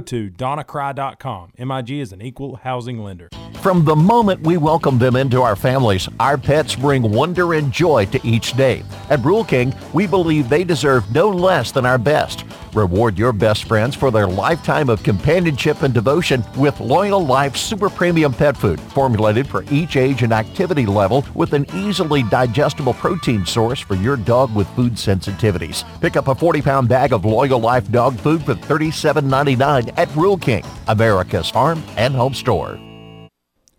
to 0.00 0.30
donnacry.com. 0.30 1.52
MIG 1.58 1.90
is 1.90 2.12
an 2.12 2.22
equal 2.22 2.56
housing 2.56 2.98
lender. 2.98 3.28
From 3.62 3.84
the 3.84 3.96
moment 3.96 4.42
we 4.42 4.56
welcome 4.56 4.98
them 4.98 5.16
into 5.16 5.40
our 5.40 5.56
families, 5.56 6.08
our 6.20 6.36
pets 6.36 6.76
bring 6.76 7.02
wonder 7.02 7.54
and 7.54 7.72
joy 7.72 8.04
to 8.06 8.20
each 8.26 8.52
day. 8.52 8.82
At 9.08 9.24
Rural 9.24 9.44
King, 9.44 9.74
we 9.92 10.06
believe 10.06 10.48
they 10.48 10.64
deserve 10.64 11.10
no 11.14 11.30
less 11.30 11.72
than 11.72 11.86
our 11.86 11.98
best. 11.98 12.44
Reward 12.74 13.16
your 13.16 13.32
best 13.32 13.64
friends 13.64 13.94
for 13.94 14.10
their 14.10 14.26
lifetime 14.26 14.88
of 14.88 15.02
companionship 15.04 15.82
and 15.82 15.94
devotion 15.94 16.42
with 16.56 16.80
Loyal 16.80 17.24
Life 17.24 17.56
Super 17.56 17.88
Premium 17.88 18.32
Pet 18.32 18.56
Food, 18.56 18.80
formulated 18.80 19.46
for 19.46 19.64
each 19.70 19.96
age 19.96 20.24
and 20.24 20.32
activity 20.32 20.84
level 20.84 21.24
with 21.34 21.52
an 21.52 21.66
easily 21.72 22.24
digestible 22.24 22.94
protein 22.94 23.46
source 23.46 23.78
for 23.78 23.94
your 23.94 24.16
dog 24.16 24.52
with 24.56 24.68
food 24.70 24.94
sensitivities. 24.94 25.84
Pick 26.00 26.16
up 26.16 26.26
a 26.26 26.34
40-pound 26.34 26.88
bag 26.88 27.12
of 27.12 27.24
Loyal 27.24 27.60
Life 27.60 27.88
dog 27.92 28.18
food 28.18 28.44
for 28.44 28.54
$37.99 28.54 29.96
at 29.96 30.14
Rural 30.16 30.36
King, 30.36 30.64
America's 30.88 31.48
farm 31.48 31.80
and 31.96 32.12
home 32.12 32.34
store. 32.34 32.80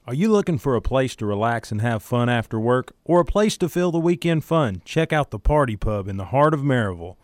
Are 0.08 0.14
you 0.14 0.32
looking 0.32 0.60
for 0.60 0.76
a 0.76 0.82
place 0.82 1.16
to 1.18 1.26
relax 1.26 1.72
and 1.72 1.82
have 1.82 2.04
fun 2.04 2.30
after 2.30 2.60
work 2.60 2.94
or 3.04 3.22
a 3.22 3.26
place 3.26 3.58
to 3.58 3.68
fill 3.68 3.92
the 3.92 4.00
weekend 4.00 4.46
fun? 4.46 4.84
Check 4.86 5.12
out 5.12 5.32
the 5.32 5.40
Party 5.40 5.76
Pub 5.76 6.08
in 6.08 6.18
the 6.18 6.26
heart 6.26 6.54
of 6.54 6.62
Maryville. 6.62 7.18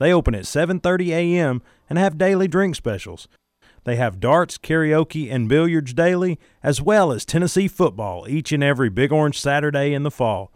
They 0.00 0.12
open 0.12 0.34
at 0.34 0.44
7:30 0.44 1.10
a.m. 1.10 1.62
and 1.88 1.98
have 1.98 2.18
daily 2.18 2.48
drink 2.48 2.74
specials. 2.74 3.28
They 3.84 3.96
have 3.96 4.18
darts, 4.18 4.58
karaoke, 4.58 5.32
and 5.32 5.48
billiards 5.48 5.94
daily, 5.94 6.38
as 6.62 6.82
well 6.82 7.12
as 7.12 7.24
Tennessee 7.24 7.68
football 7.68 8.26
each 8.28 8.50
and 8.50 8.64
every 8.64 8.88
Big 8.88 9.12
Orange 9.12 9.38
Saturday 9.38 9.92
in 9.92 10.02
the 10.02 10.10
fall. 10.10 10.52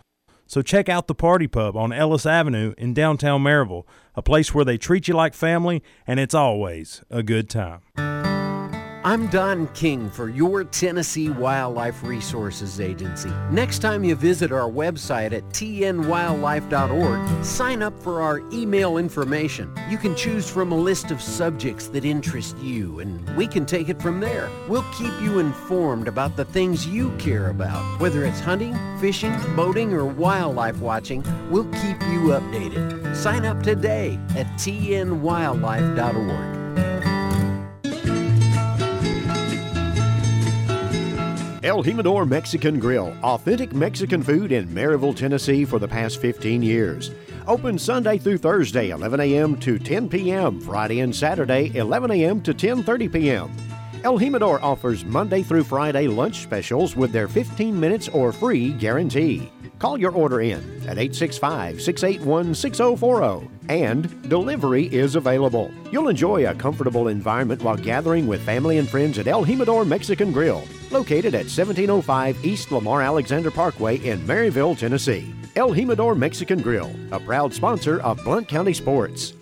So 0.46 0.62
check 0.62 0.88
out 0.88 1.06
the 1.06 1.14
Party 1.14 1.46
Pub 1.46 1.76
on 1.76 1.92
Ellis 1.92 2.26
Avenue 2.26 2.74
in 2.76 2.92
downtown 2.92 3.42
Maryville, 3.42 3.86
a 4.14 4.22
place 4.22 4.54
where 4.54 4.64
they 4.64 4.78
treat 4.78 5.08
you 5.08 5.14
like 5.14 5.34
family 5.34 5.82
and 6.06 6.18
it's 6.18 6.34
always 6.34 7.02
a 7.10 7.22
good 7.22 7.48
time. 7.48 8.23
I'm 9.06 9.26
Don 9.26 9.66
King 9.74 10.08
for 10.08 10.30
your 10.30 10.64
Tennessee 10.64 11.28
Wildlife 11.28 12.02
Resources 12.02 12.80
Agency. 12.80 13.28
Next 13.50 13.80
time 13.80 14.02
you 14.02 14.14
visit 14.14 14.50
our 14.50 14.70
website 14.70 15.32
at 15.32 15.46
tnwildlife.org, 15.50 17.44
sign 17.44 17.82
up 17.82 18.02
for 18.02 18.22
our 18.22 18.38
email 18.50 18.96
information. 18.96 19.70
You 19.90 19.98
can 19.98 20.16
choose 20.16 20.48
from 20.48 20.72
a 20.72 20.74
list 20.74 21.10
of 21.10 21.20
subjects 21.20 21.88
that 21.88 22.06
interest 22.06 22.56
you, 22.60 23.00
and 23.00 23.28
we 23.36 23.46
can 23.46 23.66
take 23.66 23.90
it 23.90 24.00
from 24.00 24.20
there. 24.20 24.48
We'll 24.70 24.90
keep 24.94 25.12
you 25.20 25.38
informed 25.38 26.08
about 26.08 26.38
the 26.38 26.46
things 26.46 26.86
you 26.86 27.14
care 27.18 27.50
about. 27.50 28.00
Whether 28.00 28.24
it's 28.24 28.40
hunting, 28.40 28.74
fishing, 29.00 29.36
boating, 29.54 29.92
or 29.92 30.06
wildlife 30.06 30.78
watching, 30.78 31.22
we'll 31.50 31.70
keep 31.72 32.00
you 32.04 32.32
updated. 32.32 33.14
Sign 33.14 33.44
up 33.44 33.62
today 33.62 34.18
at 34.34 34.46
tnwildlife.org. 34.56 36.63
El 41.64 41.82
Jimador 41.82 42.28
Mexican 42.28 42.78
Grill, 42.78 43.16
authentic 43.22 43.72
Mexican 43.72 44.22
food 44.22 44.52
in 44.52 44.68
Maryville, 44.68 45.16
Tennessee 45.16 45.64
for 45.64 45.78
the 45.78 45.88
past 45.88 46.20
15 46.20 46.62
years. 46.62 47.10
Open 47.48 47.78
Sunday 47.78 48.18
through 48.18 48.36
Thursday, 48.36 48.90
11 48.90 49.18
a.m. 49.20 49.56
to 49.60 49.78
10 49.78 50.10
p.m., 50.10 50.60
Friday 50.60 51.00
and 51.00 51.16
Saturday, 51.16 51.74
11 51.74 52.10
a.m. 52.10 52.42
to 52.42 52.52
10:30 52.52 53.10
p.m. 53.10 53.50
El 54.04 54.18
Jimador 54.18 54.62
offers 54.62 55.06
Monday 55.06 55.42
through 55.42 55.64
Friday 55.64 56.06
lunch 56.06 56.42
specials 56.42 56.96
with 56.96 57.12
their 57.12 57.28
15 57.28 57.80
minutes 57.80 58.10
or 58.10 58.30
free 58.30 58.74
guarantee. 58.74 59.50
Call 59.78 59.98
your 59.98 60.12
order 60.12 60.40
in 60.40 60.60
at 60.82 60.98
865 60.98 61.80
681 61.80 62.54
6040 62.54 63.48
and 63.68 64.28
delivery 64.28 64.86
is 64.86 65.16
available. 65.16 65.70
You'll 65.90 66.08
enjoy 66.08 66.48
a 66.48 66.54
comfortable 66.54 67.08
environment 67.08 67.62
while 67.62 67.76
gathering 67.76 68.26
with 68.26 68.42
family 68.42 68.78
and 68.78 68.88
friends 68.88 69.18
at 69.18 69.26
El 69.26 69.44
Jimador 69.44 69.86
Mexican 69.86 70.32
Grill, 70.32 70.62
located 70.90 71.34
at 71.34 71.46
1705 71.46 72.44
East 72.44 72.70
Lamar 72.72 73.02
Alexander 73.02 73.50
Parkway 73.50 73.96
in 73.98 74.20
Maryville, 74.20 74.76
Tennessee. 74.76 75.34
El 75.56 75.70
Jimador 75.70 76.16
Mexican 76.16 76.60
Grill, 76.60 76.90
a 77.12 77.20
proud 77.20 77.54
sponsor 77.54 78.00
of 78.00 78.22
Blount 78.24 78.48
County 78.48 78.74
Sports. 78.74 79.32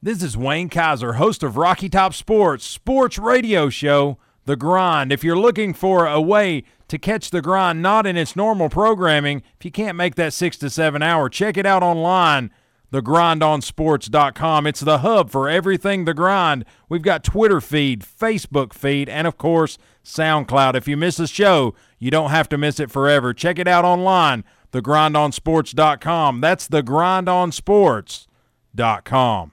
This 0.00 0.22
is 0.22 0.36
Wayne 0.36 0.70
Kaiser, 0.70 1.14
host 1.14 1.42
of 1.42 1.58
Rocky 1.58 1.90
Top 1.90 2.14
Sports, 2.14 2.64
sports 2.64 3.18
radio 3.18 3.68
show, 3.68 4.16
The 4.48 4.56
Grind. 4.56 5.12
If 5.12 5.22
you're 5.22 5.38
looking 5.38 5.72
for 5.74 6.06
a 6.06 6.22
way 6.22 6.62
to 6.88 6.96
catch 6.96 7.30
The 7.30 7.42
Grind 7.42 7.82
not 7.82 8.06
in 8.06 8.16
its 8.16 8.34
normal 8.34 8.70
programming, 8.70 9.42
if 9.58 9.64
you 9.66 9.70
can't 9.70 9.94
make 9.94 10.14
that 10.14 10.32
six 10.32 10.56
to 10.56 10.70
seven 10.70 11.02
hour, 11.02 11.28
check 11.28 11.58
it 11.58 11.66
out 11.66 11.82
online, 11.82 12.50
thegrindonsports.com. 12.90 14.66
It's 14.66 14.80
the 14.80 15.00
hub 15.00 15.28
for 15.28 15.50
everything 15.50 16.06
The 16.06 16.14
Grind. 16.14 16.64
We've 16.88 17.02
got 17.02 17.24
Twitter 17.24 17.60
feed, 17.60 18.00
Facebook 18.00 18.72
feed, 18.72 19.10
and 19.10 19.26
of 19.26 19.36
course, 19.36 19.76
SoundCloud. 20.02 20.74
If 20.74 20.88
you 20.88 20.96
miss 20.96 21.18
a 21.18 21.26
show, 21.26 21.74
you 21.98 22.10
don't 22.10 22.30
have 22.30 22.48
to 22.48 22.56
miss 22.56 22.80
it 22.80 22.90
forever. 22.90 23.34
Check 23.34 23.58
it 23.58 23.68
out 23.68 23.84
online, 23.84 24.44
thegrindonsports.com. 24.72 26.40
That's 26.40 26.68
thegrindonsports.com. 26.68 29.52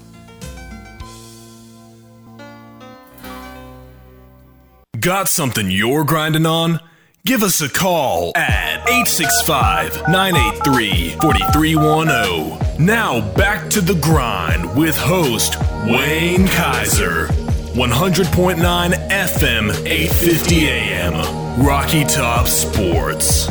Got 5.01 5.27
something 5.27 5.71
you're 5.71 6.03
grinding 6.03 6.45
on? 6.45 6.79
Give 7.25 7.41
us 7.41 7.59
a 7.59 7.67
call 7.67 8.33
at 8.35 8.87
865 8.87 10.07
983 10.09 11.15
4310. 11.19 12.85
Now 12.85 13.19
back 13.33 13.67
to 13.71 13.81
the 13.81 13.95
grind 13.95 14.77
with 14.77 14.95
host 14.95 15.57
Wayne 15.87 16.47
Kaiser. 16.47 17.25
100.9 17.73 18.57
FM, 19.09 19.71
850 19.87 20.67
AM. 20.69 21.65
Rocky 21.65 22.03
Top 22.03 22.47
Sports. 22.47 23.47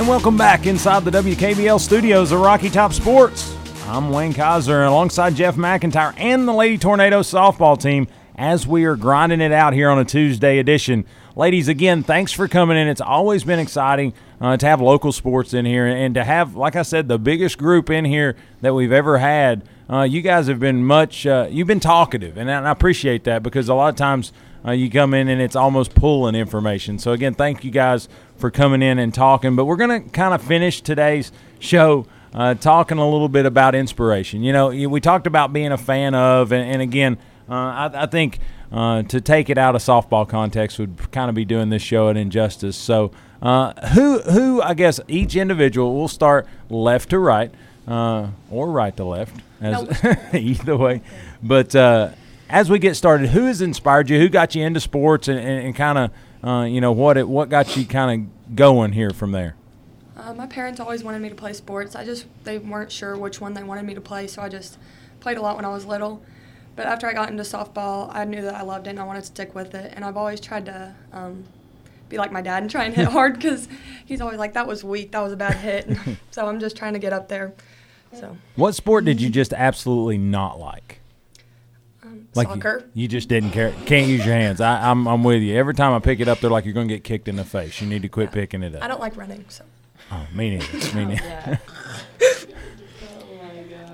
And 0.00 0.08
welcome 0.08 0.38
back 0.38 0.64
inside 0.64 1.04
the 1.04 1.10
WKVL 1.10 1.78
studios 1.78 2.32
of 2.32 2.40
Rocky 2.40 2.70
Top 2.70 2.94
Sports. 2.94 3.54
I'm 3.86 4.08
Wayne 4.08 4.32
Kaiser, 4.32 4.84
alongside 4.84 5.34
Jeff 5.34 5.56
McIntyre 5.56 6.14
and 6.16 6.48
the 6.48 6.54
Lady 6.54 6.78
Tornado 6.78 7.20
softball 7.20 7.78
team 7.78 8.06
as 8.34 8.66
we 8.66 8.86
are 8.86 8.96
grinding 8.96 9.42
it 9.42 9.52
out 9.52 9.74
here 9.74 9.90
on 9.90 9.98
a 9.98 10.04
Tuesday 10.06 10.58
edition. 10.58 11.04
Ladies, 11.36 11.68
again, 11.68 12.02
thanks 12.02 12.32
for 12.32 12.48
coming 12.48 12.78
in. 12.78 12.88
It's 12.88 13.02
always 13.02 13.44
been 13.44 13.58
exciting 13.58 14.14
uh, 14.40 14.56
to 14.56 14.66
have 14.66 14.80
local 14.80 15.12
sports 15.12 15.52
in 15.52 15.66
here 15.66 15.86
and 15.86 16.14
to 16.14 16.24
have, 16.24 16.56
like 16.56 16.76
I 16.76 16.82
said, 16.82 17.06
the 17.06 17.18
biggest 17.18 17.58
group 17.58 17.90
in 17.90 18.06
here 18.06 18.36
that 18.62 18.72
we've 18.72 18.92
ever 18.92 19.18
had. 19.18 19.68
Uh, 19.90 20.04
you 20.04 20.22
guys 20.22 20.46
have 20.46 20.60
been 20.60 20.82
much, 20.82 21.26
uh, 21.26 21.46
you've 21.50 21.68
been 21.68 21.78
talkative, 21.78 22.38
and 22.38 22.50
I 22.50 22.70
appreciate 22.70 23.24
that 23.24 23.42
because 23.42 23.68
a 23.68 23.74
lot 23.74 23.90
of 23.90 23.96
times 23.96 24.32
uh, 24.64 24.70
you 24.70 24.90
come 24.90 25.12
in 25.12 25.28
and 25.28 25.42
it's 25.42 25.56
almost 25.56 25.94
pulling 25.94 26.34
information. 26.34 26.98
So, 26.98 27.12
again, 27.12 27.34
thank 27.34 27.64
you 27.64 27.70
guys 27.70 28.08
for 28.40 28.50
coming 28.50 28.82
in 28.82 28.98
and 28.98 29.14
talking. 29.14 29.54
But 29.54 29.66
we're 29.66 29.76
going 29.76 30.04
to 30.04 30.10
kind 30.10 30.34
of 30.34 30.42
finish 30.42 30.80
today's 30.80 31.30
show 31.58 32.06
uh, 32.34 32.54
talking 32.54 32.98
a 32.98 33.08
little 33.08 33.28
bit 33.28 33.46
about 33.46 33.74
inspiration. 33.74 34.42
You 34.42 34.52
know, 34.52 34.68
we 34.68 35.00
talked 35.00 35.26
about 35.26 35.52
being 35.52 35.72
a 35.72 35.78
fan 35.78 36.14
of, 36.14 36.52
and, 36.52 36.68
and 36.68 36.82
again, 36.82 37.18
uh, 37.48 37.54
I, 37.54 37.90
I, 37.94 38.06
think 38.06 38.38
uh, 38.70 39.02
to 39.02 39.20
take 39.20 39.50
it 39.50 39.58
out 39.58 39.74
of 39.74 39.82
softball 39.82 40.28
context 40.28 40.78
would 40.78 41.10
kind 41.10 41.28
of 41.28 41.34
be 41.34 41.44
doing 41.44 41.70
this 41.70 41.82
show 41.82 42.08
an 42.08 42.16
injustice. 42.16 42.76
So, 42.76 43.10
uh, 43.42 43.88
who, 43.88 44.20
who, 44.20 44.62
I 44.62 44.74
guess 44.74 45.00
each 45.08 45.34
individual, 45.34 45.94
will 45.94 46.08
start 46.08 46.46
left 46.68 47.10
to 47.10 47.18
right 47.18 47.52
uh, 47.88 48.28
or 48.50 48.70
right 48.70 48.96
to 48.96 49.04
left, 49.04 49.34
as 49.60 50.04
either 50.34 50.76
way. 50.76 51.02
But 51.42 51.74
uh, 51.74 52.10
as 52.48 52.70
we 52.70 52.78
get 52.78 52.94
started, 52.94 53.30
who 53.30 53.46
has 53.46 53.60
inspired 53.60 54.10
you? 54.10 54.18
Who 54.18 54.28
got 54.28 54.54
you 54.54 54.62
into 54.62 54.80
sports, 54.80 55.26
and, 55.26 55.38
and, 55.38 55.66
and 55.66 55.74
kind 55.74 55.98
of, 55.98 56.10
you 56.42 56.80
know, 56.80 56.92
what 56.92 57.16
it, 57.16 57.28
what 57.28 57.48
got 57.48 57.76
you 57.76 57.84
kind 57.84 58.28
of 58.28 58.56
going 58.56 58.92
here 58.92 59.10
from 59.10 59.32
there? 59.32 59.56
Uh, 60.16 60.34
my 60.34 60.46
parents 60.46 60.80
always 60.80 61.02
wanted 61.02 61.22
me 61.22 61.28
to 61.28 61.34
play 61.34 61.52
sports. 61.52 61.94
I 61.94 62.04
just 62.04 62.26
they 62.44 62.58
weren't 62.58 62.92
sure 62.92 63.16
which 63.16 63.40
one 63.40 63.54
they 63.54 63.62
wanted 63.62 63.84
me 63.84 63.94
to 63.94 64.00
play, 64.00 64.26
so 64.26 64.42
I 64.42 64.48
just 64.48 64.78
played 65.20 65.38
a 65.38 65.42
lot 65.42 65.56
when 65.56 65.64
I 65.64 65.68
was 65.70 65.86
little. 65.86 66.22
But 66.76 66.86
after 66.86 67.06
I 67.06 67.12
got 67.12 67.30
into 67.30 67.42
softball, 67.42 68.08
I 68.14 68.24
knew 68.24 68.42
that 68.42 68.54
I 68.54 68.62
loved 68.62 68.86
it 68.86 68.90
and 68.90 69.00
I 69.00 69.04
wanted 69.04 69.20
to 69.20 69.26
stick 69.26 69.54
with 69.54 69.74
it. 69.74 69.92
And 69.94 70.04
I've 70.04 70.16
always 70.16 70.40
tried 70.40 70.66
to 70.66 70.94
um, 71.12 71.44
be 72.08 72.16
like 72.16 72.32
my 72.32 72.40
dad 72.40 72.62
and 72.62 72.70
try 72.70 72.84
and 72.84 72.94
hit 72.94 73.08
hard 73.08 73.34
because 73.34 73.68
he's 74.04 74.20
always 74.20 74.38
like, 74.38 74.54
"That 74.54 74.66
was 74.66 74.84
weak. 74.84 75.12
That 75.12 75.20
was 75.20 75.32
a 75.32 75.36
bad 75.36 75.56
hit." 75.56 75.88
so 76.30 76.46
I'm 76.46 76.60
just 76.60 76.76
trying 76.76 76.92
to 76.92 76.98
get 76.98 77.12
up 77.12 77.28
there. 77.28 77.54
So. 78.12 78.36
What 78.56 78.74
sport 78.74 79.04
did 79.04 79.20
you 79.20 79.30
just 79.30 79.52
absolutely 79.52 80.18
not 80.18 80.58
like? 80.58 80.99
Um, 82.30 82.36
like 82.36 82.48
soccer. 82.48 82.84
You, 82.94 83.02
you, 83.02 83.08
just 83.08 83.28
didn't 83.28 83.50
care. 83.50 83.72
Can't 83.86 84.06
use 84.06 84.24
your 84.24 84.34
hands. 84.34 84.60
I, 84.60 84.90
I'm 84.90 85.08
I'm 85.08 85.24
with 85.24 85.42
you. 85.42 85.56
Every 85.56 85.74
time 85.74 85.92
I 85.92 85.98
pick 85.98 86.20
it 86.20 86.28
up, 86.28 86.40
they're 86.40 86.50
like, 86.50 86.64
"You're 86.64 86.74
going 86.74 86.88
to 86.88 86.94
get 86.94 87.02
kicked 87.02 87.26
in 87.26 87.36
the 87.36 87.44
face. 87.44 87.80
You 87.80 87.88
need 87.88 88.02
to 88.02 88.08
quit 88.08 88.28
yeah. 88.28 88.34
picking 88.34 88.62
it 88.62 88.74
up." 88.74 88.82
I 88.82 88.88
don't 88.88 89.00
like 89.00 89.16
running, 89.16 89.44
so. 89.48 89.64
Oh, 90.12 90.26
me 90.32 90.58
neither. 90.58 90.94
Me 90.96 91.04
neither. 91.06 91.60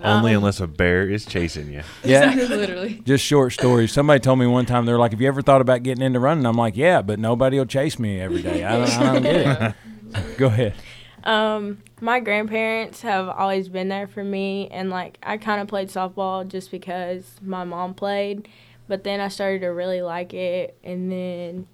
Only 0.02 0.34
unless 0.34 0.60
a 0.60 0.66
bear 0.66 1.08
is 1.08 1.24
chasing 1.24 1.72
you. 1.72 1.82
Yeah, 2.04 2.30
Exactly, 2.30 2.56
literally. 2.56 3.02
Just 3.04 3.24
short 3.24 3.52
stories. 3.52 3.90
Somebody 3.90 4.20
told 4.20 4.38
me 4.38 4.46
one 4.46 4.66
time 4.66 4.86
they're 4.86 4.98
like, 4.98 5.10
"Have 5.12 5.20
you 5.20 5.28
ever 5.28 5.42
thought 5.42 5.60
about 5.60 5.82
getting 5.82 6.04
into 6.04 6.20
running?" 6.20 6.46
I'm 6.46 6.56
like, 6.56 6.76
"Yeah, 6.76 7.02
but 7.02 7.18
nobody 7.18 7.58
will 7.58 7.66
chase 7.66 7.98
me 7.98 8.20
every 8.20 8.42
day. 8.42 8.62
I 8.64 8.78
don't, 8.78 8.90
I 8.90 9.12
don't 9.12 9.22
get 9.22 9.36
it." 9.36 10.36
Go 10.36 10.46
ahead. 10.46 10.74
Um, 11.26 11.82
my 12.00 12.20
grandparents 12.20 13.02
have 13.02 13.28
always 13.28 13.68
been 13.68 13.88
there 13.88 14.06
for 14.06 14.22
me, 14.22 14.68
and 14.70 14.90
like 14.90 15.18
I 15.24 15.36
kind 15.38 15.60
of 15.60 15.66
played 15.66 15.88
softball 15.88 16.46
just 16.46 16.70
because 16.70 17.32
my 17.42 17.64
mom 17.64 17.94
played, 17.94 18.48
but 18.86 19.02
then 19.02 19.18
I 19.18 19.26
started 19.26 19.62
to 19.62 19.68
really 19.68 20.02
like 20.02 20.32
it, 20.32 20.78
and 20.84 21.10
then 21.10 21.66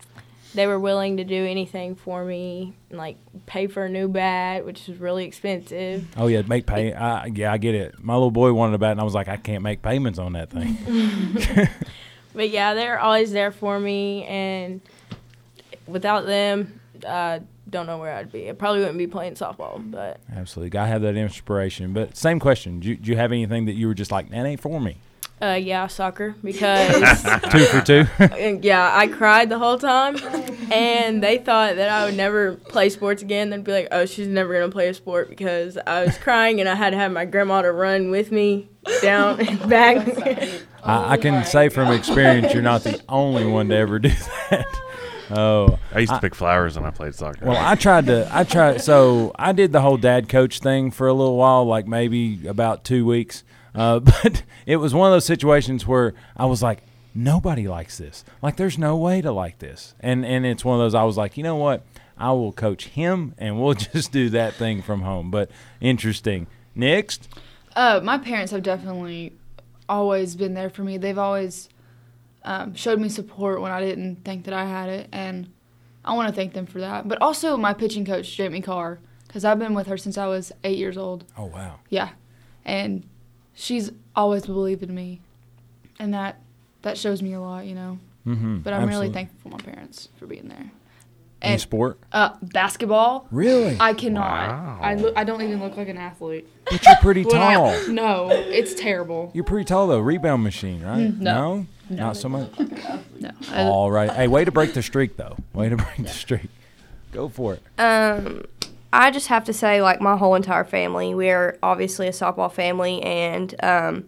they 0.54 0.66
were 0.66 0.80
willing 0.80 1.18
to 1.18 1.24
do 1.24 1.44
anything 1.44 1.94
for 1.96 2.24
me, 2.24 2.72
like 2.90 3.18
pay 3.44 3.66
for 3.66 3.84
a 3.84 3.88
new 3.90 4.08
bat, 4.08 4.64
which 4.64 4.88
is 4.88 4.98
really 4.98 5.26
expensive. 5.26 6.08
Oh 6.16 6.28
yeah, 6.28 6.40
make 6.46 6.64
pay. 6.64 6.94
I, 6.94 7.26
yeah, 7.26 7.52
I 7.52 7.58
get 7.58 7.74
it. 7.74 8.02
My 8.02 8.14
little 8.14 8.30
boy 8.30 8.54
wanted 8.54 8.74
a 8.74 8.78
bat, 8.78 8.92
and 8.92 9.00
I 9.02 9.04
was 9.04 9.14
like, 9.14 9.28
I 9.28 9.36
can't 9.36 9.62
make 9.62 9.82
payments 9.82 10.18
on 10.18 10.32
that 10.32 10.48
thing. 10.48 11.68
but 12.34 12.48
yeah, 12.48 12.72
they're 12.72 12.98
always 12.98 13.32
there 13.32 13.52
for 13.52 13.78
me, 13.78 14.24
and 14.24 14.80
without 15.86 16.24
them, 16.24 16.80
uh, 17.06 17.40
don't 17.72 17.86
know 17.86 17.98
where 17.98 18.14
I'd 18.14 18.30
be. 18.30 18.48
I 18.48 18.52
probably 18.52 18.80
wouldn't 18.80 18.98
be 18.98 19.08
playing 19.08 19.34
softball, 19.34 19.82
but 19.90 20.20
absolutely, 20.36 20.70
gotta 20.70 20.88
have 20.88 21.02
that 21.02 21.16
inspiration. 21.16 21.92
But 21.92 22.16
same 22.16 22.38
question: 22.38 22.78
do 22.78 22.90
you, 22.90 22.96
do 22.96 23.10
you 23.10 23.16
have 23.16 23.32
anything 23.32 23.64
that 23.64 23.72
you 23.72 23.88
were 23.88 23.94
just 23.94 24.12
like, 24.12 24.30
that 24.30 24.46
ain't 24.46 24.60
for 24.60 24.80
me? 24.80 24.98
Uh, 25.40 25.54
yeah, 25.54 25.88
soccer 25.88 26.36
because 26.44 27.22
two 27.50 27.64
for 27.64 27.80
two. 27.80 28.06
yeah, 28.62 28.96
I 28.96 29.08
cried 29.08 29.48
the 29.48 29.58
whole 29.58 29.78
time, 29.78 30.16
and 30.70 31.20
they 31.20 31.38
thought 31.38 31.74
that 31.76 31.88
I 31.88 32.04
would 32.04 32.16
never 32.16 32.54
play 32.54 32.90
sports 32.90 33.22
again. 33.22 33.50
They'd 33.50 33.64
be 33.64 33.72
like, 33.72 33.88
"Oh, 33.90 34.06
she's 34.06 34.28
never 34.28 34.52
gonna 34.52 34.70
play 34.70 34.88
a 34.88 34.94
sport 34.94 35.30
because 35.30 35.76
I 35.84 36.04
was 36.04 36.16
crying 36.18 36.60
and 36.60 36.68
I 36.68 36.76
had 36.76 36.90
to 36.90 36.96
have 36.96 37.10
my 37.10 37.24
grandma 37.24 37.62
to 37.62 37.72
run 37.72 38.10
with 38.10 38.30
me 38.30 38.68
down 39.00 39.40
and 39.40 39.58
back." 39.68 40.06
I, 40.84 41.14
I 41.14 41.16
can 41.16 41.44
say 41.44 41.70
from 41.70 41.90
experience, 41.92 42.52
you're 42.52 42.62
not 42.62 42.84
the 42.84 43.00
only 43.08 43.44
one 43.44 43.68
to 43.70 43.76
ever 43.76 43.98
do 43.98 44.10
that. 44.50 44.66
Oh, 45.34 45.78
I 45.92 46.00
used 46.00 46.12
to 46.12 46.20
pick 46.20 46.34
flowers 46.34 46.76
when 46.76 46.84
I 46.84 46.90
played 46.90 47.14
soccer. 47.14 47.46
Well, 47.46 47.56
I 47.56 47.74
tried 47.74 48.06
to. 48.06 48.28
I 48.30 48.44
tried. 48.44 48.82
So 48.82 49.32
I 49.38 49.52
did 49.52 49.72
the 49.72 49.80
whole 49.80 49.96
dad 49.96 50.28
coach 50.28 50.58
thing 50.58 50.90
for 50.90 51.08
a 51.08 51.14
little 51.14 51.36
while, 51.36 51.64
like 51.64 51.86
maybe 51.86 52.46
about 52.46 52.84
two 52.84 53.06
weeks. 53.06 53.42
Uh, 53.74 53.98
but 54.00 54.42
it 54.66 54.76
was 54.76 54.92
one 54.94 55.08
of 55.08 55.14
those 55.14 55.24
situations 55.24 55.86
where 55.86 56.12
I 56.36 56.44
was 56.44 56.62
like, 56.62 56.82
nobody 57.14 57.66
likes 57.66 57.98
this. 57.98 58.24
Like, 58.42 58.56
there's 58.56 58.78
no 58.78 58.96
way 58.96 59.22
to 59.22 59.32
like 59.32 59.58
this. 59.58 59.94
And 60.00 60.26
and 60.26 60.44
it's 60.44 60.64
one 60.64 60.78
of 60.78 60.84
those. 60.84 60.94
I 60.94 61.04
was 61.04 61.16
like, 61.16 61.36
you 61.36 61.42
know 61.42 61.56
what? 61.56 61.82
I 62.18 62.32
will 62.32 62.52
coach 62.52 62.88
him, 62.88 63.34
and 63.38 63.60
we'll 63.60 63.74
just 63.92 64.12
do 64.12 64.28
that 64.30 64.54
thing 64.54 64.82
from 64.82 65.02
home. 65.02 65.30
But 65.30 65.50
interesting. 65.80 66.46
Next. 66.74 67.28
Uh, 67.74 68.00
my 68.02 68.18
parents 68.18 68.52
have 68.52 68.62
definitely 68.62 69.32
always 69.88 70.36
been 70.36 70.54
there 70.54 70.70
for 70.70 70.82
me. 70.82 70.98
They've 70.98 71.18
always 71.18 71.68
um, 72.44 72.74
showed 72.74 73.00
me 73.00 73.08
support 73.08 73.60
when 73.60 73.72
I 73.72 73.80
didn't 73.80 74.24
think 74.24 74.44
that 74.44 74.54
I 74.54 74.64
had 74.64 74.88
it, 74.88 75.08
and 75.12 75.50
I 76.04 76.14
want 76.14 76.28
to 76.28 76.34
thank 76.34 76.52
them 76.52 76.66
for 76.66 76.80
that. 76.80 77.08
But 77.08 77.20
also 77.20 77.56
my 77.56 77.72
pitching 77.72 78.04
coach, 78.04 78.36
Jamie 78.36 78.60
Carr, 78.60 78.98
because 79.26 79.44
I've 79.44 79.58
been 79.58 79.74
with 79.74 79.86
her 79.86 79.96
since 79.96 80.18
I 80.18 80.26
was 80.26 80.52
eight 80.64 80.78
years 80.78 80.96
old. 80.96 81.24
Oh 81.36 81.46
wow. 81.46 81.80
Yeah, 81.88 82.10
and 82.64 83.04
she's 83.54 83.90
always 84.14 84.46
believed 84.46 84.82
in 84.82 84.94
me, 84.94 85.20
and 85.98 86.12
that 86.14 86.40
that 86.82 86.98
shows 86.98 87.22
me 87.22 87.32
a 87.32 87.40
lot, 87.40 87.66
you 87.66 87.74
know. 87.74 87.98
Mm-hmm. 88.26 88.58
But 88.58 88.72
I'm 88.72 88.82
Absolutely. 88.82 89.06
really 89.06 89.14
thankful 89.14 89.50
for 89.50 89.56
my 89.56 89.62
parents 89.62 90.08
for 90.18 90.26
being 90.26 90.48
there. 90.48 90.70
Any 91.42 91.58
sport? 91.58 91.98
Uh, 92.12 92.30
basketball. 92.40 93.26
Really? 93.30 93.76
I 93.80 93.94
cannot. 93.94 94.48
Wow. 94.48 94.78
I 94.80 94.94
look. 94.94 95.14
I 95.16 95.24
don't 95.24 95.42
even 95.42 95.60
look 95.60 95.76
like 95.76 95.88
an 95.88 95.98
athlete. 95.98 96.48
But 96.70 96.84
you're 96.86 96.94
pretty 96.96 97.24
When 97.26 97.36
I- 97.36 97.54
tall. 97.54 97.88
no, 97.88 98.28
it's 98.30 98.74
terrible. 98.74 99.30
You're 99.34 99.44
pretty 99.44 99.64
tall 99.64 99.88
though. 99.88 99.98
Rebound 100.00 100.42
machine, 100.44 100.82
right? 100.82 101.10
Mm, 101.12 101.18
no. 101.18 101.66
No. 101.90 101.96
Not 101.96 102.16
so 102.16 102.28
much. 102.28 102.50
No. 103.20 103.30
All 103.54 103.90
right. 103.90 104.10
Hey, 104.10 104.28
way 104.28 104.44
to 104.44 104.50
break 104.52 104.72
the 104.72 104.82
streak 104.82 105.16
though. 105.16 105.36
Way 105.52 105.68
to 105.68 105.76
break 105.76 105.96
the 105.98 106.08
streak. 106.08 106.48
Go 107.10 107.28
for 107.28 107.54
it. 107.54 107.62
Um, 107.78 108.44
I 108.92 109.10
just 109.10 109.26
have 109.28 109.44
to 109.44 109.52
say, 109.52 109.82
like 109.82 110.00
my 110.00 110.16
whole 110.16 110.34
entire 110.34 110.64
family, 110.64 111.14
we 111.14 111.30
are 111.30 111.58
obviously 111.62 112.06
a 112.06 112.12
softball 112.12 112.50
family, 112.52 113.02
and 113.02 113.54
um, 113.64 114.04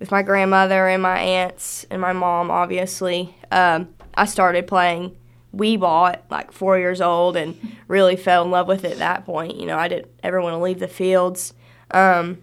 with 0.00 0.10
my 0.10 0.22
grandmother 0.22 0.88
and 0.88 1.02
my 1.02 1.18
aunts 1.20 1.84
and 1.90 2.00
my 2.00 2.12
mom, 2.12 2.50
obviously, 2.50 3.36
um, 3.52 3.88
I 4.14 4.24
started 4.24 4.66
playing 4.66 5.16
wee 5.54 5.76
bought 5.76 6.24
like 6.30 6.52
four 6.52 6.78
years 6.78 7.00
old 7.00 7.36
and 7.36 7.58
really 7.88 8.16
fell 8.16 8.44
in 8.44 8.50
love 8.50 8.68
with 8.68 8.84
it 8.84 8.92
at 8.92 8.98
that 8.98 9.24
point. 9.24 9.56
You 9.56 9.66
know, 9.66 9.78
I 9.78 9.88
didn't 9.88 10.10
ever 10.22 10.40
want 10.40 10.54
to 10.54 10.58
leave 10.58 10.80
the 10.80 10.88
fields. 10.88 11.54
Um, 11.90 12.42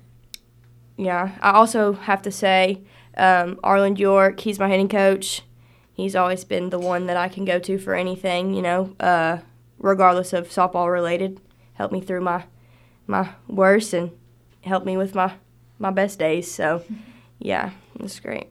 yeah, 0.98 1.38
I 1.42 1.52
also 1.52 1.94
have 1.94 2.22
to 2.24 2.32
say, 2.32 2.82
um, 3.18 3.60
Arlen 3.64 3.96
York, 3.96 4.40
he's 4.40 4.60
my 4.60 4.70
hitting 4.70 4.90
coach. 4.90 5.44
He's 5.94 6.16
always 6.16 6.44
been 6.44 6.70
the 6.70 6.80
one 6.80 7.08
that 7.08 7.18
I 7.18 7.28
can 7.28 7.46
go 7.46 7.60
to 7.60 7.78
for 7.78 7.94
anything, 7.94 8.54
you 8.54 8.62
know, 8.62 8.96
uh, 9.00 9.40
regardless 9.78 10.34
of 10.34 10.50
softball 10.50 10.92
related. 10.92 11.40
Helped 11.74 11.94
me 11.94 12.02
through 12.02 12.22
my 12.22 12.46
my 13.08 13.30
worst 13.48 13.94
and 13.94 14.12
helped 14.62 14.86
me 14.86 14.96
with 14.96 15.16
my 15.16 15.34
my 15.80 15.92
best 15.92 16.20
days. 16.20 16.50
So, 16.50 16.84
yeah, 17.40 17.72
it's 18.00 18.20
great. 18.20 18.48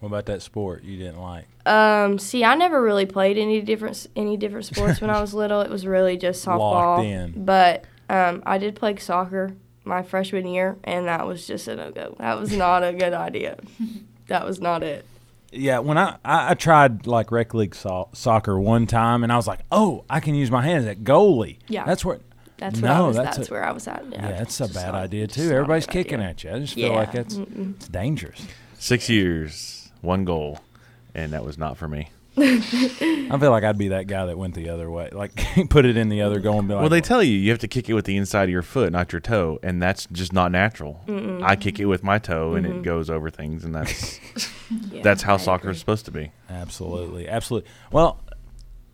What 0.00 0.08
about 0.08 0.26
that 0.26 0.42
sport 0.42 0.84
you 0.84 0.98
didn't 0.98 1.20
like? 1.20 1.46
Um, 1.66 2.18
see, 2.18 2.44
I 2.44 2.54
never 2.54 2.80
really 2.82 3.06
played 3.06 3.38
any 3.38 3.60
different 3.60 4.06
any 4.14 4.36
different 4.36 4.66
sports 4.66 5.00
when 5.00 5.10
I 5.10 5.20
was 5.20 5.32
little. 5.42 5.60
It 5.62 5.70
was 5.70 5.86
really 5.86 6.16
just 6.16 6.44
softball. 6.46 6.58
Locked 6.98 7.04
in. 7.04 7.44
But 7.44 7.84
um, 8.08 8.42
I 8.46 8.58
did 8.58 8.76
play 8.76 8.96
soccer 8.96 9.54
my 9.84 10.02
freshman 10.02 10.46
year, 10.46 10.76
and 10.84 11.06
that 11.06 11.26
was 11.26 11.46
just 11.46 11.66
a 11.68 11.76
no 11.76 11.90
go. 11.90 12.14
That 12.18 12.38
was 12.38 12.52
not 12.52 12.84
a 12.84 12.92
good 12.92 13.14
idea. 13.14 13.58
that 14.28 14.44
was 14.44 14.60
not 14.60 14.82
it. 14.82 15.04
Yeah, 15.52 15.78
when 15.78 15.96
I, 15.96 16.16
I, 16.24 16.50
I 16.50 16.54
tried 16.54 17.06
like 17.06 17.30
rec 17.30 17.54
league 17.54 17.74
so- 17.74 18.08
soccer 18.12 18.58
one 18.58 18.86
time, 18.86 19.22
and 19.22 19.32
I 19.32 19.36
was 19.36 19.46
like, 19.46 19.60
oh, 19.72 20.04
I 20.10 20.20
can 20.20 20.34
use 20.34 20.50
my 20.50 20.62
hands 20.62 20.86
at 20.86 20.98
goalie. 21.04 21.58
Yeah. 21.68 21.84
that's 21.84 22.04
what. 22.04 22.20
That's 22.58 22.80
what 22.80 22.88
no, 22.88 23.04
I 23.04 23.06
was, 23.08 23.16
that's, 23.16 23.36
that's, 23.36 23.48
a- 23.48 23.52
where 23.52 23.64
I 23.64 23.72
was 23.72 23.86
at. 23.86 24.02
Yeah, 24.10 24.28
Yeah, 24.30 24.38
that's 24.38 24.60
a 24.60 24.68
bad 24.68 24.92
not- 24.92 24.94
idea 24.94 25.26
too. 25.26 25.50
Everybody's 25.50 25.86
kicking 25.86 26.20
idea. 26.20 26.28
at 26.30 26.44
you. 26.44 26.50
I 26.50 26.58
just 26.60 26.74
feel 26.74 26.88
Yeah, 26.90 26.96
like 26.96 27.14
it's 27.14 27.36
mm-mm. 27.36 27.74
it's 27.76 27.88
dangerous. 27.88 28.46
Six 28.78 29.08
years, 29.10 29.75
one 30.06 30.24
goal, 30.24 30.60
and 31.14 31.32
that 31.34 31.44
was 31.44 31.58
not 31.58 31.76
for 31.76 31.86
me. 31.88 32.08
I 32.38 33.38
feel 33.40 33.50
like 33.50 33.64
I'd 33.64 33.78
be 33.78 33.88
that 33.88 34.06
guy 34.06 34.26
that 34.26 34.36
went 34.36 34.54
the 34.54 34.68
other 34.68 34.90
way, 34.90 35.08
like 35.10 35.34
put 35.70 35.84
it 35.86 35.96
in 35.96 36.08
the 36.10 36.20
other 36.22 36.38
goal 36.38 36.58
and 36.58 36.68
be 36.68 36.74
like, 36.74 36.82
Well, 36.82 36.90
they 36.90 37.00
tell 37.00 37.22
you 37.22 37.32
you 37.36 37.50
have 37.50 37.58
to 37.60 37.68
kick 37.68 37.88
it 37.88 37.94
with 37.94 38.04
the 38.04 38.16
inside 38.16 38.44
of 38.44 38.50
your 38.50 38.62
foot, 38.62 38.92
not 38.92 39.10
your 39.12 39.20
toe, 39.20 39.58
and 39.62 39.82
that's 39.82 40.06
just 40.12 40.32
not 40.34 40.52
natural. 40.52 41.00
Mm-mm. 41.06 41.42
I 41.42 41.56
kick 41.56 41.80
it 41.80 41.86
with 41.86 42.02
my 42.02 42.18
toe, 42.18 42.54
and 42.54 42.66
Mhm. 42.66 42.78
it 42.78 42.82
goes 42.82 43.08
over 43.10 43.30
things, 43.30 43.64
and 43.64 43.74
that's 43.74 44.20
Yeah, 44.90 45.00
that's 45.02 45.22
how 45.22 45.34
I 45.34 45.38
soccer 45.38 45.68
agree. 45.68 45.72
is 45.72 45.78
supposed 45.80 46.04
to 46.06 46.10
be. 46.10 46.30
Absolutely, 46.50 47.26
absolutely. 47.28 47.70
Well, 47.90 48.20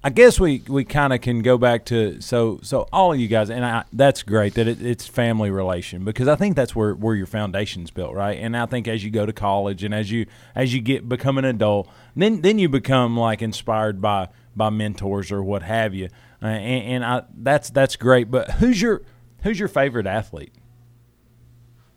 I 0.04 0.10
guess 0.10 0.40
we, 0.40 0.62
we 0.66 0.84
kind 0.84 1.12
of 1.12 1.20
can 1.20 1.42
go 1.42 1.56
back 1.56 1.84
to 1.86 2.20
so 2.20 2.58
so 2.62 2.88
all 2.92 3.12
of 3.12 3.20
you 3.20 3.28
guys, 3.28 3.50
and 3.50 3.64
I, 3.64 3.84
that's 3.92 4.24
great 4.24 4.54
that 4.54 4.66
it, 4.66 4.82
it's 4.82 5.06
family 5.06 5.50
relation 5.50 6.04
because 6.04 6.26
I 6.26 6.34
think 6.34 6.56
that's 6.56 6.74
where, 6.74 6.94
where 6.94 7.14
your 7.14 7.26
foundation's 7.26 7.92
built, 7.92 8.12
right? 8.12 8.36
And 8.38 8.56
I 8.56 8.66
think 8.66 8.88
as 8.88 9.04
you 9.04 9.10
go 9.10 9.26
to 9.26 9.32
college 9.32 9.84
and 9.84 9.94
as 9.94 10.10
you 10.10 10.26
as 10.56 10.74
you 10.74 10.80
get 10.80 11.08
become 11.08 11.38
an 11.38 11.44
adult, 11.44 11.88
then 12.16 12.40
then 12.40 12.58
you 12.58 12.68
become 12.68 13.16
like 13.16 13.42
inspired 13.42 14.00
by 14.00 14.28
by 14.56 14.70
mentors 14.70 15.30
or 15.30 15.42
what 15.42 15.62
have 15.62 15.94
you, 15.94 16.08
uh, 16.42 16.46
and, 16.46 16.84
and 16.94 17.04
I 17.04 17.22
that's 17.36 17.70
that's 17.70 17.94
great. 17.94 18.28
But 18.28 18.52
who's 18.52 18.82
your 18.82 19.02
who's 19.44 19.60
your 19.60 19.68
favorite 19.68 20.06
athlete, 20.06 20.52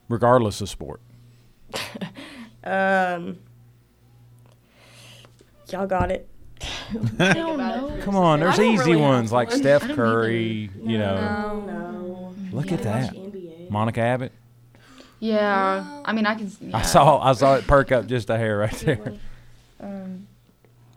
regardless 0.09 0.61
of 0.61 0.69
sport? 0.69 1.01
Um, 2.65 3.37
y'all 5.69 5.85
got 5.85 6.09
it. 6.09 6.27
I 7.19 7.33
don't 7.33 7.57
know. 7.57 7.97
Come 8.01 8.15
on, 8.15 8.39
there's 8.39 8.59
easy 8.59 8.91
really 8.91 8.95
ones 9.01 9.31
like 9.31 9.49
one. 9.49 9.57
Steph 9.57 9.83
I 9.83 9.87
don't 9.87 9.95
Curry, 9.95 10.69
you 10.83 10.97
know. 10.97 11.15
No, 11.15 11.59
no. 11.61 12.35
Look 12.51 12.71
You 12.71 12.77
at 12.77 12.83
that, 12.83 13.69
Monica 13.69 14.01
Abbott. 14.01 14.31
Yeah, 15.19 16.01
I 16.05 16.13
mean, 16.13 16.25
I 16.25 16.35
can. 16.35 16.51
Yeah. 16.61 16.77
I 16.77 16.81
saw 16.83 17.19
I 17.21 17.33
saw 17.33 17.55
it 17.55 17.65
perk 17.67 17.91
up 17.91 18.05
just 18.07 18.29
a 18.29 18.37
hair 18.37 18.57
right 18.59 18.71
there. 18.71 19.13
Um, 19.79 20.27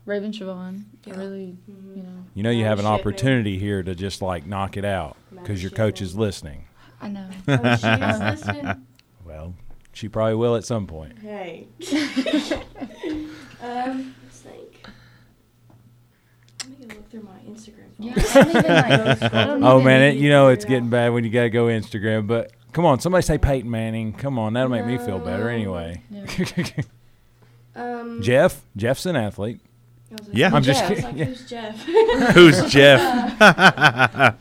Raven 0.07 0.33
Siobhan. 0.33 0.85
I 1.07 1.11
really, 1.11 1.57
you 1.67 2.03
know. 2.03 2.25
You 2.35 2.43
know 2.43 2.51
you 2.51 2.65
have 2.65 2.79
an 2.79 2.85
Shit, 2.85 2.91
man. 2.91 3.01
opportunity 3.01 3.59
here 3.59 3.83
to 3.83 3.95
just 3.95 4.23
like 4.23 4.47
knock 4.47 4.77
it 4.77 4.85
out 4.85 5.17
because 5.31 5.63
your 5.63 5.71
coach 5.71 6.01
is 6.01 6.15
listening. 6.17 6.65
I 7.01 7.09
know. 7.09 7.29
Oh, 7.49 7.77
she 7.77 7.87
listening. 7.89 8.87
Well, 9.25 9.55
she 9.93 10.09
probably 10.09 10.35
will 10.35 10.57
at 10.57 10.65
some 10.65 10.87
point. 10.87 11.19
Hey. 11.19 11.67
um, 13.63 14.15
let's 14.25 14.41
think. 14.41 14.89
Let 16.61 16.69
me 16.81 16.87
go 16.87 16.95
look 16.95 17.08
through 17.21 17.29
my 17.29 17.39
Instagram. 17.51 17.89
Yeah, 17.99 18.15
photos. 18.15 18.37
I 18.37 18.43
don't 18.43 18.49
even, 18.57 19.21
like, 19.23 19.35
I 19.35 19.45
don't 19.47 19.65
Oh 19.65 19.81
man, 19.81 20.03
it, 20.03 20.17
you 20.19 20.29
know 20.31 20.49
it's 20.49 20.65
getting 20.65 20.89
bad 20.91 21.13
when 21.13 21.25
you 21.25 21.31
gotta 21.31 21.51
go 21.51 21.67
Instagram. 21.67 22.27
But 22.27 22.53
come 22.73 22.85
on, 22.85 23.01
somebody 23.01 23.23
say 23.23 23.39
Peyton 23.39 23.71
Manning. 23.71 24.13
Come 24.13 24.39
on, 24.39 24.53
that'll 24.53 24.69
make 24.71 24.87
me 24.87 24.99
feel 24.99 25.19
better 25.19 25.45
No. 25.45 25.51
anyway. 25.51 26.03
Um, 27.77 28.23
Jeff, 28.23 28.61
Jeff's 28.77 29.07
an 29.07 29.15
athlete. 29.15 29.61
Like, 30.11 30.21
Yeah. 30.33 30.51
I'm 30.53 30.65
just 30.65 30.83
I 30.83 30.89
kidding. 30.89 31.05
like, 31.05 31.17
Yeah. 31.17 31.25
who's 31.27 31.49
Jeff? 31.49 31.83
Who's 32.35 32.73
Jeff? 32.73 34.37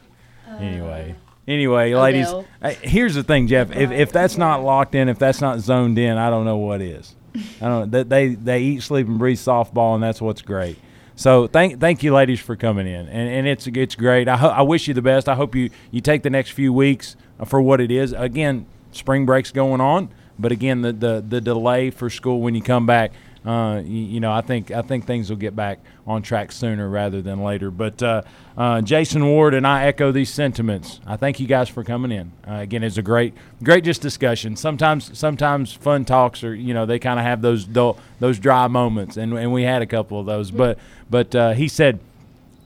Anyway, 0.59 1.15
anyway, 1.47 1.93
ladies, 1.93 2.28
uh, 2.28 2.43
here's 2.82 3.13
the 3.13 3.21
thing, 3.23 3.45
Jeff. 3.47 3.69
If, 3.75 3.91
if 3.91 4.11
that's 4.11 4.38
not 4.38 4.63
locked 4.63 4.95
in, 4.95 5.07
if 5.07 5.19
that's 5.19 5.39
not 5.39 5.59
zoned 5.59 5.99
in, 5.99 6.17
I 6.17 6.32
don't 6.32 6.45
know 6.45 6.57
what 6.57 6.82
is. 6.82 7.15
I 7.61 7.67
don't. 7.67 7.91
They 7.91 8.01
they, 8.03 8.28
they 8.30 8.61
eat, 8.61 8.82
sleep, 8.82 9.07
and 9.07 9.19
breathe 9.19 9.38
softball, 9.38 9.93
and 9.93 10.01
that's 10.01 10.19
what's 10.19 10.41
great. 10.41 10.80
So 11.18 11.47
thank 11.47 11.80
thank 11.80 12.03
you, 12.03 12.13
ladies, 12.13 12.39
for 12.39 12.55
coming 12.55 12.86
in, 12.86 13.07
and, 13.07 13.30
and 13.30 13.47
it's 13.47 13.65
it's 13.65 13.95
great. 13.95 14.28
I 14.28 14.38
ho- 14.38 14.49
I 14.49 14.61
wish 14.61 14.88
you 14.88 14.93
the 14.93 15.01
best. 15.01 15.28
I 15.28 15.34
hope 15.34 15.55
you 15.55 15.72
you 15.89 15.99
take 15.99 16.22
the 16.22 16.30
next 16.30 16.51
few 16.51 16.72
weeks 16.72 17.15
uh, 17.39 17.45
for 17.45 17.59
what 17.59 17.82
it 17.82 17.89
is. 17.89 18.13
Again, 18.13 18.68
spring 18.91 19.26
break's 19.26 19.51
going 19.51 19.82
on, 19.82 20.09
but 20.38 20.51
again, 20.51 20.84
the 20.84 20.93
the, 20.93 21.26
the 21.28 21.41
delay 21.41 21.89
for 21.89 22.11
school 22.11 22.39
when 22.41 22.53
you 22.53 22.61
come 22.61 22.86
back. 22.86 23.13
Uh, 23.48 23.82
you, 23.86 24.00
you 24.00 24.20
know, 24.20 24.32
I 24.34 24.41
think 24.41 24.72
I 24.72 24.82
think 24.82 25.06
things 25.06 25.30
will 25.30 25.38
get 25.38 25.56
back 25.56 25.80
on 26.06 26.22
track 26.22 26.52
sooner 26.52 26.89
rather 26.89 27.22
than 27.22 27.41
later. 27.41 27.72
But 27.72 28.04
uh, 28.04 28.24
uh, 28.58 28.82
Jason 28.82 29.26
Ward 29.26 29.54
and 29.54 29.66
I 29.66 29.86
echo 29.86 30.12
these 30.12 30.34
sentiments. 30.34 31.00
I 31.08 31.16
thank 31.16 31.39
you 31.39 31.48
guys 31.48 31.70
for 31.70 31.86
coming 31.86 32.12
in. 32.12 32.34
Uh, 32.45 32.56
again, 32.56 32.84
it's 32.84 32.98
a 32.98 33.02
great, 33.02 33.34
great 33.64 33.86
just 33.86 34.02
discussion. 34.02 34.58
Sometimes, 34.58 35.18
sometimes 35.18 35.72
fun 35.72 36.04
talks 36.04 36.43
are 36.43 36.54
you 36.54 36.74
know 36.74 36.86
they 36.86 37.00
kind 37.00 37.20
of 37.20 37.26
have 37.26 37.41
those 37.41 37.64
dull, 37.64 37.98
those 38.20 38.38
dry 38.38 38.68
moments, 38.68 39.16
and 39.16 39.32
and 39.34 39.54
we 39.54 39.64
had 39.64 39.82
a 39.82 39.88
couple 39.88 40.20
of 40.20 40.26
those. 40.26 40.52
But 40.52 40.78
but 41.10 41.34
uh, 41.34 41.54
he 41.54 41.70
said 41.70 42.02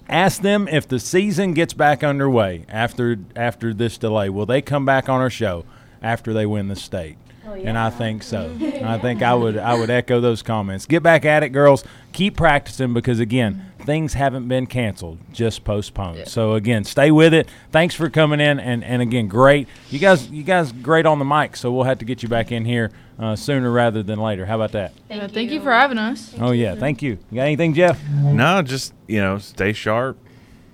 ask 0.10 0.42
them 0.42 0.68
if 0.68 0.88
the 0.88 1.00
season 1.00 1.54
gets 1.54 1.74
back 1.74 2.04
underway 2.04 2.66
after 2.68 3.18
after 3.36 3.72
this 3.72 3.98
delay 4.00 4.30
will 4.30 4.48
they 4.48 4.62
come 4.62 4.84
back 4.84 5.08
on 5.08 5.22
our 5.22 5.30
show 5.30 5.64
after 6.02 6.34
they 6.34 6.46
win 6.46 6.68
the 6.68 6.76
state 6.76 7.16
and 7.52 7.78
i 7.78 7.90
think 7.90 8.24
so. 8.24 8.56
I 8.84 8.98
think 8.98 9.22
i 9.22 9.34
would 9.34 9.58
i 9.58 9.78
would 9.78 9.90
echo 9.90 10.20
those 10.20 10.42
comments. 10.42 10.86
Get 10.86 11.04
back 11.04 11.26
at 11.26 11.44
it 11.44 11.50
girls. 11.50 11.84
Keep 12.14 12.38
practicing 12.38 12.94
because 12.94 13.20
again 13.20 13.72
things 13.80 14.14
haven't 14.14 14.48
been 14.48 14.68
canceled 14.68 15.18
just 15.32 15.64
postponed. 15.64 16.28
So 16.28 16.54
again 16.54 16.84
stay 16.84 17.12
with 17.12 17.34
it. 17.34 17.48
Thanks 17.72 17.96
for 17.96 18.10
coming 18.10 18.40
in. 18.40 18.60
And 18.60 18.84
and 18.84 19.02
again 19.02 19.28
great. 19.28 19.68
You 19.90 20.00
guys 20.00 20.30
you 20.30 20.44
guys 20.44 20.72
great 20.72 21.06
on 21.06 21.20
the 21.20 21.26
mic 21.26 21.56
so 21.56 21.72
we'll 21.72 21.86
have 21.86 22.00
to 22.00 22.06
get 22.06 22.24
you 22.24 22.30
back 22.30 22.52
in 22.52 22.66
here 22.66 22.92
uh, 23.20 23.36
sooner 23.36 23.70
rather 23.72 24.02
than 24.02 24.20
later. 24.20 24.46
How 24.46 24.56
about 24.56 24.72
that? 24.72 24.94
Yeah, 25.10 25.28
thank 25.28 25.52
you. 25.52 25.62
for 25.62 25.72
having 25.72 25.98
us. 25.98 26.34
oh 26.40 26.52
yeah. 26.52 26.76
thank 26.76 27.02
you. 27.02 27.18
You 27.30 27.36
got 27.36 27.44
anything 27.44 27.74
jeff? 27.74 28.02
No, 28.10 28.62
just 28.62 28.94
you 29.08 29.22
know, 29.22 29.38
stay 29.38 29.74
sharp. 29.74 30.18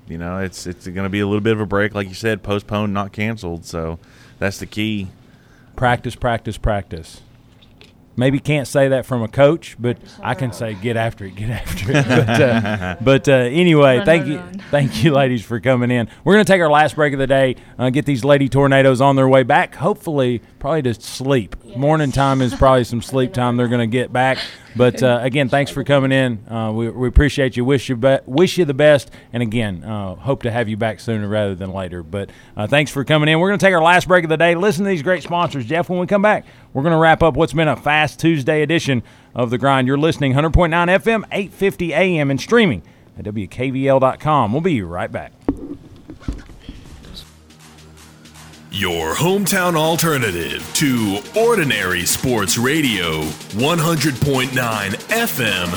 You 0.07 0.17
know, 0.17 0.39
it's 0.39 0.65
it's 0.65 0.87
going 0.87 1.03
to 1.03 1.09
be 1.09 1.19
a 1.19 1.27
little 1.27 1.41
bit 1.41 1.53
of 1.53 1.59
a 1.59 1.65
break, 1.65 1.93
like 1.93 2.07
you 2.07 2.13
said, 2.13 2.43
postponed, 2.43 2.93
not 2.93 3.11
canceled. 3.11 3.65
So 3.65 3.99
that's 4.39 4.59
the 4.59 4.65
key. 4.65 5.09
Practice, 5.77 6.15
practice, 6.15 6.57
practice. 6.57 7.21
Maybe 8.17 8.39
can't 8.39 8.67
say 8.67 8.87
that 8.89 9.05
from 9.05 9.21
a 9.21 9.27
coach, 9.27 9.75
but 9.79 9.97
I 10.23 10.33
can 10.33 10.51
say 10.51 10.73
get 10.73 10.97
after 10.97 11.23
it, 11.25 11.35
get 11.35 11.49
after 11.51 11.91
it. 11.91 12.05
But, 12.07 12.41
uh, 12.41 12.95
but 12.99 13.29
uh, 13.29 13.31
anyway, 13.33 13.97
Run, 13.97 14.05
thank 14.05 14.23
run, 14.23 14.31
you, 14.31 14.37
run. 14.39 14.59
thank 14.71 15.03
you, 15.03 15.13
ladies, 15.13 15.45
for 15.45 15.59
coming 15.59 15.91
in. 15.91 16.09
We're 16.23 16.33
gonna 16.33 16.45
take 16.45 16.61
our 16.61 16.69
last 16.69 16.95
break 16.95 17.13
of 17.13 17.19
the 17.19 17.27
day, 17.27 17.55
uh, 17.77 17.89
get 17.91 18.05
these 18.05 18.25
lady 18.25 18.49
tornadoes 18.49 19.01
on 19.01 19.15
their 19.15 19.27
way 19.29 19.43
back. 19.43 19.75
Hopefully, 19.75 20.41
probably 20.59 20.81
to 20.81 20.93
sleep. 20.95 21.55
Morning 21.75 22.11
time 22.11 22.41
is 22.41 22.55
probably 22.55 22.83
some 22.85 23.01
sleep 23.03 23.33
time 23.33 23.55
they're 23.55 23.67
gonna 23.67 23.85
get 23.87 24.11
back. 24.11 24.39
But 24.75 25.01
uh, 25.03 25.19
again, 25.23 25.47
thanks 25.49 25.69
for 25.71 25.83
coming 25.83 26.11
in. 26.11 26.47
Uh, 26.51 26.71
we, 26.71 26.89
we 26.89 27.07
appreciate 27.07 27.55
you. 27.55 27.65
Wish 27.65 27.87
you 27.89 27.95
be- 27.95 28.19
wish 28.25 28.57
you 28.57 28.65
the 28.65 28.73
best. 28.73 29.11
And 29.33 29.43
again, 29.43 29.83
uh, 29.83 30.15
hope 30.15 30.43
to 30.43 30.51
have 30.51 30.67
you 30.69 30.77
back 30.77 30.99
sooner 30.99 31.27
rather 31.27 31.55
than 31.55 31.71
later. 31.71 32.03
But 32.03 32.29
uh, 32.55 32.67
thanks 32.67 32.91
for 32.91 33.03
coming 33.03 33.29
in. 33.29 33.39
We're 33.39 33.49
going 33.49 33.59
to 33.59 33.65
take 33.65 33.73
our 33.73 33.81
last 33.83 34.07
break 34.07 34.23
of 34.23 34.29
the 34.29 34.37
day. 34.37 34.55
Listen 34.55 34.83
to 34.85 34.89
these 34.89 35.01
great 35.03 35.23
sponsors, 35.23 35.65
Jeff. 35.65 35.89
When 35.89 35.99
we 35.99 36.07
come 36.07 36.21
back, 36.21 36.45
we're 36.77 36.83
going 36.83 36.93
to 36.93 36.99
wrap 36.99 37.23
up 37.23 37.35
what's 37.35 37.53
been 37.53 37.67
a 37.67 37.75
fast 37.75 38.19
Tuesday 38.19 38.61
edition 38.61 39.01
of 39.33 39.49
the 39.49 39.57
Grind. 39.57 39.87
You're 39.87 39.97
listening 39.97 40.33
100.9 40.33 40.69
FM, 40.69 41.23
8:50 41.31 41.89
AM, 41.89 42.29
and 42.29 42.39
streaming 42.39 42.83
at 43.17 43.25
wkvl.com. 43.25 44.51
We'll 44.51 44.61
be 44.61 44.83
right 44.83 45.11
back. 45.11 45.33
Your 48.69 49.15
hometown 49.15 49.75
alternative 49.75 50.71
to 50.75 51.19
Ordinary 51.35 52.05
Sports 52.05 52.59
Radio, 52.59 53.23
100.9 53.23 54.49
FM, 54.51 55.67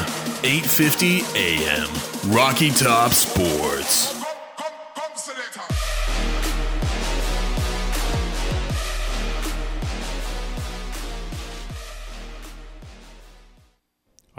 850 0.44 1.22
AM. 1.34 2.30
Rocky 2.30 2.68
Top 2.68 3.12
Sports. 3.12 4.19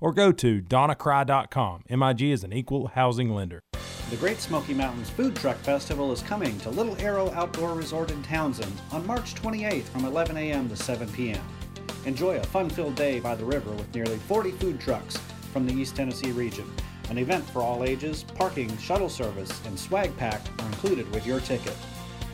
or 0.00 0.12
go 0.12 0.32
to 0.32 0.60
donnacry.com. 0.60 1.82
MIG 1.88 2.22
is 2.22 2.44
an 2.44 2.52
equal 2.52 2.88
housing 2.88 3.30
lender. 3.30 3.60
The 4.10 4.16
Great 4.16 4.38
Smoky 4.38 4.74
Mountains 4.74 5.08
Food 5.08 5.34
Truck 5.34 5.56
Festival 5.58 6.12
is 6.12 6.22
coming 6.22 6.58
to 6.60 6.70
Little 6.70 6.96
Arrow 7.00 7.30
Outdoor 7.32 7.74
Resort 7.74 8.10
in 8.10 8.22
Townsend 8.22 8.72
on 8.92 9.06
March 9.06 9.34
28th 9.34 9.84
from 9.84 10.04
11 10.04 10.36
a.m. 10.36 10.68
to 10.68 10.76
7 10.76 11.08
p.m. 11.12 11.42
Enjoy 12.04 12.36
a 12.36 12.44
fun 12.44 12.68
filled 12.68 12.94
day 12.96 13.18
by 13.18 13.34
the 13.34 13.44
river 13.44 13.70
with 13.70 13.94
nearly 13.94 14.18
40 14.18 14.50
food 14.52 14.78
trucks 14.78 15.16
from 15.52 15.66
the 15.66 15.72
East 15.72 15.96
Tennessee 15.96 16.32
region. 16.32 16.70
An 17.08 17.16
event 17.16 17.48
for 17.48 17.62
all 17.62 17.82
ages, 17.82 18.24
parking, 18.34 18.76
shuttle 18.76 19.08
service, 19.08 19.58
and 19.66 19.78
swag 19.78 20.14
pack 20.18 20.42
are 20.60 20.66
included 20.66 21.10
with 21.12 21.26
your 21.26 21.40
ticket. 21.40 21.76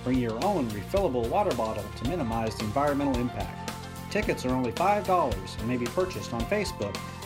Bring 0.02 0.18
your 0.18 0.44
own 0.44 0.68
refillable 0.70 1.28
water 1.28 1.54
bottle 1.54 1.84
to 1.98 2.08
minimize 2.08 2.56
the 2.56 2.64
environmental 2.64 3.20
impact. 3.20 3.72
Tickets 4.10 4.44
are 4.44 4.54
only 4.54 4.72
$5 4.72 5.58
and 5.58 5.68
may 5.68 5.76
be 5.76 5.86
purchased 5.86 6.32
on 6.34 6.40
Facebook 6.46 6.96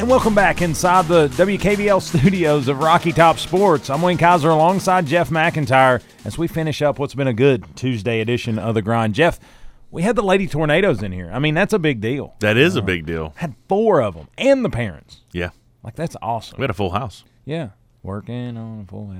And 0.00 0.08
welcome 0.08 0.34
back 0.34 0.62
inside 0.62 1.08
the 1.08 1.28
WKVL 1.28 2.00
studios 2.00 2.68
of 2.68 2.78
Rocky 2.78 3.12
Top 3.12 3.38
Sports. 3.38 3.90
I'm 3.90 4.00
Wayne 4.00 4.16
Kaiser 4.16 4.48
alongside 4.48 5.04
Jeff 5.04 5.28
McIntyre 5.28 6.02
as 6.24 6.38
we 6.38 6.48
finish 6.48 6.80
up 6.80 6.98
what's 6.98 7.14
been 7.14 7.28
a 7.28 7.34
good 7.34 7.76
Tuesday 7.76 8.22
edition 8.22 8.58
of 8.58 8.74
The 8.74 8.80
Grind. 8.80 9.14
Jeff, 9.14 9.38
we 9.90 10.00
had 10.00 10.16
the 10.16 10.22
Lady 10.22 10.46
Tornadoes 10.46 11.02
in 11.02 11.12
here. 11.12 11.30
I 11.30 11.38
mean, 11.38 11.52
that's 11.52 11.74
a 11.74 11.78
big 11.78 12.00
deal. 12.00 12.34
That 12.40 12.56
is 12.56 12.76
a 12.76 12.82
big 12.82 13.04
deal. 13.04 13.34
Had 13.36 13.54
four 13.68 14.00
of 14.00 14.14
them 14.14 14.28
and 14.38 14.64
the 14.64 14.70
parents. 14.70 15.20
Yeah. 15.32 15.50
Like, 15.82 15.96
that's 15.96 16.16
awesome. 16.22 16.56
We 16.56 16.62
had 16.62 16.70
a 16.70 16.72
full 16.72 16.92
house. 16.92 17.24
Yeah. 17.44 17.68
Working 18.02 18.56
on 18.56 18.80
a 18.80 18.84
full 18.86 19.14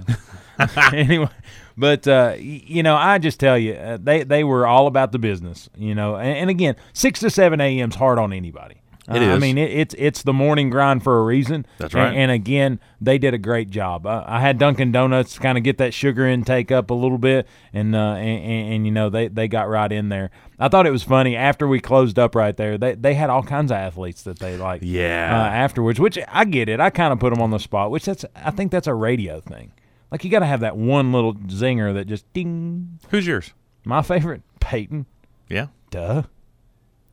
house. 0.58 0.94
anyway, 0.94 1.28
but, 1.76 2.08
uh, 2.08 2.36
you 2.38 2.82
know, 2.82 2.96
I 2.96 3.18
just 3.18 3.38
tell 3.38 3.58
you, 3.58 3.74
uh, 3.74 3.98
they, 4.00 4.22
they 4.22 4.44
were 4.44 4.66
all 4.66 4.86
about 4.86 5.12
the 5.12 5.18
business, 5.18 5.68
you 5.76 5.94
know. 5.94 6.16
And, 6.16 6.38
and 6.38 6.48
again, 6.48 6.76
6 6.94 7.20
to 7.20 7.28
7 7.28 7.60
a.m. 7.60 7.90
is 7.90 7.96
hard 7.96 8.18
on 8.18 8.32
anybody. 8.32 8.79
It 9.10 9.22
Uh, 9.22 9.34
I 9.34 9.38
mean, 9.38 9.58
it, 9.58 9.70
it's 9.70 9.94
it's 9.98 10.22
the 10.22 10.32
morning 10.32 10.70
grind 10.70 11.02
for 11.02 11.18
a 11.18 11.24
reason. 11.24 11.66
That's 11.78 11.94
And- 11.94 12.02
right. 12.04 12.14
And, 12.16 12.30
again, 12.30 12.78
they 13.00 13.18
did 13.18 13.34
a 13.34 13.38
great 13.38 13.70
job. 13.70 14.06
Uh, 14.06 14.22
I 14.26 14.40
had 14.40 14.58
Dunkin' 14.58 14.92
Donuts 14.92 15.38
kind 15.38 15.58
of 15.58 15.64
get 15.64 15.78
that 15.78 15.92
sugar 15.94 16.26
intake 16.26 16.70
up 16.70 16.90
a 16.90 16.94
little 16.94 17.18
bit, 17.18 17.46
and 17.72 17.94
uh, 17.94 17.98
and, 18.14 18.44
and, 18.44 18.72
and, 18.74 18.86
you 18.86 18.92
know 18.92 19.10
they, 19.10 19.28
they 19.28 19.48
got 19.48 19.68
right 19.68 19.90
in 19.90 20.08
there. 20.10 20.30
I 20.58 20.68
thought 20.68 20.86
it 20.86 20.90
was 20.92 21.02
funny 21.02 21.34
after 21.36 21.66
we 21.66 21.80
closed 21.80 22.18
up 22.18 22.34
right 22.34 22.56
there. 22.56 22.78
They 22.78 22.94
they 22.94 23.14
had 23.14 23.30
all 23.30 23.42
kinds 23.42 23.70
of 23.72 23.76
athletes 23.78 24.22
that 24.22 24.38
they 24.38 24.56
like. 24.56 24.82
Yeah. 24.84 25.30
Uh, 25.34 25.48
afterwards, 25.48 25.98
which 25.98 26.18
I 26.28 26.44
get 26.44 26.68
it. 26.68 26.78
I 26.80 26.90
kind 26.90 27.12
of 27.12 27.18
put 27.18 27.30
them 27.32 27.42
on 27.42 27.50
the 27.50 27.58
spot. 27.58 27.90
Which 27.90 28.04
that's 28.04 28.24
I 28.36 28.50
think 28.50 28.70
that's 28.70 28.86
a 28.86 28.94
radio 28.94 29.40
thing. 29.40 29.72
Like 30.12 30.24
you 30.24 30.30
got 30.30 30.40
to 30.40 30.46
have 30.46 30.60
that 30.60 30.76
one 30.76 31.12
little 31.12 31.34
zinger 31.34 31.94
that 31.94 32.06
just 32.06 32.30
ding. 32.32 32.98
Who's 33.10 33.26
yours? 33.26 33.52
My 33.84 34.02
favorite, 34.02 34.42
Peyton. 34.60 35.06
Yeah. 35.48 35.68
Duh. 35.90 36.24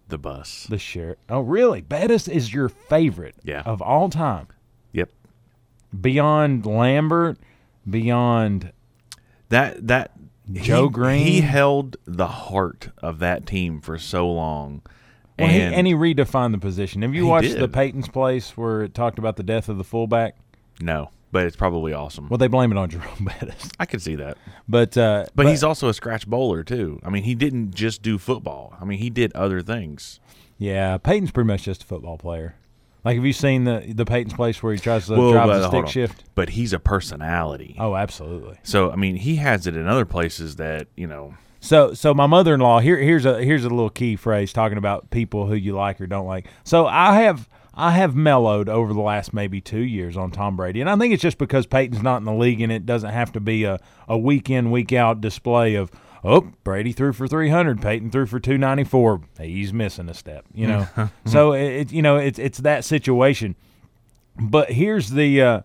The 0.10 0.18
bus. 0.18 0.66
The 0.70 0.78
sheriff. 0.78 1.18
Oh, 1.30 1.42
really? 1.42 1.82
Bettis 1.82 2.28
is 2.28 2.54
your 2.54 2.70
favorite 2.70 3.36
Yeah. 3.44 3.62
of 3.66 3.82
all 3.82 4.10
time. 4.10 4.48
Yep. 4.94 5.10
Beyond 6.00 6.66
Lambert, 6.66 7.38
beyond 7.90 8.72
That 9.50 9.88
that 9.88 10.12
Joe 10.52 10.84
he, 10.88 10.90
Green? 10.94 11.26
He 11.28 11.42
held 11.42 11.98
the 12.06 12.28
heart 12.28 12.90
of 13.00 13.20
that 13.20 13.46
team 13.46 13.82
for 13.82 13.98
so 13.98 14.30
long. 14.32 14.82
well, 15.38 15.48
he, 15.50 15.60
and, 15.60 15.76
and 15.76 15.88
he 15.88 15.94
redefined 15.94 16.52
the 16.54 16.58
position. 16.58 17.02
Have 17.02 17.14
you 17.14 17.26
watched 17.28 17.50
did. 17.50 17.60
the 17.62 17.68
Peyton's 17.68 18.08
Place 18.10 18.56
where 18.56 18.82
it 18.84 18.94
talked 18.94 19.20
about 19.20 19.36
the 19.36 19.44
death 19.44 19.68
of 19.70 19.78
the 19.78 19.84
fullback? 19.84 20.38
no, 20.80 21.10
but 21.32 21.46
it's 21.46 21.56
probably 21.56 21.94
awesome. 21.94 22.30
Well, 22.30 22.38
they 22.38 22.48
blame 22.48 22.72
it 22.72 22.78
on 22.78 22.90
Jerome 22.92 23.26
Bettis, 23.26 23.70
I 23.80 23.86
could 23.86 24.02
see 24.02 24.16
that. 24.16 24.38
but 24.68 24.98
uh, 24.98 25.26
But, 25.36 25.48
he's 25.48 25.64
also 25.64 25.90
a 25.90 25.94
scratch 25.94 26.28
bowler 26.28 26.64
too. 26.64 27.00
I 27.04 27.10
mean, 27.10 27.24
he 27.24 27.36
didn't 27.36 27.74
just 27.76 28.02
do 28.02 28.18
football. 28.18 28.76
I 28.82 28.86
mean, 28.86 29.00
he 29.00 29.10
did 29.10 29.34
other 29.34 29.62
things. 29.62 30.20
yeah, 30.58 30.98
Peyton's 30.98 31.32
pretty 31.32 31.48
much 31.48 31.64
just 31.64 31.84
a 31.84 31.86
football 31.86 32.18
player. 32.18 32.56
Like, 33.06 33.16
have 33.16 33.26
you 33.26 33.32
seen 33.34 33.64
the 33.64 33.86
the 33.96 34.04
Peyton's 34.06 34.34
Place 34.34 34.62
where 34.62 34.74
he 34.74 34.80
tries 34.80 35.06
to 35.08 35.14
Well, 35.16 35.32
drive 35.32 35.48
but 35.48 35.60
the 35.60 35.68
stick 35.70 35.88
shift? 35.88 36.24
But 36.36 36.50
he's 36.50 36.74
a 36.74 36.80
personality. 36.80 37.76
Oh, 37.80 37.96
absolutely. 37.96 38.58
So 38.64 38.92
I 38.92 38.96
mean, 38.98 39.16
he 39.16 39.38
has 39.38 39.66
it 39.66 39.78
in 39.78 39.88
other 39.88 40.04
places 40.06 40.58
that 40.58 40.88
you 40.98 41.08
know. 41.08 41.36
So, 41.60 41.94
so 41.94 42.14
my 42.14 42.28
mother-in-law 42.28 42.80
here. 42.80 42.98
Here's 42.98 43.26
a 43.26 43.42
here's 43.42 43.64
a 43.64 43.70
little 43.70 43.90
key 43.90 44.16
phrase 44.18 44.52
talking 44.52 44.78
about 44.78 45.10
people 45.10 45.48
who 45.48 45.56
you 45.56 45.74
like 45.74 46.02
or 46.02 46.08
don't 46.08 46.28
like. 46.28 46.48
So 46.66 46.86
I 46.86 47.22
have 47.22 47.48
I 47.78 47.92
have 47.92 48.16
mellowed 48.16 48.70
over 48.70 48.92
the 48.92 49.02
last 49.02 49.36
maybe 49.36 49.62
two 49.62 49.82
years 49.82 50.18
on 50.18 50.32
Tom 50.32 50.56
Brady, 50.56 50.82
and 50.82 50.90
I 50.90 50.96
think 50.96 51.14
it's 51.14 51.22
just 51.22 51.38
because 51.38 51.68
Peyton's 51.68 52.02
not 52.02 52.18
in 52.18 52.24
the 52.24 52.34
league, 52.34 52.60
and 52.60 52.72
it 52.72 52.88
doesn't 52.88 53.12
have 53.12 53.32
to 53.34 53.40
be 53.40 53.66
a 53.66 53.80
a 54.08 54.18
week 54.18 54.50
in 54.50 54.72
week 54.72 54.92
out 54.92 55.22
display 55.22 55.76
of 55.76 55.92
oh 56.24 56.52
Brady 56.64 56.92
threw 56.92 57.14
for 57.14 57.28
three 57.28 57.50
hundred, 57.50 57.80
Peyton 57.80 58.10
threw 58.10 58.26
for 58.26 58.40
two 58.40 58.58
ninety 58.58 58.84
four. 58.84 59.22
He's 59.40 59.72
missing 59.72 60.10
a 60.10 60.16
step, 60.16 60.46
you 60.56 60.66
know. 60.66 60.88
so 61.26 61.54
it, 61.54 61.68
it 61.68 61.92
you 61.92 62.02
know 62.02 62.18
it's 62.18 62.40
it's 62.40 62.58
that 62.60 62.84
situation. 62.84 63.56
But 64.40 64.72
here's 64.72 65.12
the. 65.12 65.42
Uh, 65.42 65.62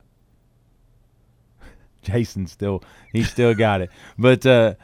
Jason 2.02 2.46
still 2.46 2.84
he 3.10 3.24
still 3.24 3.54
got 3.54 3.80
it, 3.80 3.90
but. 4.18 4.44
uh 4.44 4.74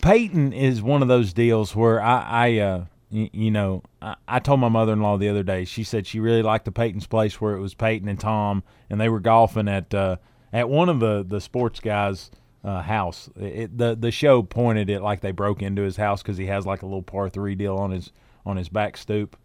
Peyton 0.00 0.52
is 0.52 0.82
one 0.82 1.00
of 1.02 1.06
those 1.06 1.32
deals 1.32 1.76
where 1.76 2.02
I, 2.02 2.22
I 2.48 2.58
uh, 2.58 2.84
you 3.12 3.50
know, 3.50 3.82
I, 4.00 4.16
I 4.26 4.38
told 4.38 4.60
my 4.60 4.68
mother 4.68 4.92
in 4.92 5.00
law 5.00 5.16
the 5.18 5.28
other 5.28 5.42
day. 5.42 5.64
She 5.64 5.84
said 5.84 6.06
she 6.06 6.18
really 6.18 6.42
liked 6.42 6.64
the 6.64 6.72
Peyton's 6.72 7.06
place 7.06 7.40
where 7.40 7.54
it 7.54 7.60
was 7.60 7.74
Peyton 7.74 8.08
and 8.08 8.18
Tom, 8.18 8.62
and 8.88 9.00
they 9.00 9.08
were 9.08 9.20
golfing 9.20 9.68
at 9.68 9.92
uh, 9.92 10.16
at 10.52 10.68
one 10.68 10.88
of 10.88 11.00
the 11.00 11.24
the 11.26 11.40
sports 11.40 11.78
guys' 11.80 12.30
uh, 12.64 12.82
house. 12.82 13.28
It, 13.36 13.76
the 13.76 13.94
the 13.94 14.10
show 14.10 14.42
pointed 14.42 14.88
it 14.88 15.02
like 15.02 15.20
they 15.20 15.32
broke 15.32 15.62
into 15.62 15.82
his 15.82 15.96
house 15.96 16.22
because 16.22 16.38
he 16.38 16.46
has 16.46 16.64
like 16.66 16.82
a 16.82 16.86
little 16.86 17.02
par 17.02 17.28
three 17.28 17.54
deal 17.54 17.76
on 17.76 17.90
his 17.90 18.12
on 18.46 18.56
his 18.56 18.68
back 18.68 18.96
stoop. 18.96 19.36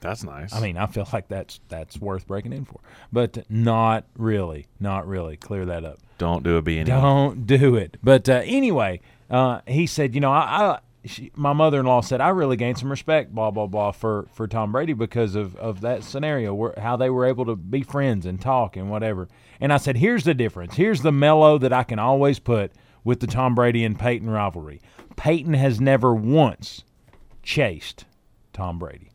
That's 0.00 0.24
nice. 0.24 0.52
I 0.52 0.60
mean, 0.60 0.76
I 0.76 0.86
feel 0.86 1.08
like 1.12 1.28
that's 1.28 1.60
that's 1.68 1.98
worth 1.98 2.26
breaking 2.26 2.52
in 2.52 2.64
for, 2.64 2.80
but 3.12 3.48
not 3.48 4.04
really, 4.16 4.66
not 4.80 5.06
really. 5.06 5.36
Clear 5.36 5.64
that 5.66 5.84
up. 5.84 5.98
don't 6.18 6.42
do 6.42 6.56
a 6.56 6.62
B 6.62 6.78
and 6.78 6.86
Don't 6.88 7.46
do 7.46 7.76
it. 7.76 7.96
But 8.02 8.28
uh, 8.28 8.42
anyway, 8.44 9.00
uh, 9.30 9.60
he 9.66 9.86
said, 9.86 10.14
you 10.14 10.20
know, 10.20 10.32
I, 10.32 10.38
I 10.72 10.78
she, 11.06 11.30
my 11.34 11.52
mother-in-law 11.52 12.02
said 12.02 12.20
I 12.20 12.28
really 12.28 12.56
gained 12.56 12.78
some 12.78 12.90
respect, 12.90 13.34
blah 13.34 13.50
blah 13.50 13.66
blah, 13.66 13.92
for 13.92 14.26
for 14.32 14.46
Tom 14.46 14.72
Brady 14.72 14.92
because 14.92 15.34
of 15.34 15.56
of 15.56 15.80
that 15.80 16.04
scenario 16.04 16.54
where 16.54 16.74
how 16.76 16.96
they 16.96 17.10
were 17.10 17.26
able 17.26 17.44
to 17.46 17.56
be 17.56 17.82
friends 17.82 18.26
and 18.26 18.40
talk 18.40 18.76
and 18.76 18.90
whatever. 18.90 19.28
And 19.60 19.72
I 19.72 19.78
said, 19.78 19.96
here's 19.96 20.24
the 20.24 20.34
difference. 20.34 20.74
Here's 20.74 21.02
the 21.02 21.12
mellow 21.12 21.58
that 21.58 21.72
I 21.72 21.82
can 21.82 21.98
always 21.98 22.38
put 22.38 22.72
with 23.04 23.20
the 23.20 23.26
Tom 23.26 23.54
Brady 23.54 23.84
and 23.84 23.98
Peyton 23.98 24.28
rivalry. 24.28 24.80
Peyton 25.16 25.54
has 25.54 25.80
never 25.80 26.14
once 26.14 26.84
chased 27.42 28.04
Tom 28.52 28.78
Brady. 28.78 29.12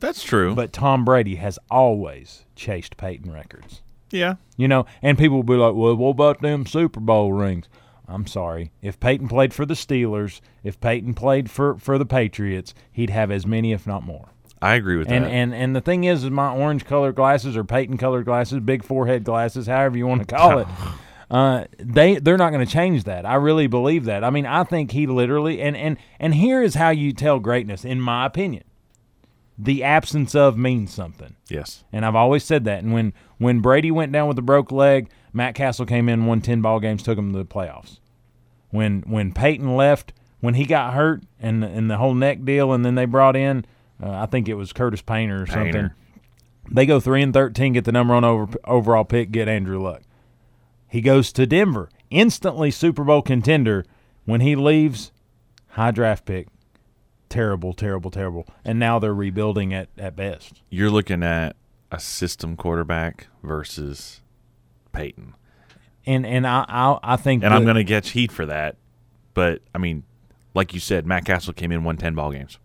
That's 0.00 0.22
true. 0.22 0.54
But 0.54 0.72
Tom 0.72 1.04
Brady 1.04 1.36
has 1.36 1.58
always 1.70 2.44
chased 2.56 2.96
Peyton 2.96 3.32
records. 3.32 3.82
Yeah. 4.10 4.34
You 4.56 4.66
know, 4.68 4.86
and 5.02 5.16
people 5.16 5.36
will 5.36 5.42
be 5.44 5.54
like, 5.54 5.74
well, 5.74 5.94
what 5.94 6.10
about 6.10 6.42
them 6.42 6.66
Super 6.66 7.00
Bowl 7.00 7.32
rings? 7.32 7.68
I'm 8.10 8.26
sorry. 8.26 8.72
If 8.82 8.98
Peyton 8.98 9.28
played 9.28 9.54
for 9.54 9.64
the 9.64 9.74
Steelers, 9.74 10.40
if 10.64 10.80
Peyton 10.80 11.14
played 11.14 11.50
for, 11.50 11.78
for 11.78 11.96
the 11.96 12.06
Patriots, 12.06 12.74
he'd 12.90 13.10
have 13.10 13.30
as 13.30 13.46
many, 13.46 13.72
if 13.72 13.86
not 13.86 14.02
more. 14.02 14.28
I 14.62 14.74
agree 14.74 14.96
with 14.96 15.10
and, 15.10 15.24
that. 15.24 15.30
And 15.30 15.54
and 15.54 15.74
the 15.74 15.80
thing 15.80 16.04
is, 16.04 16.24
is 16.24 16.30
my 16.30 16.52
orange 16.52 16.84
colored 16.84 17.14
glasses 17.14 17.56
or 17.56 17.64
Peyton 17.64 17.96
colored 17.96 18.26
glasses, 18.26 18.60
big 18.60 18.84
forehead 18.84 19.24
glasses, 19.24 19.66
however 19.66 19.96
you 19.96 20.06
want 20.06 20.28
to 20.28 20.34
call 20.34 20.58
it, 20.58 20.66
uh, 21.30 21.64
they 21.78 22.16
they're 22.18 22.36
not 22.36 22.50
going 22.50 22.64
to 22.64 22.70
change 22.70 23.04
that. 23.04 23.24
I 23.24 23.36
really 23.36 23.68
believe 23.68 24.04
that. 24.04 24.22
I 24.22 24.30
mean, 24.30 24.44
I 24.44 24.64
think 24.64 24.90
he 24.90 25.06
literally 25.06 25.62
and 25.62 25.76
and 25.76 25.96
and 26.18 26.34
here 26.34 26.62
is 26.62 26.74
how 26.74 26.90
you 26.90 27.12
tell 27.12 27.38
greatness, 27.38 27.84
in 27.84 28.00
my 28.00 28.26
opinion. 28.26 28.64
The 29.56 29.84
absence 29.84 30.34
of 30.34 30.56
means 30.56 30.92
something. 30.92 31.36
Yes. 31.48 31.84
And 31.92 32.06
I've 32.06 32.14
always 32.14 32.44
said 32.44 32.64
that. 32.64 32.82
And 32.82 32.92
when 32.92 33.12
when 33.38 33.60
Brady 33.60 33.90
went 33.90 34.12
down 34.12 34.28
with 34.28 34.38
a 34.38 34.42
broke 34.42 34.72
leg, 34.72 35.10
Matt 35.32 35.54
Cassel 35.54 35.86
came 35.86 36.08
in, 36.08 36.26
won 36.26 36.42
ten 36.42 36.60
ball 36.60 36.80
games, 36.80 37.02
took 37.02 37.16
him 37.16 37.32
to 37.32 37.38
the 37.38 37.44
playoffs. 37.46 37.99
When 38.70 39.02
when 39.02 39.32
Peyton 39.32 39.74
left, 39.76 40.12
when 40.40 40.54
he 40.54 40.64
got 40.64 40.94
hurt 40.94 41.22
and 41.40 41.64
and 41.64 41.90
the 41.90 41.96
whole 41.98 42.14
neck 42.14 42.44
deal, 42.44 42.72
and 42.72 42.84
then 42.84 42.94
they 42.94 43.04
brought 43.04 43.36
in, 43.36 43.64
uh, 44.02 44.10
I 44.10 44.26
think 44.26 44.48
it 44.48 44.54
was 44.54 44.72
Curtis 44.72 45.02
Painter 45.02 45.42
or 45.42 45.46
something. 45.46 45.90
They 46.70 46.86
go 46.86 47.00
three 47.00 47.22
and 47.22 47.32
thirteen, 47.34 47.72
get 47.72 47.84
the 47.84 47.92
number 47.92 48.14
one 48.14 48.24
over, 48.24 48.58
overall 48.64 49.04
pick, 49.04 49.32
get 49.32 49.48
Andrew 49.48 49.80
Luck. 49.80 50.02
He 50.88 51.00
goes 51.00 51.32
to 51.32 51.46
Denver, 51.46 51.88
instantly 52.10 52.70
Super 52.70 53.04
Bowl 53.04 53.22
contender. 53.22 53.84
When 54.24 54.40
he 54.40 54.54
leaves, 54.54 55.10
high 55.70 55.90
draft 55.90 56.24
pick, 56.24 56.46
terrible, 57.28 57.72
terrible, 57.72 58.10
terrible. 58.10 58.46
And 58.64 58.78
now 58.78 58.98
they're 58.98 59.14
rebuilding 59.14 59.74
at 59.74 59.88
at 59.98 60.14
best. 60.14 60.62
You're 60.70 60.90
looking 60.90 61.22
at 61.22 61.56
a 61.90 61.98
system 61.98 62.56
quarterback 62.56 63.26
versus 63.42 64.20
Peyton. 64.92 65.34
And 66.06 66.26
and 66.26 66.46
I 66.46 66.64
I, 66.68 66.98
I 67.02 67.16
think 67.16 67.44
And 67.44 67.52
I'm 67.52 67.64
going 67.64 67.76
to 67.76 67.84
get 67.84 68.06
heat 68.08 68.32
for 68.32 68.46
that. 68.46 68.76
But, 69.34 69.62
I 69.74 69.78
mean, 69.78 70.02
like 70.54 70.74
you 70.74 70.80
said, 70.80 71.06
Matt 71.06 71.24
Cassel 71.24 71.52
came 71.52 71.70
in, 71.72 71.84
won 71.84 71.96
10 71.96 72.14
ball 72.14 72.32
games. 72.32 72.58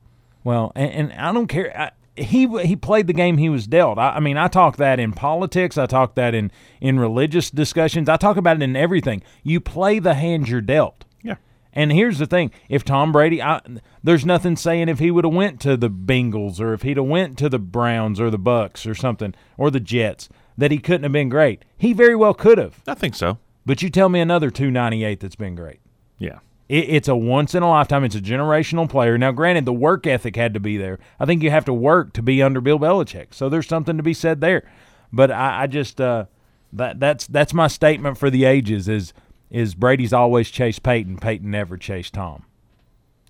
Well, 0.44 0.72
and, 0.76 0.92
and 0.92 1.14
I 1.14 1.32
don't 1.32 1.48
care. 1.48 1.78
I, 1.78 1.92
he 2.18 2.48
he 2.62 2.76
played 2.76 3.08
the 3.08 3.14
game 3.14 3.38
he 3.38 3.50
was 3.50 3.68
dealt. 3.68 3.98
I, 3.98 4.12
I 4.12 4.20
mean, 4.20 4.38
I 4.38 4.48
talk 4.48 4.78
that 4.78 5.00
in 5.00 5.12
politics. 5.12 5.78
I 5.78 5.86
talk 5.86 6.16
that 6.16 6.34
in 6.34 6.52
in 6.80 7.00
religious 7.00 7.52
discussions. 7.52 8.08
I 8.08 8.18
talk 8.18 8.38
about 8.38 8.58
it 8.58 8.64
in 8.64 8.76
everything. 8.76 9.22
You 9.44 9.60
play 9.60 10.00
the 10.00 10.14
hand 10.14 10.48
you're 10.48 10.62
dealt. 10.62 11.04
Yeah. 11.22 11.36
And 11.74 11.92
here's 11.92 12.20
the 12.20 12.26
thing: 12.26 12.52
if 12.70 12.86
Tom 12.86 13.12
Brady, 13.12 13.42
I, 13.42 13.60
there's 14.02 14.26
nothing 14.26 14.56
saying 14.56 14.88
if 14.88 15.00
he 15.00 15.12
would 15.12 15.26
have 15.26 15.34
went 15.34 15.60
to 15.62 15.76
the 15.76 15.90
Bengals 15.90 16.62
or 16.62 16.74
if 16.74 16.84
he'd 16.84 16.98
have 16.98 17.06
went 17.06 17.38
to 17.40 17.50
the 17.50 17.60
Browns 17.60 18.22
or 18.22 18.30
the 18.30 18.38
Bucks 18.38 18.86
or 18.86 18.96
something 18.96 19.34
or 19.58 19.70
the 19.70 19.82
Jets 19.82 20.30
that 20.58 20.72
he 20.72 20.78
couldn't 20.78 21.04
have 21.04 21.12
been 21.12 21.30
great. 21.30 21.64
He 21.78 21.94
very 21.94 22.16
well 22.16 22.34
could 22.34 22.58
have. 22.58 22.82
I 22.88 22.94
think 22.94 23.16
so. 23.16 23.38
But 23.66 23.82
you 23.82 23.90
tell 23.90 24.10
me 24.10 24.20
another 24.20 24.50
298 24.50 25.20
that's 25.20 25.36
been 25.36 25.56
great. 25.56 25.80
Yeah. 26.18 26.40
It, 26.70 26.90
it's 26.90 27.08
a 27.08 27.16
once 27.16 27.56
in 27.56 27.64
a 27.64 27.70
lifetime. 27.70 28.04
It's 28.04 28.16
a 28.16 28.22
generational 28.22 28.90
player. 28.90 29.18
Now, 29.18 29.32
granted, 29.32 29.66
the 29.66 29.74
work 29.74 30.08
ethic 30.08 30.36
had 30.36 30.54
to 30.54 30.60
be 30.60 30.78
there. 30.78 31.00
I 31.20 31.26
think 31.26 31.44
you 31.44 31.52
have 31.52 31.66
to 31.66 31.74
work 31.74 32.14
to 32.14 32.22
be 32.22 32.42
under 32.42 32.62
Bill 32.62 32.80
Belichick. 32.80 33.34
So 33.34 33.50
there's 33.50 33.68
something 33.68 33.98
to 33.98 34.04
be 34.04 34.14
said 34.14 34.42
there. 34.42 34.70
But 35.12 35.32
I, 35.32 35.64
I 35.64 35.68
just 35.68 36.00
uh, 36.02 36.26
that 36.74 37.00
that's 37.00 37.28
that's 37.28 37.54
my 37.54 37.68
statement 37.68 38.18
for 38.18 38.30
the 38.30 38.46
ages 38.46 38.88
is 38.88 39.14
is 39.50 39.76
Brady's 39.76 40.14
always 40.14 40.50
chased 40.50 40.84
Peyton. 40.84 41.18
Peyton 41.18 41.50
never 41.50 41.78
chased 41.78 42.14
Tom. 42.14 42.46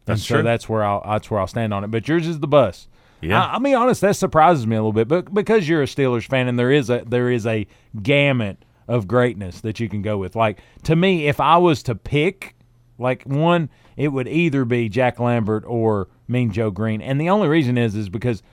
That's 0.06 0.22
and 0.22 0.26
so 0.26 0.36
true. 0.36 0.44
that's 0.44 0.70
where 0.70 0.84
I'll 0.84 1.04
that's 1.06 1.30
where 1.30 1.40
I'll 1.40 1.48
stand 1.48 1.74
on 1.74 1.84
it. 1.84 1.92
But 1.92 2.08
yours 2.08 2.28
is 2.28 2.40
the 2.40 2.48
bus. 2.48 2.88
Yeah. 3.26 3.44
I, 3.44 3.54
I'll 3.54 3.60
be 3.60 3.74
honest, 3.74 4.02
that 4.02 4.16
surprises 4.16 4.68
me 4.68 4.76
a 4.76 4.80
little 4.80 4.94
bit, 4.94 5.08
but 5.08 5.34
because 5.34 5.68
you're 5.68 5.82
a 5.84 5.88
Steelers 5.88 6.28
fan 6.28 6.48
and 6.48 6.58
there 6.58 6.72
is 6.72 6.90
a 6.90 7.04
there 7.06 7.30
is 7.30 7.46
a 7.46 7.68
gamut 8.02 8.64
of 8.88 9.08
greatness 9.08 9.62
that 9.62 9.80
you 9.80 9.90
can 9.90 10.02
go 10.02 10.18
with. 10.18 10.36
Like 10.36 10.60
to 10.84 10.96
me, 10.96 11.28
if 11.28 11.40
I 11.40 11.58
was 11.58 11.84
to 11.84 11.96
pick 11.96 12.56
like 12.98 13.24
one, 13.24 13.70
it 13.98 14.10
would 14.10 14.28
either 14.28 14.66
be 14.66 14.90
Jack 14.90 15.20
Lambert 15.20 15.64
or 15.66 16.08
Mean 16.28 16.52
Joe 16.52 16.72
Green. 16.72 17.02
And 17.02 17.20
the 17.20 17.30
only 17.30 17.48
reason 17.48 17.78
is 17.78 17.96
is 17.96 18.10
because 18.10 18.44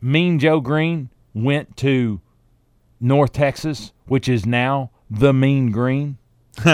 Mean 0.00 0.38
Joe 0.38 0.60
Green 0.60 1.10
went 1.34 1.76
to 1.78 2.20
North 3.00 3.32
Texas, 3.32 3.92
which 4.06 4.28
is 4.28 4.46
now 4.46 4.90
the 5.10 5.32
Mean 5.32 5.70
Green. 5.70 6.18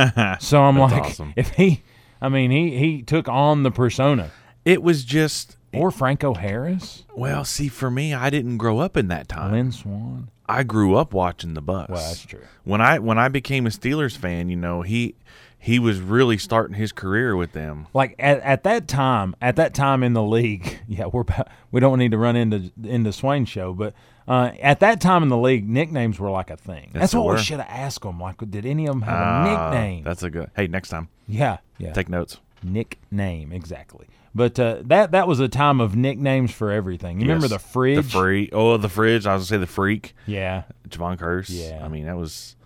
so 0.40 0.62
I'm 0.62 0.78
like, 0.78 1.02
awesome. 1.02 1.32
if 1.36 1.50
he, 1.50 1.82
I 2.20 2.28
mean, 2.28 2.50
he 2.50 2.78
he 2.78 3.02
took 3.02 3.28
on 3.28 3.62
the 3.62 3.70
persona. 3.70 4.30
It 4.64 4.82
was 4.82 5.04
just 5.04 5.56
or 5.74 5.90
Franco 5.90 6.34
Harris. 6.34 7.04
Well, 7.14 7.44
see, 7.44 7.68
for 7.68 7.90
me, 7.90 8.14
I 8.14 8.30
didn't 8.30 8.56
grow 8.58 8.78
up 8.78 8.96
in 8.96 9.08
that 9.08 9.28
time. 9.28 9.52
Lynn 9.52 9.72
Swann. 9.72 10.28
I 10.48 10.64
grew 10.64 10.96
up 10.96 11.14
watching 11.14 11.54
the 11.54 11.62
Bucks. 11.62 11.90
Well, 11.90 11.98
that's 12.08 12.24
true. 12.26 12.42
When 12.64 12.80
I 12.80 12.98
when 12.98 13.18
I 13.18 13.28
became 13.28 13.66
a 13.66 13.70
Steelers 13.70 14.16
fan, 14.16 14.48
you 14.48 14.56
know, 14.56 14.82
he 14.82 15.14
he 15.58 15.78
was 15.78 16.00
really 16.00 16.36
starting 16.36 16.74
his 16.76 16.92
career 16.92 17.36
with 17.36 17.52
them. 17.52 17.86
Like 17.94 18.16
at, 18.18 18.40
at 18.40 18.64
that 18.64 18.88
time, 18.88 19.34
at 19.40 19.56
that 19.56 19.72
time 19.74 20.02
in 20.02 20.12
the 20.12 20.22
league, 20.22 20.80
yeah, 20.88 21.06
we're 21.06 21.20
about, 21.22 21.48
we 21.70 21.80
don't 21.80 21.98
need 21.98 22.10
to 22.10 22.18
run 22.18 22.36
into 22.36 22.70
into 22.82 23.12
Swain 23.12 23.44
show, 23.46 23.72
but 23.72 23.94
uh, 24.28 24.50
at 24.60 24.80
that 24.80 25.00
time 25.00 25.22
in 25.22 25.28
the 25.28 25.38
league, 25.38 25.68
nicknames 25.68 26.18
were 26.18 26.30
like 26.30 26.50
a 26.50 26.56
thing. 26.56 26.90
Yes, 26.92 27.00
That's 27.00 27.12
they 27.12 27.18
what 27.18 27.26
were. 27.28 27.34
we 27.34 27.40
should 27.42 27.60
have 27.60 27.68
asked 27.70 28.02
them. 28.02 28.20
Like, 28.20 28.38
did 28.50 28.66
any 28.66 28.86
of 28.86 28.94
them 28.94 29.02
have 29.02 29.18
Ah, 29.18 29.42
a 29.42 29.70
nickname? 29.74 30.04
That's 30.04 30.22
a 30.22 30.30
good. 30.30 30.50
Hey, 30.54 30.66
next 30.66 30.90
time. 30.90 31.08
Yeah, 31.26 31.58
yeah. 31.78 31.92
Take 31.92 32.08
notes. 32.08 32.38
Nickname 32.62 33.52
exactly. 33.52 34.06
But 34.34 34.58
uh, 34.58 34.78
that 34.84 35.10
that 35.12 35.28
was 35.28 35.40
a 35.40 35.48
time 35.48 35.80
of 35.80 35.94
nicknames 35.94 36.52
for 36.52 36.70
everything. 36.70 37.20
You 37.20 37.26
remember 37.26 37.48
the 37.48 37.58
fridge? 37.58 37.96
The 37.96 38.02
free. 38.02 38.48
Oh, 38.52 38.76
the 38.78 38.88
fridge. 38.88 39.26
I 39.26 39.34
was 39.34 39.42
gonna 39.50 39.58
say 39.58 39.60
the 39.60 39.66
freak. 39.70 40.14
Yeah. 40.26 40.62
Jevon 40.88 41.18
Kearse. 41.18 41.50
Yeah. 41.50 41.84
I 41.84 41.88
mean, 41.88 42.06
that 42.06 42.16
was. 42.16 42.56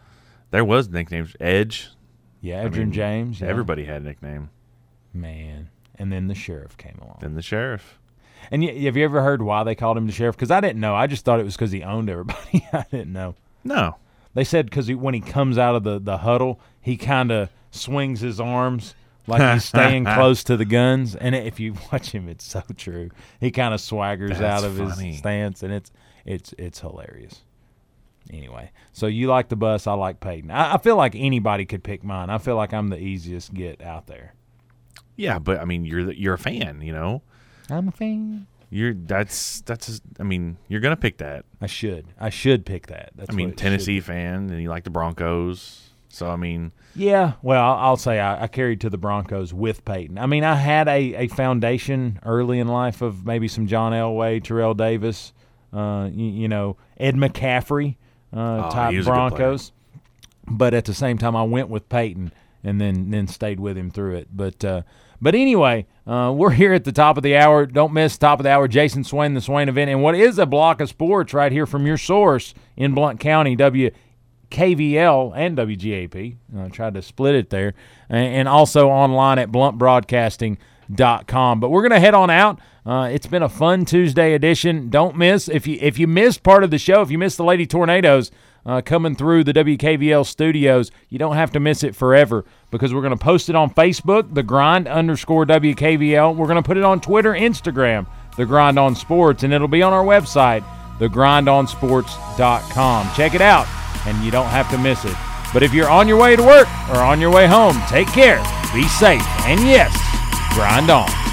There 0.53 0.65
was 0.65 0.89
nicknames. 0.89 1.35
Edge. 1.41 1.89
Yeah, 2.41 2.63
I 2.63 2.67
Edgerrin 2.67 2.77
mean, 2.77 2.93
James. 2.93 3.41
yeah. 3.41 3.49
Everybody 3.49 3.85
had 3.85 4.03
a 4.03 4.05
nickname. 4.05 4.51
Man, 5.13 5.71
and 5.99 6.13
then 6.13 6.29
the 6.29 6.35
sheriff 6.35 6.77
came 6.77 6.99
along. 7.03 7.19
Then 7.21 7.35
the 7.35 7.43
sheriff. 7.43 7.99
And 8.51 8.63
y- 8.63 8.73
have 8.85 8.97
you 8.97 9.05
ever 9.05 9.23
heard 9.23 9.43
why 9.43 9.65
they 9.65 9.75
called 9.75 9.97
him 9.97 10.07
the 10.07 10.13
sheriff? 10.13 10.37
Because 10.37 10.51
I 10.53 10.61
didn't 10.61 10.79
know. 10.79 10.95
I 10.95 11.07
just 11.09 11.25
thought 11.25 11.41
it 11.41 11.45
was 11.45 11.57
because 11.57 11.73
he 11.73 11.83
owned 11.83 12.09
everybody. 12.11 12.67
I 12.73 12.85
didn't 12.91 13.13
know. 13.13 13.35
No. 13.65 13.97
They 14.35 14.45
said 14.45 14.67
because 14.67 14.93
when 14.93 15.15
he 15.15 15.21
comes 15.21 15.57
out 15.59 15.75
of 15.75 15.83
the, 15.83 15.99
the 15.99 16.19
huddle, 16.19 16.61
he 16.81 16.97
kind 16.97 17.33
of 17.33 17.49
swings 17.71 18.21
his 18.21 18.39
arms 18.39 18.95
like 19.27 19.55
he's 19.55 19.65
staying 19.69 20.05
close 20.05 20.45
to 20.45 20.57
the 20.57 20.65
guns. 20.65 21.15
And 21.15 21.35
if 21.35 21.59
you 21.61 21.75
watch 21.93 22.13
him, 22.13 22.29
it's 22.29 22.45
so 22.45 22.63
true. 22.77 23.11
He 23.41 23.51
kind 23.51 23.75
of 23.75 23.81
swaggers 23.81 24.39
That's 24.39 24.41
out 24.43 24.65
of 24.65 24.77
funny. 24.77 25.11
his 25.11 25.19
stance, 25.19 25.63
and 25.63 25.73
it's 25.73 25.91
it's 26.25 26.55
it's 26.59 26.81
hilarious. 26.81 27.43
Anyway, 28.33 28.73
so 28.93 29.07
you 29.07 29.29
like 29.29 29.49
the 29.49 29.57
bus, 29.57 29.87
I 29.87 29.93
like 29.93 30.19
Peyton. 30.19 30.51
I, 30.51 30.75
I 30.75 30.79
feel 30.79 30.97
like 30.97 31.15
anybody 31.15 31.65
could 31.65 31.85
pick 31.85 32.03
mine. 32.03 32.29
I 32.29 32.39
feel 32.39 32.57
like 32.57 32.73
I'm 32.75 32.89
the 32.89 32.99
easiest 32.99 33.55
get 33.55 33.81
out 33.81 34.09
there. 34.09 34.35
Yeah, 35.15 35.39
but 35.39 35.61
I 35.61 35.65
mean, 35.65 35.85
you're 35.85 36.07
the, 36.07 36.19
you're 36.19 36.35
a 36.35 36.39
fan. 36.39 36.81
You 36.83 36.93
know. 36.93 37.23
I'm 37.71 37.89
a 37.89 37.93
fan. 37.93 38.47
You're 38.71 38.95
that's 38.95 39.61
that's. 39.63 40.01
I 40.19 40.25
mean, 40.25 40.57
you're 40.69 40.81
gonna 40.81 40.97
pick 40.97 41.19
that. 41.19 41.45
I 41.61 41.67
should. 41.67 42.07
I 42.19 42.31
should 42.31 42.67
pick 42.67 42.89
that. 42.89 43.13
That's 43.15 43.31
I 43.31 43.33
mean, 43.33 43.47
what 43.47 43.53
it 43.53 43.59
should 43.59 43.65
Tennessee 43.65 44.01
fan, 44.01 44.51
and 44.51 44.61
you 44.61 44.69
like 44.69 44.85
the 44.85 44.91
Broncos. 44.91 45.86
So 46.17 46.31
I 46.31 46.37
mean, 46.37 46.73
Yeah, 46.95 47.35
well, 47.43 47.63
I'll 47.75 47.99
say 47.99 48.19
I, 48.19 48.45
I 48.45 48.47
carried 48.47 48.81
to 48.81 48.91
the 48.91 48.97
Broncos 48.97 49.53
with 49.53 49.85
Peyton. 49.85 50.19
I 50.19 50.25
mean, 50.27 50.45
I 50.45 50.55
had 50.55 50.89
a, 50.89 51.15
a 51.15 51.29
foundation 51.29 52.19
early 52.25 52.59
in 52.59 52.69
life 52.69 53.03
of 53.03 53.27
maybe 53.27 53.49
some 53.49 53.67
John 53.67 53.93
Elway, 53.93 54.43
Terrell 54.43 54.73
Davis, 54.75 55.35
uh, 55.75 56.09
you, 56.11 56.25
you 56.25 56.49
know, 56.49 56.79
Ed 56.97 57.17
McCaffrey 57.17 57.97
uh, 58.35 58.67
Oh, 58.67 58.71
type 58.71 58.93
he 58.93 58.99
was 58.99 59.07
a 59.07 59.11
good 59.11 59.15
player. 59.15 59.29
Broncos. 59.29 59.73
But 60.49 60.75
at 60.75 60.87
the 60.87 60.95
same 60.95 61.19
time, 61.19 61.37
I 61.37 61.43
went 61.43 61.69
with 61.69 61.89
Peyton 61.89 62.33
and 62.65 62.81
then 62.81 63.11
then 63.11 63.27
stayed 63.27 63.61
with 63.61 63.77
him 63.77 63.91
through 63.91 64.17
it. 64.17 64.29
But 64.35 64.65
uh, 64.65 64.83
but 65.21 65.35
anyway, 65.35 65.87
uh, 66.07 66.33
we're 66.37 66.51
here 66.51 66.73
at 66.73 66.85
the 66.85 66.93
top 66.93 67.17
of 67.17 67.23
the 67.23 67.37
hour. 67.37 67.67
Don't 67.67 67.93
miss 67.93 68.17
top 68.19 68.39
of 68.41 68.45
the 68.45 68.51
hour. 68.51 68.69
Jason 68.69 69.05
Swain, 69.05 69.35
the 69.35 69.41
Swain 69.41 69.69
event, 69.69 69.91
and 69.91 70.03
what 70.03 70.15
is 70.15 70.39
a 70.39 70.47
block 70.47 70.81
of 70.81 70.89
sports 70.89 71.33
right 71.35 71.53
here 71.53 71.67
from 71.67 71.87
your 71.87 71.99
source 71.99 72.55
in 72.77 72.95
Blount 72.95 73.21
County, 73.21 73.57
W. 73.57 73.91
KVL 74.51 75.33
and 75.37 75.57
WGAP. 75.57 76.37
I 76.57 76.69
tried 76.69 76.95
to 76.95 77.03
split 77.03 77.35
it 77.35 77.51
there. 77.51 77.75
And, 78.09 78.49
also 78.49 78.89
online 78.89 79.39
at 79.39 79.51
sports.com. 80.89 81.61
But 81.61 81.71
we're 81.71 81.83
going 81.83 81.93
to 81.93 82.01
head 82.01 82.15
on 82.15 82.31
out. 82.31 82.59
Uh, 82.85 83.09
it's 83.13 83.27
been 83.27 83.43
a 83.43 83.49
fun 83.49 83.85
Tuesday 83.85 84.35
edition. 84.35 84.91
Don't 84.91 85.17
miss 85.17 85.49
if 85.49 85.67
you 85.67 85.77
if 85.81 85.99
you 85.99 86.07
missed 86.07 86.45
part 86.45 86.63
of 86.63 86.71
the 86.71 86.79
show, 86.79 87.03
if 87.03 87.11
you 87.11 87.19
missed 87.19 87.37
the 87.37 87.43
Lady 87.43 87.67
Tornadoes 87.67 88.31
uh, 88.65 88.81
coming 88.81 89.17
through 89.17 89.43
the 89.43 89.53
WKVL 89.53 90.25
studios, 90.25 90.93
you 91.09 91.19
don't 91.19 91.35
have 91.35 91.51
to 91.53 91.61
miss 91.61 91.83
it 91.83 91.97
forever 91.97 92.45
because 92.71 92.95
we're 92.95 93.01
going 93.01 93.11
to 93.11 93.17
post 93.17 93.49
it 93.49 93.57
on 93.57 93.71
Facebook, 93.71 94.35
the 94.35 94.45
grind 94.45 94.87
underscore 94.87 95.45
WKVL. 95.47 96.37
We're 96.37 96.47
going 96.47 96.63
to 96.63 96.67
put 96.67 96.77
it 96.77 96.85
on 96.85 97.01
Twitter, 97.01 97.33
Instagram, 97.33 98.07
the 98.37 98.47
grind 98.47 98.79
on 98.79 98.95
sports, 98.95 99.43
and 99.43 99.53
it'll 99.53 99.67
be 99.67 99.83
on 99.83 99.93
our 99.93 100.05
website, 100.05 100.63
thegrindonsports.com. 100.99 103.11
Check 103.17 103.35
it 103.35 103.41
out, 103.41 103.67
and 104.07 104.25
you 104.25 104.31
don't 104.31 104.47
have 104.47 104.71
to 104.71 104.79
miss 104.79 105.05
it. 105.05 105.15
But 105.53 105.63
if 105.63 105.73
you're 105.73 105.91
on 105.91 106.09
your 106.09 106.19
way 106.19 106.37
to 106.37 106.43
work 106.43 106.69
or 106.91 106.97
on 106.97 107.21
your 107.21 107.31
way 107.33 107.47
home, 107.47 107.81
take 107.89 108.09
care, 108.09 108.39
be 108.75 108.87
safe, 108.89 109.23
and 109.47 109.61
yes, 109.61 109.93
grind 110.55 110.91
on. 110.91 111.26